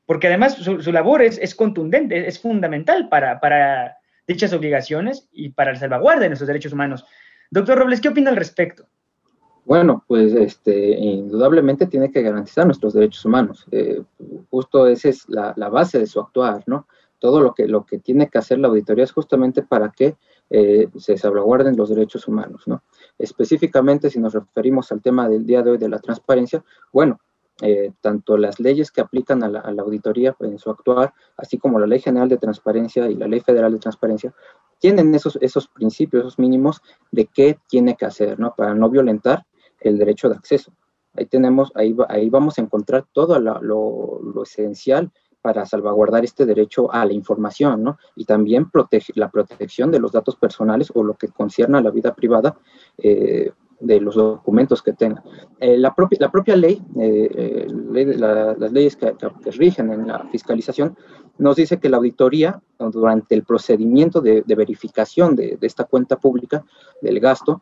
Porque 0.06 0.28
además 0.28 0.56
su, 0.56 0.92
labor 0.92 1.22
es, 1.22 1.56
contundente, 1.56 2.28
es 2.28 2.42
fundamental 2.42 3.08
para, 3.08 3.40
para, 3.40 4.00
dichas 4.28 4.52
obligaciones 4.52 5.30
y 5.32 5.50
para 5.50 5.72
la 5.72 5.80
salvaguarda 5.80 6.24
de 6.24 6.30
nuestros 6.30 6.48
derechos 6.48 6.74
humanos. 6.74 7.06
Doctor 7.52 7.78
Robles, 7.78 8.02
¿qué 8.02 8.10
opina 8.10 8.32
al 8.32 8.36
respecto? 8.36 8.90
Bueno, 9.66 10.04
pues 10.08 10.32
este, 10.34 10.92
indudablemente 10.92 11.88
tiene 11.88 12.12
que 12.12 12.22
garantizar 12.22 12.68
nuestros 12.68 12.94
derechos 12.94 13.26
humanos. 13.26 13.66
Eh, 13.72 14.04
justo 14.52 14.86
esa 14.86 15.10
es 15.10 15.28
la, 15.28 15.54
base 15.70 15.98
de 15.98 16.06
su 16.06 16.20
actuar, 16.20 16.64
¿no? 16.68 16.88
Todo 17.18 17.42
lo 17.42 17.56
que, 17.56 17.68
lo 17.68 17.84
que 17.84 17.98
tiene 17.98 18.30
que 18.30 18.38
hacer 18.38 18.60
la 18.60 18.68
auditoría 18.68 19.04
es 19.04 19.12
justamente 19.12 19.64
para 19.64 19.90
que 19.90 20.18
eh, 20.52 20.88
se 20.98 21.18
salvaguarden 21.18 21.76
los 21.76 21.90
derechos 21.90 22.28
humanos, 22.28 22.64
¿no? 22.68 22.84
Específicamente, 23.18 24.12
si 24.12 24.20
nos 24.20 24.34
referimos 24.34 24.92
al 24.92 25.02
tema 25.02 25.28
del 25.28 25.48
día 25.48 25.64
de 25.64 25.72
hoy 25.72 25.78
de 25.80 25.90
la 25.90 25.98
transparencia, 25.98 26.64
bueno, 26.94 27.20
eh, 27.62 27.92
tanto 28.02 28.38
las 28.38 28.60
leyes 28.60 28.92
que 28.92 29.02
aplican 29.02 29.42
a 29.42 29.50
la, 29.50 29.62
a 29.62 29.72
la, 29.72 29.82
auditoría 29.82 30.36
en 30.42 30.60
su 30.60 30.70
actuar, 30.70 31.14
así 31.38 31.58
como 31.58 31.80
la 31.80 31.88
Ley 31.88 32.02
General 32.02 32.30
de 32.30 32.38
Transparencia 32.38 33.10
y 33.10 33.16
la 33.16 33.28
Ley 33.28 33.40
Federal 33.40 33.72
de 33.72 33.80
Transparencia, 33.80 34.32
tienen 34.78 35.16
esos, 35.16 35.40
esos 35.42 35.68
principios, 35.68 36.22
esos 36.22 36.38
mínimos 36.38 36.82
de 37.12 37.26
qué 37.26 37.58
tiene 37.68 37.96
que 37.96 38.06
hacer, 38.06 38.40
¿no? 38.40 38.54
Para 38.56 38.76
no 38.76 38.90
violentar 38.90 39.46
el 39.80 39.98
derecho 39.98 40.30
de 40.30 40.36
acceso. 40.36 40.72
Ahí 41.18 41.26
tenemos, 41.26 41.72
ahí, 41.76 41.96
ahí 42.10 42.30
vamos 42.30 42.58
a 42.58 42.62
encontrar 42.62 43.06
todo 43.12 43.40
lo, 43.40 43.62
lo, 44.22 44.44
esencial 44.44 45.12
para 45.42 45.66
salvaguardar 45.66 46.24
este 46.26 46.46
derecho 46.46 46.92
a 46.92 47.06
la 47.06 47.14
información, 47.14 47.84
¿no? 47.84 47.98
Y 48.16 48.26
también 48.26 48.70
la 49.16 49.30
protección 49.30 49.92
de 49.92 50.00
los 50.00 50.12
datos 50.12 50.36
personales 50.36 50.92
o 50.94 51.04
lo 51.04 51.14
que 51.16 51.28
concierne 51.28 51.78
a 51.78 51.82
la 51.82 51.92
vida 51.92 52.14
privada 52.14 52.58
eh, 52.98 53.52
de 53.80 54.02
los 54.02 54.16
documentos 54.16 54.82
que 54.82 54.94
tenga. 54.94 55.24
Eh, 55.60 55.78
la, 55.78 55.94
propia, 55.94 56.18
la 56.22 56.32
propia 56.32 56.56
ley, 56.56 56.82
eh, 57.00 57.68
las 58.18 58.72
leyes 58.72 58.96
que, 58.96 59.14
rigen 59.52 59.92
en 59.92 60.08
la 60.08 60.28
fiscalización, 60.32 60.98
nos 61.38 61.56
dice 61.56 61.80
que 61.80 61.90
la 61.90 61.98
auditoría, 61.98 62.62
durante 62.80 63.36
el 63.36 63.44
procedimiento 63.44 64.22
de, 64.22 64.44
verificación 64.48 65.36
de, 65.36 65.58
de, 65.58 65.68
esta 65.68 65.84
cuenta 65.84 66.18
pública 66.18 66.66
del 67.02 67.20
gasto, 67.20 67.62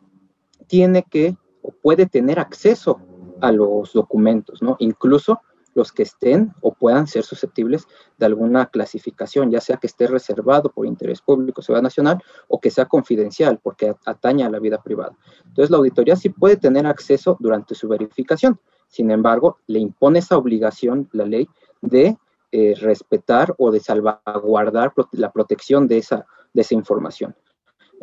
tiene 0.66 1.02
que 1.02 1.36
o 1.64 1.72
puede 1.72 2.06
tener 2.06 2.38
acceso 2.38 3.00
a 3.40 3.50
los 3.50 3.92
documentos, 3.94 4.62
¿no? 4.62 4.76
Incluso 4.78 5.40
los 5.74 5.92
que 5.92 6.04
estén 6.04 6.52
o 6.60 6.72
puedan 6.72 7.06
ser 7.06 7.24
susceptibles 7.24 7.86
de 8.16 8.26
alguna 8.26 8.66
clasificación, 8.66 9.50
ya 9.50 9.60
sea 9.60 9.78
que 9.78 9.88
esté 9.88 10.06
reservado 10.06 10.70
por 10.70 10.86
interés 10.86 11.20
público, 11.20 11.62
seguridad 11.62 11.82
nacional, 11.82 12.22
o 12.46 12.60
que 12.60 12.70
sea 12.70 12.84
confidencial, 12.84 13.58
porque 13.60 13.94
ataña 14.04 14.46
a 14.46 14.50
la 14.50 14.60
vida 14.60 14.80
privada. 14.80 15.16
Entonces, 15.46 15.70
la 15.70 15.78
auditoría 15.78 16.14
sí 16.14 16.28
puede 16.28 16.56
tener 16.56 16.86
acceso 16.86 17.36
durante 17.40 17.74
su 17.74 17.88
verificación. 17.88 18.60
Sin 18.86 19.10
embargo, 19.10 19.58
le 19.66 19.80
impone 19.80 20.20
esa 20.20 20.36
obligación 20.36 21.08
la 21.12 21.24
ley 21.24 21.48
de 21.80 22.16
eh, 22.52 22.74
respetar 22.80 23.52
o 23.58 23.72
de 23.72 23.80
salvaguardar 23.80 24.92
la 25.10 25.32
protección 25.32 25.88
de 25.88 25.98
esa, 25.98 26.26
de 26.52 26.60
esa 26.60 26.74
información. 26.74 27.34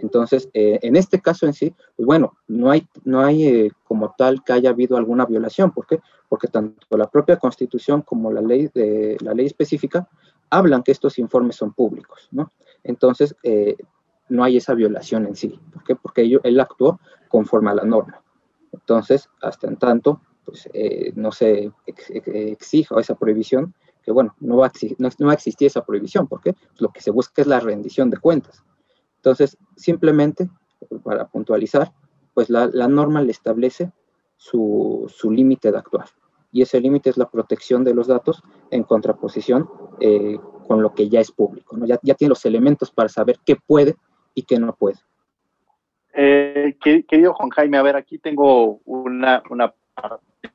Entonces, 0.01 0.49
eh, 0.53 0.79
en 0.81 0.95
este 0.95 1.21
caso 1.21 1.45
en 1.45 1.53
sí, 1.53 1.73
pues 1.95 2.05
bueno, 2.05 2.37
no 2.47 2.71
hay, 2.71 2.87
no 3.03 3.21
hay 3.21 3.47
eh, 3.47 3.71
como 3.83 4.15
tal 4.17 4.43
que 4.43 4.53
haya 4.53 4.71
habido 4.71 4.97
alguna 4.97 5.25
violación. 5.25 5.71
¿Por 5.71 5.85
qué? 5.85 5.99
Porque 6.27 6.47
tanto 6.47 6.97
la 6.97 7.09
propia 7.09 7.37
Constitución 7.37 8.01
como 8.01 8.31
la 8.31 8.41
ley, 8.41 8.69
de, 8.73 9.17
la 9.21 9.33
ley 9.33 9.45
específica 9.45 10.07
hablan 10.49 10.83
que 10.83 10.91
estos 10.91 11.19
informes 11.19 11.55
son 11.55 11.73
públicos, 11.73 12.27
¿no? 12.31 12.51
Entonces, 12.83 13.35
eh, 13.43 13.77
no 14.29 14.43
hay 14.43 14.57
esa 14.57 14.73
violación 14.73 15.27
en 15.27 15.35
sí. 15.35 15.59
¿Por 15.71 15.83
qué? 15.83 15.95
Porque 15.95 16.39
él 16.43 16.59
actuó 16.59 16.99
conforme 17.29 17.69
a 17.69 17.75
la 17.75 17.83
norma. 17.83 18.21
Entonces, 18.71 19.29
hasta 19.41 19.67
en 19.67 19.77
tanto, 19.77 20.21
pues 20.45 20.67
no 21.15 21.31
se 21.31 21.71
exija 21.85 22.99
esa 22.99 23.15
prohibición, 23.15 23.73
que 24.03 24.11
bueno, 24.11 24.35
no 24.39 24.57
va, 24.57 24.67
a, 24.67 24.71
no, 24.97 25.09
no 25.19 25.25
va 25.27 25.33
a 25.33 25.35
existir 25.35 25.67
esa 25.67 25.85
prohibición, 25.85 26.27
porque 26.27 26.55
lo 26.79 26.89
que 26.89 27.01
se 27.01 27.11
busca 27.11 27.41
es 27.41 27.47
la 27.47 27.59
rendición 27.59 28.09
de 28.09 28.17
cuentas. 28.17 28.63
Entonces, 29.21 29.55
simplemente, 29.75 30.49
para 31.03 31.27
puntualizar, 31.27 31.91
pues 32.33 32.49
la, 32.49 32.67
norma 32.87 33.21
le 33.21 33.31
establece 33.31 33.91
su, 34.35 35.07
límite 35.29 35.71
de 35.71 35.77
actuar. 35.77 36.07
Y 36.51 36.63
ese 36.63 36.81
límite 36.81 37.11
es 37.11 37.17
la 37.17 37.29
protección 37.29 37.83
de 37.83 37.93
los 37.93 38.07
datos 38.07 38.41
en 38.71 38.83
contraposición 38.83 39.69
eh, 39.99 40.39
con 40.67 40.81
lo 40.81 40.93
que 40.95 41.07
ya 41.07 41.19
es 41.19 41.31
público. 41.31 41.77
Ya, 41.85 41.99
ya 42.01 42.15
tiene 42.15 42.29
los 42.29 42.45
elementos 42.45 42.91
para 42.91 43.09
saber 43.09 43.37
qué 43.45 43.55
puede 43.55 43.95
y 44.33 44.43
qué 44.43 44.59
no 44.59 44.73
puede. 44.73 44.97
Eh, 46.13 46.77
querido 46.81 47.33
Juan 47.35 47.51
Jaime, 47.51 47.77
a 47.77 47.83
ver, 47.83 47.95
aquí 47.95 48.17
tengo 48.17 48.81
una, 48.85 49.43
una 49.49 49.73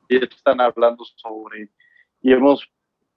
están 0.09 0.61
hablando 0.61 1.03
sobre, 1.05 1.69
y 2.21 2.33
hemos 2.33 2.69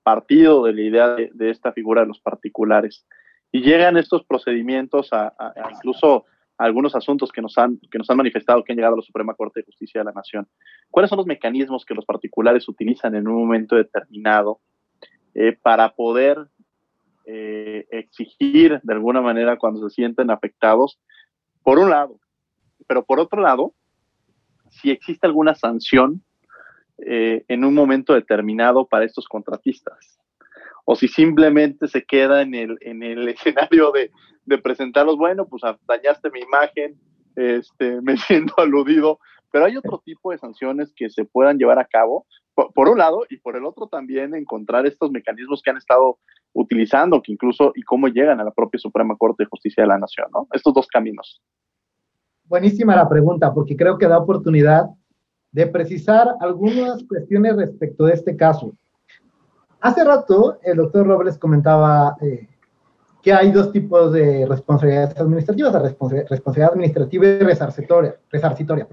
partido 0.03 0.65
de 0.65 0.73
la 0.73 0.81
idea 0.81 1.09
de, 1.15 1.51
esta 1.51 1.73
figura 1.73 2.03
de 2.03 2.09
los 2.09 2.21
particulares 2.21 3.07
y 3.53 3.63
llegan 3.63 3.97
estos 3.97 4.25
procedimientos 4.25 5.09
a, 5.13 5.33
incluso 5.73 6.27
algunos 6.57 6.95
asuntos 6.95 7.33
que 7.33 7.41
nos 7.41 7.57
han 7.57 7.79
que 7.91 7.99
nos 7.99 8.09
han 8.11 8.19
manifestado 8.19 8.63
que 8.63 8.73
han 8.73 8.77
llegado 8.77 8.95
a 8.95 8.99
la 8.99 9.03
Suprema 9.03 9.35
Corte 9.35 9.61
de 9.61 9.67
Justicia 9.67 10.01
de 10.01 10.05
la 10.05 10.13
Nación. 10.13 10.47
¿Cuáles 10.91 11.09
son 11.09 11.17
los 11.17 11.27
mecanismos 11.27 11.85
que 11.85 11.95
los 11.95 12.05
particulares 12.05 12.69
utilizan 12.69 13.15
en 13.15 13.27
un 13.27 13.35
momento 13.35 13.77
determinado 13.77 14.61
eh, 15.35 15.57
para 15.61 15.95
poder 15.95 16.49
eh, 17.25 17.87
exigir 17.91 18.81
de 18.83 18.93
alguna 18.93 19.21
manera 19.21 19.59
cuando 19.59 19.89
se 19.89 19.95
sienten 19.95 20.31
afectados? 20.31 21.01
Por 21.63 21.79
un 21.79 21.91
lado, 21.91 22.21
pero 22.87 23.05
por 23.05 23.21
otro 23.21 23.41
lado, 23.41 23.75
si 24.69 24.91
existe 24.91 25.27
alguna 25.27 25.55
sanción 25.55 26.23
eh, 26.99 27.45
en 27.49 27.65
un 27.65 27.75
momento 27.75 28.15
determinado 28.15 28.87
para 28.87 29.07
estos 29.07 29.27
contratistas 29.27 30.20
o 30.91 30.97
si 30.97 31.07
simplemente 31.07 31.87
se 31.87 32.03
queda 32.05 32.43
en 32.43 32.53
el, 32.53 32.77
en 32.81 33.05
el 33.05 33.29
escenario 33.37 33.93
de, 33.93 34.11
presentarlos, 34.59 35.17
bueno, 35.17 35.47
pues 35.47 35.63
dañaste 35.87 36.31
mi 36.33 36.41
imagen, 36.41 36.99
este, 37.37 38.01
me 38.03 38.17
siento 38.17 38.55
aludido, 38.57 39.21
pero 39.53 39.67
hay 39.67 39.77
otro 39.77 40.03
tipo 40.05 40.33
de 40.33 40.39
sanciones 40.39 40.93
que 40.97 41.09
se 41.09 41.25
puedan 41.25 41.59
llevar 41.59 41.79
a 41.79 41.85
cabo, 41.85 42.27
por, 42.57 42.89
un 42.89 42.99
lado, 42.99 43.25
y 43.31 43.37
por 43.37 43.57
el 43.57 43.65
otro 43.65 43.87
también 43.87 44.35
encontrar 44.35 44.85
estos 44.85 45.13
mecanismos 45.13 45.63
que 45.63 45.71
han 45.71 45.77
estado 45.77 46.19
utilizando, 46.55 47.23
que 47.23 47.33
incluso, 47.33 47.71
y 47.77 47.83
cómo 47.83 48.09
llegan 48.09 48.41
a 48.41 48.45
la 48.45 48.51
propia 48.51 48.81
Suprema 48.81 49.17
Corte 49.17 49.45
de 49.45 49.49
Justicia 49.49 49.85
de 49.85 49.89
la 49.89 49.99
Nación, 49.99 50.27
¿no? 50.35 50.49
Estos 50.53 50.75
dos 50.75 50.89
caminos. 50.89 51.41
Buenísima 52.47 52.97
la 52.97 53.09
pregunta, 53.09 53.55
porque 53.55 53.77
creo 53.77 53.97
que 53.97 54.09
da 54.09 54.19
oportunidad 54.19 54.87
de 55.53 55.69
precisar 55.69 56.35
algunas 56.41 57.05
cuestiones 57.05 57.55
respecto 57.55 58.07
de 58.07 58.15
este 58.15 58.37
caso. 58.37 58.73
Hace 59.81 60.05
rato 60.05 60.59
el 60.63 60.77
doctor 60.77 61.07
Robles 61.07 61.39
comentaba 61.39 62.17
eh, 62.21 62.49
que 63.23 63.33
hay 63.33 63.51
dos 63.51 63.73
tipos 63.73 64.13
de 64.13 64.47
responsabilidades 64.47 65.17
administrativas, 65.19 65.73
la 65.73 65.81
responsabilidad 65.81 66.73
administrativa 66.73 67.27
y 67.27 67.39
resarcitoria. 67.39 68.17
resarcitoria 68.31 68.87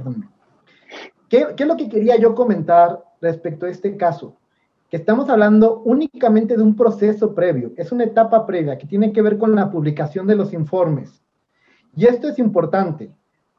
¿Qué, 1.29 1.47
¿Qué 1.55 1.63
es 1.63 1.67
lo 1.67 1.75
que 1.75 1.89
quería 1.89 2.17
yo 2.17 2.33
comentar 2.33 3.03
respecto 3.21 3.65
a 3.65 3.69
este 3.69 3.97
caso? 3.97 4.37
Que 4.89 4.97
estamos 4.97 5.29
hablando 5.29 5.81
únicamente 5.83 6.55
de 6.55 6.63
un 6.63 6.75
proceso 6.75 7.35
previo, 7.35 7.73
es 7.75 7.91
una 7.91 8.05
etapa 8.05 8.45
previa 8.45 8.77
que 8.77 8.87
tiene 8.87 9.11
que 9.11 9.21
ver 9.21 9.37
con 9.37 9.53
la 9.55 9.69
publicación 9.69 10.25
de 10.25 10.35
los 10.35 10.53
informes. 10.53 11.21
Y 11.93 12.05
esto 12.05 12.29
es 12.29 12.39
importante, 12.39 13.11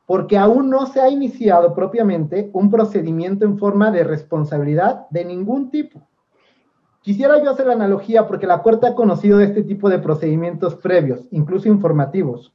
porque 0.07 0.39
aún 0.39 0.71
no 0.71 0.87
se 0.87 1.03
ha 1.03 1.11
iniciado 1.11 1.75
propiamente 1.75 2.49
un 2.55 2.71
procedimiento 2.71 3.45
en 3.45 3.59
forma 3.59 3.91
de 3.91 4.05
responsabilidad 4.05 5.07
de 5.11 5.27
ningún 5.27 5.71
tipo. 5.71 6.09
Quisiera 7.09 7.43
yo 7.43 7.51
hacer 7.51 7.67
la 7.67 7.73
analogía 7.73 8.27
porque 8.27 8.47
la 8.47 8.61
Corte 8.61 8.87
ha 8.87 8.95
conocido 8.95 9.41
este 9.41 9.63
tipo 9.63 9.89
de 9.89 9.99
procedimientos 9.99 10.75
previos, 10.75 11.27
incluso 11.31 11.67
informativos. 11.67 12.53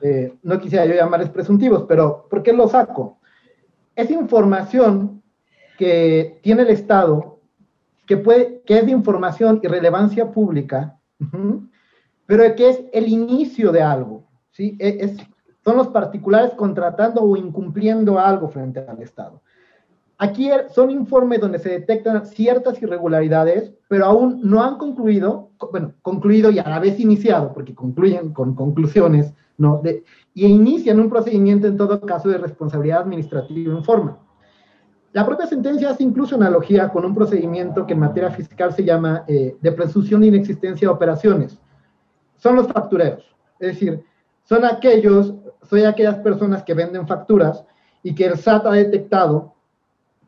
Eh, 0.00 0.32
no 0.44 0.60
quisiera 0.60 0.86
yo 0.86 0.94
llamarles 0.94 1.30
presuntivos, 1.30 1.84
pero 1.88 2.28
¿por 2.30 2.44
qué 2.44 2.52
lo 2.52 2.68
saco? 2.68 3.18
Es 3.96 4.12
información 4.12 5.24
que 5.76 6.38
tiene 6.40 6.62
el 6.62 6.68
Estado, 6.68 7.40
que, 8.06 8.16
puede, 8.16 8.62
que 8.64 8.78
es 8.78 8.86
de 8.86 8.92
información 8.92 9.58
y 9.60 9.66
relevancia 9.66 10.30
pública, 10.30 10.96
pero 12.26 12.54
que 12.54 12.68
es 12.68 12.84
el 12.92 13.08
inicio 13.08 13.72
de 13.72 13.82
algo. 13.82 14.22
¿sí? 14.52 14.76
E, 14.78 14.98
es, 15.00 15.16
son 15.64 15.78
los 15.78 15.88
particulares 15.88 16.52
contratando 16.54 17.22
o 17.22 17.36
incumpliendo 17.36 18.20
algo 18.20 18.46
frente 18.50 18.78
al 18.86 19.02
Estado. 19.02 19.42
Aquí 20.20 20.50
er, 20.50 20.68
son 20.70 20.90
informes 20.90 21.40
donde 21.40 21.60
se 21.60 21.68
detectan 21.68 22.26
ciertas 22.26 22.82
irregularidades, 22.82 23.72
pero 23.86 24.06
aún 24.06 24.40
no 24.42 24.62
han 24.64 24.76
concluido, 24.76 25.50
bueno, 25.70 25.94
concluido 26.02 26.50
y 26.50 26.58
a 26.58 26.68
la 26.68 26.80
vez 26.80 26.98
iniciado, 26.98 27.52
porque 27.54 27.72
concluyen 27.72 28.32
con 28.32 28.56
conclusiones, 28.56 29.32
¿no? 29.58 29.80
De, 29.80 30.02
y 30.34 30.46
inician 30.46 30.98
un 30.98 31.08
procedimiento 31.08 31.68
en 31.68 31.76
todo 31.76 32.00
caso 32.00 32.28
de 32.28 32.38
responsabilidad 32.38 33.02
administrativa 33.02 33.72
en 33.72 33.84
forma. 33.84 34.18
La 35.12 35.24
propia 35.24 35.46
sentencia 35.46 35.90
hace 35.90 36.02
incluso 36.02 36.34
analogía 36.34 36.88
con 36.90 37.04
un 37.04 37.14
procedimiento 37.14 37.86
que 37.86 37.92
en 37.92 38.00
materia 38.00 38.30
fiscal 38.30 38.72
se 38.72 38.84
llama 38.84 39.24
eh, 39.28 39.56
de 39.60 39.72
presunción 39.72 40.20
de 40.20 40.26
inexistencia 40.26 40.88
de 40.88 40.94
operaciones. 40.94 41.58
Son 42.36 42.56
los 42.56 42.66
factureros, 42.66 43.24
es 43.60 43.68
decir, 43.68 44.04
son 44.42 44.64
aquellos, 44.64 45.34
son 45.62 45.86
aquellas 45.86 46.16
personas 46.16 46.64
que 46.64 46.74
venden 46.74 47.06
facturas 47.06 47.64
y 48.02 48.14
que 48.14 48.26
el 48.26 48.36
SAT 48.36 48.66
ha 48.66 48.72
detectado 48.72 49.54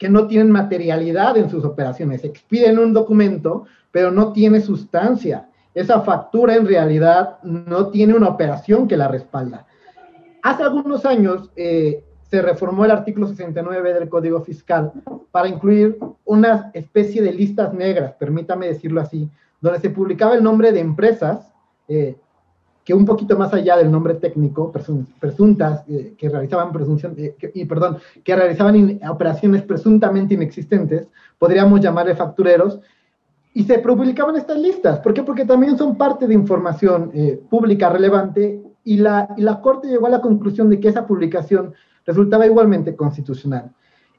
que 0.00 0.08
no 0.08 0.26
tienen 0.26 0.50
materialidad 0.50 1.36
en 1.36 1.50
sus 1.50 1.62
operaciones. 1.62 2.24
Expiden 2.24 2.78
un 2.78 2.94
documento, 2.94 3.66
pero 3.92 4.10
no 4.10 4.32
tiene 4.32 4.62
sustancia. 4.62 5.50
Esa 5.74 6.00
factura 6.00 6.56
en 6.56 6.66
realidad 6.66 7.38
no 7.42 7.88
tiene 7.88 8.14
una 8.14 8.28
operación 8.28 8.88
que 8.88 8.96
la 8.96 9.08
respalda. 9.08 9.66
Hace 10.42 10.62
algunos 10.62 11.04
años 11.04 11.50
eh, 11.54 12.02
se 12.22 12.40
reformó 12.40 12.86
el 12.86 12.92
artículo 12.92 13.28
69 13.28 13.92
del 13.92 14.08
Código 14.08 14.40
Fiscal 14.40 14.90
para 15.30 15.48
incluir 15.48 15.98
una 16.24 16.70
especie 16.72 17.20
de 17.20 17.34
listas 17.34 17.74
negras, 17.74 18.14
permítame 18.18 18.68
decirlo 18.68 19.02
así, 19.02 19.28
donde 19.60 19.80
se 19.80 19.90
publicaba 19.90 20.34
el 20.34 20.42
nombre 20.42 20.72
de 20.72 20.80
empresas 20.80 21.52
eh, 21.88 22.16
que 22.90 22.94
un 22.94 23.04
poquito 23.04 23.38
más 23.38 23.54
allá 23.54 23.76
del 23.76 23.88
nombre 23.88 24.14
técnico, 24.14 24.72
presuntas, 25.20 25.84
eh, 25.88 26.14
que 26.18 26.28
realizaban 26.28 26.72
presunción, 26.72 27.14
eh, 27.16 27.36
y 27.54 27.64
perdón, 27.64 27.98
que 28.24 28.34
realizaban 28.34 28.98
operaciones 29.08 29.62
presuntamente 29.62 30.34
inexistentes, 30.34 31.06
podríamos 31.38 31.80
llamarle 31.80 32.16
factureros, 32.16 32.80
y 33.54 33.62
se 33.62 33.78
publicaban 33.78 34.34
estas 34.34 34.58
listas. 34.58 34.98
¿Por 34.98 35.14
qué? 35.14 35.22
Porque 35.22 35.44
también 35.44 35.78
son 35.78 35.96
parte 35.96 36.26
de 36.26 36.34
información 36.34 37.12
eh, 37.14 37.40
pública 37.48 37.90
relevante 37.90 38.60
y 38.82 38.96
la, 38.96 39.32
y 39.36 39.42
la 39.42 39.60
Corte 39.60 39.86
llegó 39.86 40.08
a 40.08 40.10
la 40.10 40.20
conclusión 40.20 40.68
de 40.68 40.80
que 40.80 40.88
esa 40.88 41.06
publicación 41.06 41.72
resultaba 42.04 42.44
igualmente 42.44 42.96
constitucional. 42.96 43.70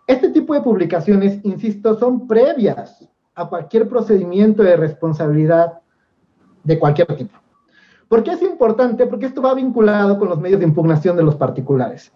Este 0.08 0.30
tipo 0.30 0.54
de 0.54 0.62
publicaciones, 0.62 1.42
insisto, 1.44 2.00
son 2.00 2.26
previas 2.26 3.06
a 3.36 3.50
cualquier 3.50 3.90
procedimiento 3.90 4.64
de 4.64 4.78
responsabilidad 4.78 5.82
de 6.64 6.80
cualquier 6.80 7.18
tipo. 7.18 7.41
¿Por 8.12 8.24
qué 8.24 8.32
es 8.32 8.42
importante? 8.42 9.08
Porque 9.08 9.28
esto 9.28 9.42
va 9.42 9.54
vinculado 9.54 10.20
con 10.20 10.28
los 10.28 10.38
medios 10.38 10.60
de 10.60 10.66
impugnación 10.66 11.16
de 11.16 11.24
los 11.24 11.38
particulares. 11.38 12.12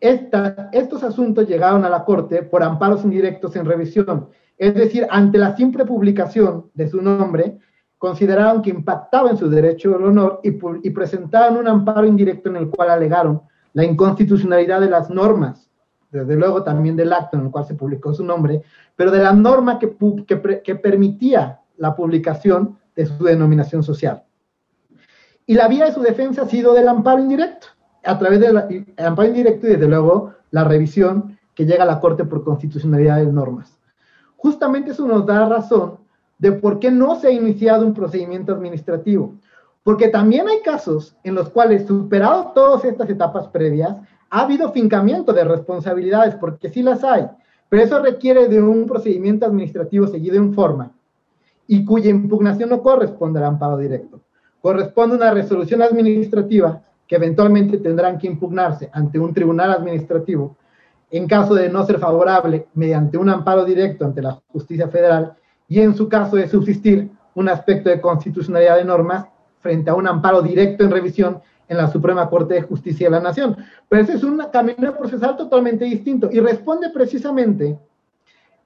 estos 0.00 1.04
asuntos 1.04 1.46
llegaron 1.46 1.84
a 1.84 1.88
la 1.88 2.04
Corte 2.04 2.42
por 2.42 2.64
amparos 2.64 3.04
indirectos 3.04 3.54
en 3.54 3.64
revisión, 3.64 4.26
es 4.58 4.74
decir, 4.74 5.06
ante 5.08 5.38
la 5.38 5.54
simple 5.54 5.84
publicación 5.84 6.68
de 6.74 6.88
su 6.88 7.00
nombre, 7.00 7.58
consideraron 7.96 8.60
que 8.60 8.70
impactaba 8.70 9.30
en 9.30 9.36
su 9.36 9.48
derecho 9.48 9.94
al 9.94 10.06
honor 10.06 10.40
y, 10.42 10.90
presentaron 10.90 11.58
un 11.58 11.68
amparo 11.68 12.08
indirecto 12.08 12.48
en 12.48 12.56
el 12.56 12.68
cual 12.68 12.90
alegaron 12.90 13.42
la 13.72 13.84
inconstitucionalidad 13.84 14.80
de 14.80 14.90
las 14.90 15.10
normas, 15.10 15.70
desde 16.10 16.34
luego 16.34 16.64
también 16.64 16.96
del 16.96 17.12
acto 17.12 17.36
en 17.36 17.44
el 17.44 17.50
cual 17.52 17.66
se 17.66 17.76
publicó 17.76 18.12
su 18.12 18.24
nombre, 18.24 18.62
pero 18.96 19.12
de 19.12 19.22
la 19.22 19.32
norma 19.32 19.78
que, 19.78 19.96
que, 20.26 20.74
permitía 20.74 21.60
la 21.76 21.94
publicación 21.94 22.80
de 22.96 23.06
su 23.06 23.22
denominación 23.22 23.84
social. 23.84 24.24
Y 25.46 25.54
la 25.54 25.68
vía 25.68 25.86
de 25.86 25.92
su 25.92 26.00
defensa 26.00 26.42
ha 26.42 26.46
sido 26.46 26.74
del 26.74 26.88
amparo 26.88 27.20
indirecto, 27.20 27.68
a 28.04 28.18
través 28.18 28.40
del 28.40 28.56
amparo 28.98 29.28
indirecto 29.28 29.66
y 29.66 29.70
desde 29.70 29.88
luego 29.88 30.32
la 30.50 30.64
revisión 30.64 31.38
que 31.54 31.66
llega 31.66 31.82
a 31.82 31.86
la 31.86 32.00
Corte 32.00 32.24
por 32.24 32.44
constitucionalidad 32.44 33.16
de 33.16 33.26
normas. 33.26 33.78
Justamente 34.36 34.92
eso 34.92 35.06
nos 35.06 35.26
da 35.26 35.48
razón 35.48 35.98
de 36.38 36.52
por 36.52 36.78
qué 36.78 36.90
no 36.90 37.16
se 37.16 37.28
ha 37.28 37.30
iniciado 37.30 37.86
un 37.86 37.94
procedimiento 37.94 38.52
administrativo. 38.52 39.34
Porque 39.82 40.08
también 40.08 40.48
hay 40.48 40.60
casos 40.60 41.16
en 41.24 41.34
los 41.34 41.50
cuales, 41.50 41.86
superado 41.86 42.52
todas 42.54 42.84
estas 42.84 43.08
etapas 43.10 43.48
previas, 43.48 43.96
ha 44.30 44.42
habido 44.42 44.72
fincamiento 44.72 45.32
de 45.32 45.44
responsabilidades, 45.44 46.34
porque 46.36 46.70
sí 46.70 46.82
las 46.82 47.02
hay, 47.02 47.26
pero 47.68 47.82
eso 47.82 48.00
requiere 48.00 48.48
de 48.48 48.62
un 48.62 48.86
procedimiento 48.86 49.46
administrativo 49.46 50.06
seguido 50.06 50.36
en 50.36 50.54
forma 50.54 50.92
y 51.66 51.84
cuya 51.84 52.10
impugnación 52.10 52.70
no 52.70 52.82
corresponde 52.82 53.38
al 53.38 53.46
amparo 53.46 53.76
directo. 53.76 54.20
Corresponde 54.60 55.16
una 55.16 55.30
resolución 55.30 55.82
administrativa 55.82 56.82
que 57.06 57.16
eventualmente 57.16 57.78
tendrán 57.78 58.18
que 58.18 58.26
impugnarse 58.26 58.88
ante 58.92 59.18
un 59.18 59.34
tribunal 59.34 59.72
administrativo 59.72 60.56
en 61.10 61.26
caso 61.26 61.54
de 61.54 61.68
no 61.68 61.84
ser 61.84 61.98
favorable 61.98 62.68
mediante 62.74 63.18
un 63.18 63.28
amparo 63.28 63.64
directo 63.64 64.04
ante 64.04 64.22
la 64.22 64.40
justicia 64.52 64.88
federal 64.88 65.34
y 65.68 65.80
en 65.80 65.94
su 65.94 66.08
caso 66.08 66.36
de 66.36 66.48
subsistir 66.48 67.10
un 67.34 67.48
aspecto 67.48 67.88
de 67.90 68.00
constitucionalidad 68.00 68.76
de 68.76 68.84
normas 68.84 69.26
frente 69.60 69.90
a 69.90 69.94
un 69.94 70.06
amparo 70.06 70.42
directo 70.42 70.84
en 70.84 70.90
revisión 70.90 71.40
en 71.68 71.76
la 71.76 71.88
Suprema 71.88 72.28
Corte 72.28 72.54
de 72.54 72.62
Justicia 72.62 73.08
de 73.08 73.12
la 73.12 73.20
Nación. 73.20 73.56
Pero 73.88 74.02
ese 74.02 74.14
es 74.14 74.24
un 74.24 74.42
camino 74.52 74.96
procesal 74.96 75.36
totalmente 75.36 75.84
distinto 75.84 76.28
y 76.30 76.40
responde 76.40 76.90
precisamente 76.90 77.78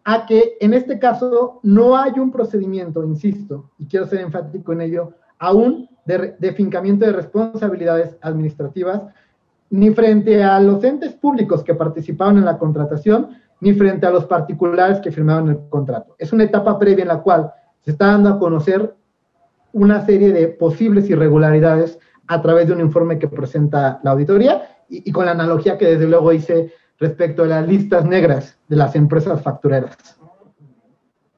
a 0.05 0.26
que 0.26 0.57
en 0.61 0.74
este 0.74 0.99
caso 0.99 1.61
no 1.62 1.97
hay 1.97 2.12
un 2.18 2.30
procedimiento, 2.30 3.05
insisto, 3.05 3.70
y 3.78 3.86
quiero 3.86 4.07
ser 4.07 4.20
enfático 4.20 4.72
en 4.72 4.82
ello, 4.82 5.12
aún 5.39 5.89
de, 6.05 6.53
fincamiento 6.55 7.07
de 7.07 7.12
responsabilidades 7.12 8.16
administrativas, 8.20 9.03
ni 9.70 9.91
frente 9.91 10.43
a 10.43 10.61
los 10.61 10.82
entes 10.85 11.14
públicos 11.14 11.64
que 11.64 11.74
participaron 11.74 12.39
en 12.39 12.45
la 12.45 12.59
contratación, 12.59 13.30
ni 13.61 13.72
frente 13.72 14.07
a 14.07 14.11
los 14.11 14.26
particulares 14.26 15.01
que 15.01 15.11
firmaron 15.11 15.49
el 15.49 15.59
contrato. 15.68 16.14
Es 16.18 16.32
una 16.32 16.45
etapa 16.45 16.78
previa 16.78 17.03
en 17.03 17.09
la 17.09 17.22
cual 17.22 17.53
se 17.80 17.93
está 17.93 18.09
dando 18.09 18.30
a 18.30 18.39
conocer 18.39 18.95
una 19.72 20.05
serie 20.05 20.32
de 20.32 20.49
posibles 20.49 21.09
irregularidades 21.11 21.99
a 22.26 22.41
través 22.41 22.68
de 22.68 22.74
un 22.74 22.80
informe 22.80 23.18
que 23.18 23.28
presenta 23.28 24.01
la 24.03 24.12
auditoría 24.12 24.68
y, 24.89 25.11
con 25.12 25.26
la 25.26 25.32
analogía 25.32 25.78
que 25.78 25.87
desde 25.87 26.07
luego 26.07 26.32
hice 26.32 26.72
respecto 26.99 27.43
a 27.43 27.47
las 27.47 27.66
listas 27.66 28.05
negras 28.05 28.59
de 28.68 28.76
las 28.76 28.95
empresas 28.95 29.43
factureras. 29.43 29.97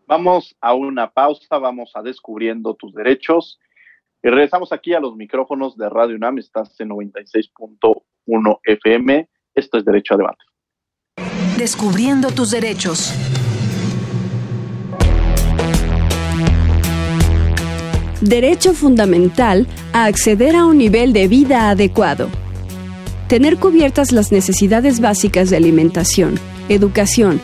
Vamos 0.06 0.54
a 0.60 0.74
una 0.74 1.10
pausa, 1.10 1.58
vamos 1.58 1.92
a 1.94 2.02
descubriendo 2.02 2.74
tus 2.74 2.92
derechos 2.94 3.58
y 4.26 4.28
regresamos 4.28 4.72
aquí 4.72 4.92
a 4.92 4.98
los 4.98 5.14
micrófonos 5.14 5.76
de 5.76 5.88
Radio 5.88 6.16
UNAM, 6.16 6.38
estás 6.38 6.74
en 6.80 6.88
96.1 6.88 8.58
FM, 8.64 9.28
esto 9.54 9.78
es 9.78 9.84
Derecho 9.84 10.14
a 10.14 10.16
Debate. 10.16 10.44
Descubriendo 11.56 12.32
tus 12.32 12.50
derechos. 12.50 13.14
Derecho 18.20 18.72
fundamental 18.72 19.68
a 19.92 20.06
acceder 20.06 20.56
a 20.56 20.66
un 20.66 20.78
nivel 20.78 21.12
de 21.12 21.28
vida 21.28 21.70
adecuado. 21.70 22.28
Tener 23.28 23.58
cubiertas 23.58 24.10
las 24.10 24.32
necesidades 24.32 25.00
básicas 25.00 25.50
de 25.50 25.58
alimentación, 25.58 26.34
educación, 26.68 27.40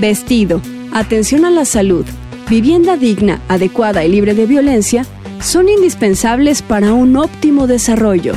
vestido, 0.00 0.60
atención 0.92 1.44
a 1.44 1.50
la 1.50 1.64
salud, 1.64 2.04
vivienda 2.50 2.96
digna, 2.96 3.40
adecuada 3.46 4.04
y 4.04 4.08
libre 4.08 4.34
de 4.34 4.46
violencia 4.46 5.06
son 5.44 5.68
indispensables 5.68 6.62
para 6.62 6.92
un 6.92 7.16
óptimo 7.16 7.66
desarrollo. 7.66 8.34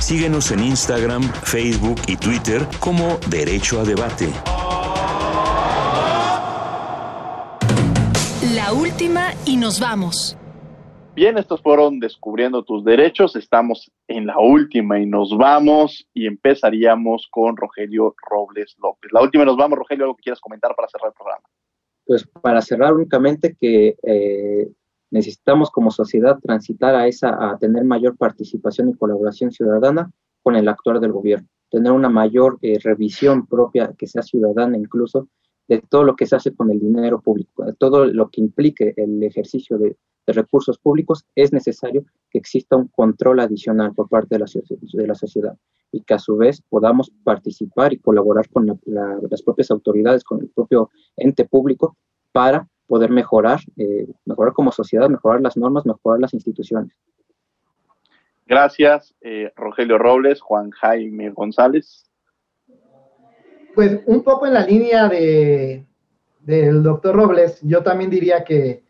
Síguenos 0.00 0.50
en 0.50 0.60
Instagram, 0.64 1.22
Facebook 1.22 2.00
y 2.06 2.16
Twitter 2.16 2.66
como 2.80 3.18
Derecho 3.28 3.80
a 3.80 3.84
Debate. 3.84 4.28
última 8.72 9.34
y 9.44 9.56
nos 9.56 9.80
vamos. 9.80 10.36
Bien, 11.14 11.36
estos 11.36 11.60
fueron 11.60 12.00
Descubriendo 12.00 12.64
tus 12.64 12.84
derechos. 12.84 13.36
Estamos 13.36 13.90
en 14.08 14.26
la 14.26 14.38
última 14.38 14.98
y 14.98 15.06
nos 15.06 15.36
vamos 15.36 16.06
y 16.14 16.26
empezaríamos 16.26 17.28
con 17.30 17.56
Rogelio 17.56 18.14
Robles 18.30 18.74
López. 18.82 19.12
La 19.12 19.20
última 19.20 19.44
y 19.44 19.46
nos 19.46 19.56
vamos, 19.56 19.78
Rogelio, 19.78 20.04
algo 20.04 20.16
que 20.16 20.22
quieras 20.22 20.40
comentar 20.40 20.74
para 20.74 20.88
cerrar 20.88 21.08
el 21.08 21.14
programa. 21.14 21.44
Pues 22.06 22.26
para 22.40 22.62
cerrar 22.62 22.94
únicamente 22.94 23.54
que 23.60 23.96
eh, 24.02 24.68
necesitamos 25.12 25.70
como 25.70 25.90
sociedad 25.90 26.38
transitar 26.40 26.94
a 26.96 27.06
esa, 27.06 27.50
a 27.50 27.58
tener 27.58 27.84
mayor 27.84 28.16
participación 28.16 28.88
y 28.88 28.94
colaboración 28.94 29.52
ciudadana 29.52 30.10
con 30.42 30.56
el 30.56 30.66
actuar 30.68 31.00
del 31.00 31.12
gobierno, 31.12 31.46
tener 31.70 31.92
una 31.92 32.08
mayor 32.08 32.58
eh, 32.62 32.78
revisión 32.82 33.46
propia 33.46 33.92
que 33.96 34.06
sea 34.06 34.22
ciudadana 34.22 34.76
incluso 34.76 35.28
de 35.68 35.82
todo 35.88 36.02
lo 36.02 36.16
que 36.16 36.26
se 36.26 36.34
hace 36.34 36.54
con 36.54 36.70
el 36.70 36.80
dinero 36.80 37.20
público, 37.20 37.64
de 37.64 37.74
todo 37.74 38.06
lo 38.06 38.30
que 38.30 38.40
implique 38.40 38.94
el 38.96 39.22
ejercicio 39.22 39.78
de, 39.78 39.96
recursos 40.24 40.78
públicos, 40.78 41.26
es 41.34 41.52
necesario 41.52 42.04
que 42.30 42.38
exista 42.38 42.76
un 42.76 42.86
control 42.86 43.40
adicional 43.40 43.92
por 43.92 44.08
parte 44.08 44.36
de 44.36 44.38
la, 44.38 44.46
de 44.46 45.06
la 45.06 45.16
sociedad 45.16 45.58
y 45.90 46.00
que 46.04 46.14
a 46.14 46.18
su 46.20 46.36
vez 46.36 46.62
podamos 46.70 47.10
participar 47.24 47.92
y 47.92 47.98
colaborar 47.98 48.48
con 48.48 48.66
las 48.86 49.42
propias 49.42 49.72
autoridades, 49.72 50.22
con 50.22 50.40
el 50.40 50.48
propio 50.48 50.90
ente 51.16 51.44
público 51.44 51.96
para 52.30 52.68
poder 52.86 53.10
mejorar, 53.10 53.60
eh, 53.76 54.06
mejorar 54.24 54.52
como 54.52 54.72
sociedad, 54.72 55.08
mejorar 55.08 55.40
las 55.40 55.56
normas, 55.56 55.86
mejorar 55.86 56.20
las 56.20 56.34
instituciones. 56.34 56.92
Gracias, 58.46 59.14
eh, 59.20 59.52
Rogelio 59.56 59.98
Robles, 59.98 60.40
Juan 60.40 60.70
Jaime 60.70 61.30
González. 61.30 62.10
Pues 63.74 64.00
un 64.06 64.22
poco 64.22 64.46
en 64.46 64.54
la 64.54 64.66
línea 64.66 65.08
de, 65.08 65.86
del 66.40 66.82
doctor 66.82 67.16
Robles, 67.16 67.60
yo 67.62 67.82
también 67.82 68.10
diría 68.10 68.44
que, 68.44 68.82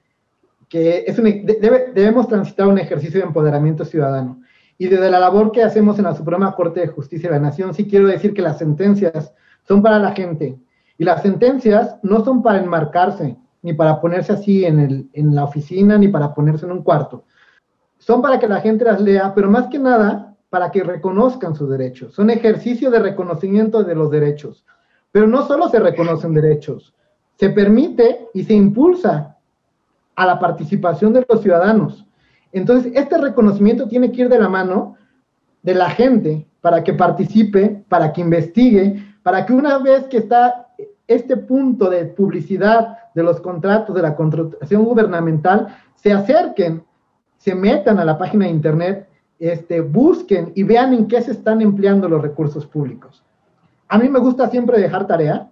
es 0.71 1.17
debemos 1.23 2.29
transitar 2.29 2.67
un 2.67 2.79
ejercicio 2.79 3.21
de 3.21 3.27
empoderamiento 3.27 3.85
ciudadano. 3.85 4.43
Y 4.79 4.89
desde 4.89 5.11
la 5.11 5.21
labor 5.21 5.53
que 5.53 5.63
hacemos 5.63 5.99
en 5.99 6.05
la 6.05 6.15
Suprema 6.15 6.57
Corte 6.57 6.81
de 6.81 6.89
Justicia 6.89 7.29
de 7.29 7.37
la 7.37 7.43
Nación, 7.43 7.75
sí 7.75 7.87
quiero 7.87 8.07
decir 8.07 8.33
que 8.33 8.43
las 8.43 8.59
sentencias 8.59 9.35
son 9.69 9.83
para 9.83 9.99
la 9.99 10.13
gente. 10.13 10.59
Y 10.97 11.05
las 11.05 11.23
sentencias 11.23 11.99
no 12.03 12.25
son 12.25 12.43
para 12.43 12.59
enmarcarse, 12.59 13.37
ni 13.63 13.73
para 13.73 14.01
ponerse 14.01 14.33
así 14.33 14.65
en, 14.65 14.81
el, 14.81 15.11
en 15.13 15.35
la 15.35 15.45
oficina, 15.45 15.97
ni 15.97 16.09
para 16.09 16.35
ponerse 16.35 16.67
en 16.67 16.73
un 16.73 16.83
cuarto. 16.83 17.25
Son 17.99 18.21
para 18.21 18.39
que 18.39 18.49
la 18.49 18.61
gente 18.61 18.85
las 18.85 19.01
lea, 19.01 19.33
pero 19.35 19.49
más 19.49 19.69
que 19.69 19.79
nada 19.79 20.37
para 20.51 20.71
que 20.71 20.83
reconozcan 20.83 21.55
sus 21.55 21.71
derechos. 21.71 22.15
Son 22.15 22.29
ejercicio 22.29 22.91
de 22.91 22.99
reconocimiento 22.99 23.85
de 23.85 23.95
los 23.95 24.11
derechos. 24.11 24.67
Pero 25.13 25.27
no 25.27 25.47
solo 25.47 25.69
se 25.69 25.79
reconocen 25.79 26.35
derechos, 26.35 26.95
se 27.37 27.51
permite 27.51 28.29
y 28.35 28.45
se 28.45 28.55
impulsa 28.55 29.37
a 30.15 30.27
la 30.27 30.39
participación 30.39 31.13
de 31.13 31.25
los 31.29 31.43
ciudadanos. 31.43 32.07
Entonces, 32.53 32.93
este 32.95 33.19
reconocimiento 33.19 33.89
tiene 33.89 34.13
que 34.13 34.23
ir 34.23 34.29
de 34.29 34.39
la 34.39 34.49
mano 34.49 34.97
de 35.63 35.75
la 35.75 35.91
gente 35.91 36.47
para 36.61 36.83
que 36.85 36.95
participe, 36.95 37.85
para 37.89 38.13
que 38.13 38.21
investigue, 38.21 39.03
para 39.23 39.47
que 39.47 39.53
una 39.53 39.79
vez 39.79 40.05
que 40.09 40.19
está 40.19 40.62
este 41.15 41.37
punto 41.37 41.89
de 41.91 42.07
publicidad 42.07 42.99
de 43.15 43.23
los 43.23 43.41
contratos, 43.41 43.95
de 43.95 44.03
la 44.03 44.15
contratación 44.15 44.85
gubernamental, 44.85 45.69
se 45.95 46.13
acerquen, 46.13 46.85
se 47.39 47.55
metan 47.55 47.99
a 47.99 48.05
la 48.05 48.19
página 48.19 48.47
de 48.47 48.53
Internet 48.53 49.09
este, 49.43 49.81
busquen 49.81 50.53
y 50.55 50.63
vean 50.63 50.95
en 50.95 51.09
qué 51.09 51.21
se 51.21 51.33
están 51.33 51.61
empleando 51.61 52.09
los 52.09 52.23
recursos 52.23 52.65
públicos. 52.65 53.25
A 53.89 53.99
mí 53.99 54.09
me 54.09 54.21
gusta 54.21 54.49
siempre 54.49 54.81
dejar 54.81 55.09
tarea 55.09 55.51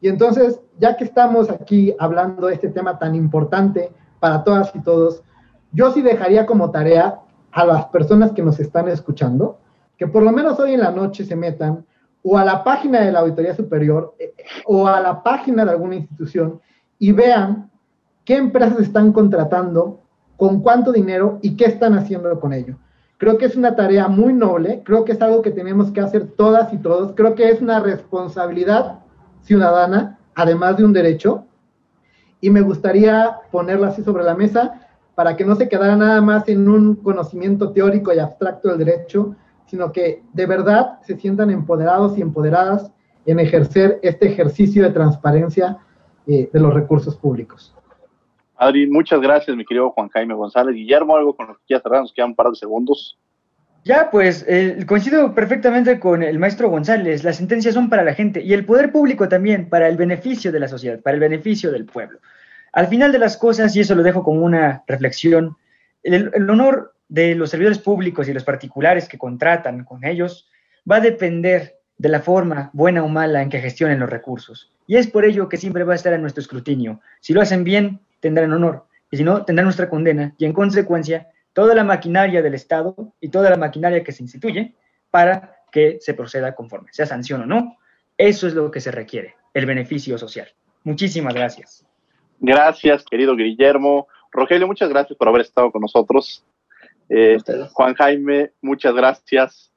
y 0.00 0.08
entonces, 0.08 0.60
ya 0.78 0.96
que 0.96 1.02
estamos 1.02 1.50
aquí 1.50 1.96
hablando 1.98 2.46
de 2.46 2.54
este 2.54 2.68
tema 2.68 2.96
tan 2.96 3.16
importante 3.16 3.90
para 4.20 4.44
todas 4.44 4.70
y 4.76 4.80
todos, 4.82 5.24
yo 5.72 5.90
sí 5.90 6.00
dejaría 6.00 6.46
como 6.46 6.70
tarea 6.70 7.22
a 7.50 7.64
las 7.64 7.86
personas 7.86 8.30
que 8.30 8.42
nos 8.42 8.60
están 8.60 8.88
escuchando, 8.88 9.58
que 9.98 10.06
por 10.06 10.22
lo 10.22 10.30
menos 10.30 10.60
hoy 10.60 10.74
en 10.74 10.80
la 10.80 10.92
noche 10.92 11.24
se 11.24 11.34
metan 11.34 11.84
o 12.26 12.38
a 12.38 12.44
la 12.44 12.64
página 12.64 13.02
de 13.02 13.12
la 13.12 13.20
Auditoría 13.20 13.54
Superior 13.54 14.14
eh, 14.18 14.34
o 14.64 14.88
a 14.88 14.98
la 15.00 15.22
página 15.22 15.64
de 15.64 15.70
alguna 15.70 15.96
institución 15.96 16.60
y 16.98 17.12
vean 17.12 17.70
qué 18.24 18.36
empresas 18.36 18.80
están 18.80 19.12
contratando, 19.12 20.00
con 20.36 20.60
cuánto 20.60 20.90
dinero 20.90 21.38
y 21.42 21.56
qué 21.56 21.66
están 21.66 21.94
haciendo 21.94 22.40
con 22.40 22.52
ello. 22.52 22.76
Creo 23.18 23.38
que 23.38 23.44
es 23.44 23.56
una 23.56 23.76
tarea 23.76 24.08
muy 24.08 24.32
noble, 24.32 24.82
creo 24.84 25.04
que 25.04 25.12
es 25.12 25.22
algo 25.22 25.42
que 25.42 25.50
tenemos 25.50 25.90
que 25.90 26.00
hacer 26.00 26.26
todas 26.36 26.72
y 26.72 26.78
todos, 26.78 27.12
creo 27.14 27.34
que 27.34 27.50
es 27.50 27.60
una 27.60 27.78
responsabilidad 27.78 29.00
ciudadana, 29.42 30.18
además 30.34 30.78
de 30.78 30.84
un 30.84 30.92
derecho, 30.92 31.44
y 32.40 32.50
me 32.50 32.62
gustaría 32.62 33.36
ponerla 33.50 33.88
así 33.88 34.02
sobre 34.02 34.24
la 34.24 34.34
mesa 34.34 34.80
para 35.14 35.36
que 35.36 35.44
no 35.44 35.54
se 35.54 35.68
quedara 35.68 35.94
nada 35.94 36.20
más 36.20 36.48
en 36.48 36.68
un 36.68 36.96
conocimiento 36.96 37.70
teórico 37.70 38.12
y 38.12 38.18
abstracto 38.18 38.68
del 38.68 38.78
derecho, 38.78 39.36
sino 39.66 39.92
que 39.92 40.22
de 40.32 40.46
verdad 40.46 41.00
se 41.02 41.16
sientan 41.16 41.50
empoderados 41.50 42.16
y 42.18 42.22
empoderadas 42.22 42.90
en 43.26 43.40
ejercer 43.40 43.98
este 44.02 44.28
ejercicio 44.28 44.82
de 44.82 44.90
transparencia 44.90 45.78
eh, 46.26 46.48
de 46.52 46.60
los 46.60 46.72
recursos 46.72 47.16
públicos. 47.16 47.74
Adri, 48.56 48.86
muchas 48.86 49.20
gracias, 49.20 49.56
mi 49.56 49.64
querido 49.64 49.90
Juan 49.90 50.08
Jaime 50.08 50.34
González. 50.34 50.74
Guillermo, 50.74 51.16
algo 51.16 51.34
con 51.34 51.48
lo 51.48 51.54
que 51.54 51.62
quieras 51.66 51.82
cerrar, 51.82 52.00
nos 52.00 52.12
quedan 52.12 52.30
un 52.30 52.36
par 52.36 52.48
de 52.48 52.56
segundos. 52.56 53.18
Ya, 53.84 54.10
pues 54.10 54.44
eh, 54.48 54.84
coincido 54.86 55.34
perfectamente 55.34 56.00
con 56.00 56.22
el 56.22 56.38
maestro 56.38 56.70
González. 56.70 57.24
Las 57.24 57.36
sentencias 57.36 57.74
son 57.74 57.90
para 57.90 58.04
la 58.04 58.14
gente 58.14 58.40
y 58.40 58.54
el 58.54 58.64
poder 58.64 58.90
público 58.90 59.28
también, 59.28 59.68
para 59.68 59.88
el 59.88 59.96
beneficio 59.96 60.52
de 60.52 60.60
la 60.60 60.68
sociedad, 60.68 61.00
para 61.00 61.14
el 61.14 61.20
beneficio 61.20 61.70
del 61.70 61.84
pueblo. 61.84 62.20
Al 62.72 62.86
final 62.86 63.12
de 63.12 63.18
las 63.18 63.36
cosas, 63.36 63.76
y 63.76 63.80
eso 63.80 63.94
lo 63.94 64.02
dejo 64.02 64.22
como 64.22 64.42
una 64.42 64.82
reflexión, 64.86 65.56
el, 66.02 66.30
el 66.32 66.48
honor 66.48 66.93
de 67.08 67.34
los 67.34 67.50
servidores 67.50 67.78
públicos 67.78 68.28
y 68.28 68.32
los 68.32 68.44
particulares 68.44 69.08
que 69.08 69.18
contratan 69.18 69.84
con 69.84 70.04
ellos 70.04 70.48
va 70.90 70.96
a 70.96 71.00
depender 71.00 71.78
de 71.96 72.08
la 72.08 72.20
forma 72.20 72.70
buena 72.72 73.04
o 73.04 73.08
mala 73.08 73.42
en 73.42 73.50
que 73.50 73.60
gestionen 73.60 74.00
los 74.00 74.10
recursos. 74.10 74.72
Y 74.86 74.96
es 74.96 75.06
por 75.06 75.24
ello 75.24 75.48
que 75.48 75.56
siempre 75.56 75.84
va 75.84 75.92
a 75.92 75.96
estar 75.96 76.12
en 76.12 76.20
nuestro 76.20 76.40
escrutinio. 76.40 77.00
Si 77.20 77.32
lo 77.32 77.40
hacen 77.40 77.64
bien, 77.64 78.00
tendrán 78.20 78.52
honor, 78.52 78.86
y 79.10 79.16
si 79.16 79.24
no, 79.24 79.44
tendrán 79.44 79.66
nuestra 79.66 79.88
condena, 79.88 80.34
y 80.38 80.44
en 80.44 80.52
consecuencia, 80.52 81.28
toda 81.52 81.74
la 81.74 81.84
maquinaria 81.84 82.42
del 82.42 82.54
Estado 82.54 83.14
y 83.20 83.28
toda 83.28 83.48
la 83.48 83.56
maquinaria 83.56 84.02
que 84.02 84.12
se 84.12 84.22
instituye 84.22 84.74
para 85.10 85.56
que 85.70 85.98
se 86.00 86.14
proceda 86.14 86.54
conforme, 86.54 86.88
sea 86.92 87.06
sanción 87.06 87.42
o 87.42 87.46
no. 87.46 87.78
Eso 88.18 88.46
es 88.46 88.54
lo 88.54 88.70
que 88.70 88.80
se 88.80 88.90
requiere, 88.90 89.36
el 89.54 89.66
beneficio 89.66 90.18
social. 90.18 90.48
Muchísimas 90.82 91.34
gracias. 91.34 91.86
Gracias, 92.40 93.04
querido 93.04 93.34
Guillermo. 93.36 94.08
Rogelio, 94.30 94.66
muchas 94.66 94.88
gracias 94.88 95.16
por 95.16 95.28
haber 95.28 95.42
estado 95.42 95.70
con 95.70 95.80
nosotros. 95.80 96.44
Eh, 97.08 97.38
Juan 97.72 97.94
Jaime, 97.94 98.52
muchas 98.62 98.94
gracias. 98.94 99.72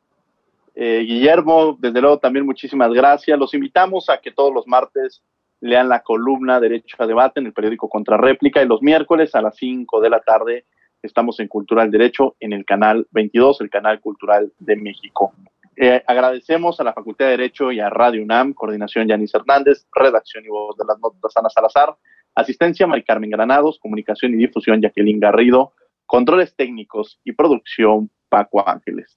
Eh, 0.76 1.04
Guillermo, 1.08 1.76
desde 1.80 2.02
luego 2.02 2.20
también 2.20 2.46
muchísimas 2.46 2.92
gracias. 2.92 3.38
Los 3.40 3.54
invitamos 3.54 4.10
a 4.10 4.20
que 4.20 4.32
todos 4.32 4.54
los 4.54 4.68
martes 4.68 5.24
lean 5.60 5.90
la 5.90 6.02
columna 6.02 6.60
Derecho 6.60 6.98
a 7.00 7.08
Debate 7.08 7.40
en 7.40 7.48
el 7.48 7.54
periódico 7.54 7.90
Contrarréplica 7.90 8.62
y 8.62 8.68
los 8.68 8.82
miércoles 8.82 9.34
a 9.34 9.42
las 9.42 9.56
5 9.58 10.02
de 10.02 10.10
la 10.10 10.20
tarde 10.20 10.66
estamos 11.02 11.40
en 11.40 11.48
Cultural 11.48 11.90
Derecho 11.90 12.36
en 12.40 12.54
el 12.54 12.66
canal 12.66 13.08
22, 13.12 13.62
el 13.62 13.70
canal 13.70 14.00
cultural 14.00 14.52
de 14.60 14.76
México. 14.76 15.34
Eh, 15.76 16.04
agradecemos 16.08 16.80
a 16.80 16.84
la 16.84 16.94
Facultad 16.94 17.26
de 17.26 17.32
Derecho 17.32 17.72
y 17.72 17.80
a 17.80 17.90
Radio 17.90 18.24
UNAM, 18.24 18.54
coordinación 18.54 19.08
Yanis 19.08 19.34
Hernández, 19.34 19.86
redacción 19.94 20.44
y 20.44 20.50
voz 20.50 20.76
de 20.78 20.86
las 20.86 21.00
notas 21.00 21.38
Ana 21.38 21.50
Salazar, 21.50 21.96
asistencia 22.36 22.88
Mari 22.88 23.04
Carmen 23.04 23.30
Granados, 23.30 23.80
comunicación 23.80 24.34
y 24.34 24.38
difusión 24.38 24.82
Jacqueline 24.82 25.20
Garrido, 25.20 25.74
controles 26.08 26.56
técnicos 26.56 27.20
y 27.24 27.34
producción 27.34 28.10
Paco 28.30 28.68
Ángeles. 28.68 29.16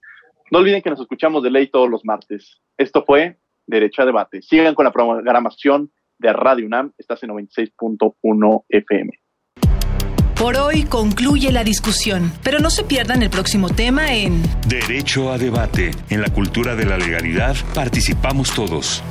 No 0.50 0.58
olviden 0.58 0.82
que 0.82 0.90
nos 0.90 1.00
escuchamos 1.00 1.42
de 1.42 1.50
ley 1.50 1.68
todos 1.68 1.88
los 1.88 2.04
martes. 2.04 2.60
Esto 2.76 3.04
fue 3.04 3.38
Derecho 3.66 4.02
a 4.02 4.06
Debate. 4.06 4.42
Sigan 4.42 4.74
con 4.74 4.84
la 4.84 4.92
programación 4.92 5.92
de 6.18 6.32
Radio 6.32 6.66
UNAM. 6.66 6.92
Estás 6.98 7.22
en 7.22 7.30
96.1 7.30 8.64
FM. 8.68 9.12
Por 10.40 10.56
hoy 10.56 10.84
concluye 10.84 11.52
la 11.52 11.64
discusión, 11.64 12.32
pero 12.42 12.60
no 12.60 12.70
se 12.70 12.82
pierdan 12.82 13.22
el 13.22 13.28
próximo 13.28 13.68
tema 13.68 14.14
en 14.14 14.42
Derecho 14.66 15.30
a 15.30 15.38
Debate. 15.38 15.90
En 16.08 16.22
la 16.22 16.30
cultura 16.30 16.74
de 16.74 16.86
la 16.86 16.96
legalidad 16.96 17.54
participamos 17.74 18.54
todos. 18.54 19.04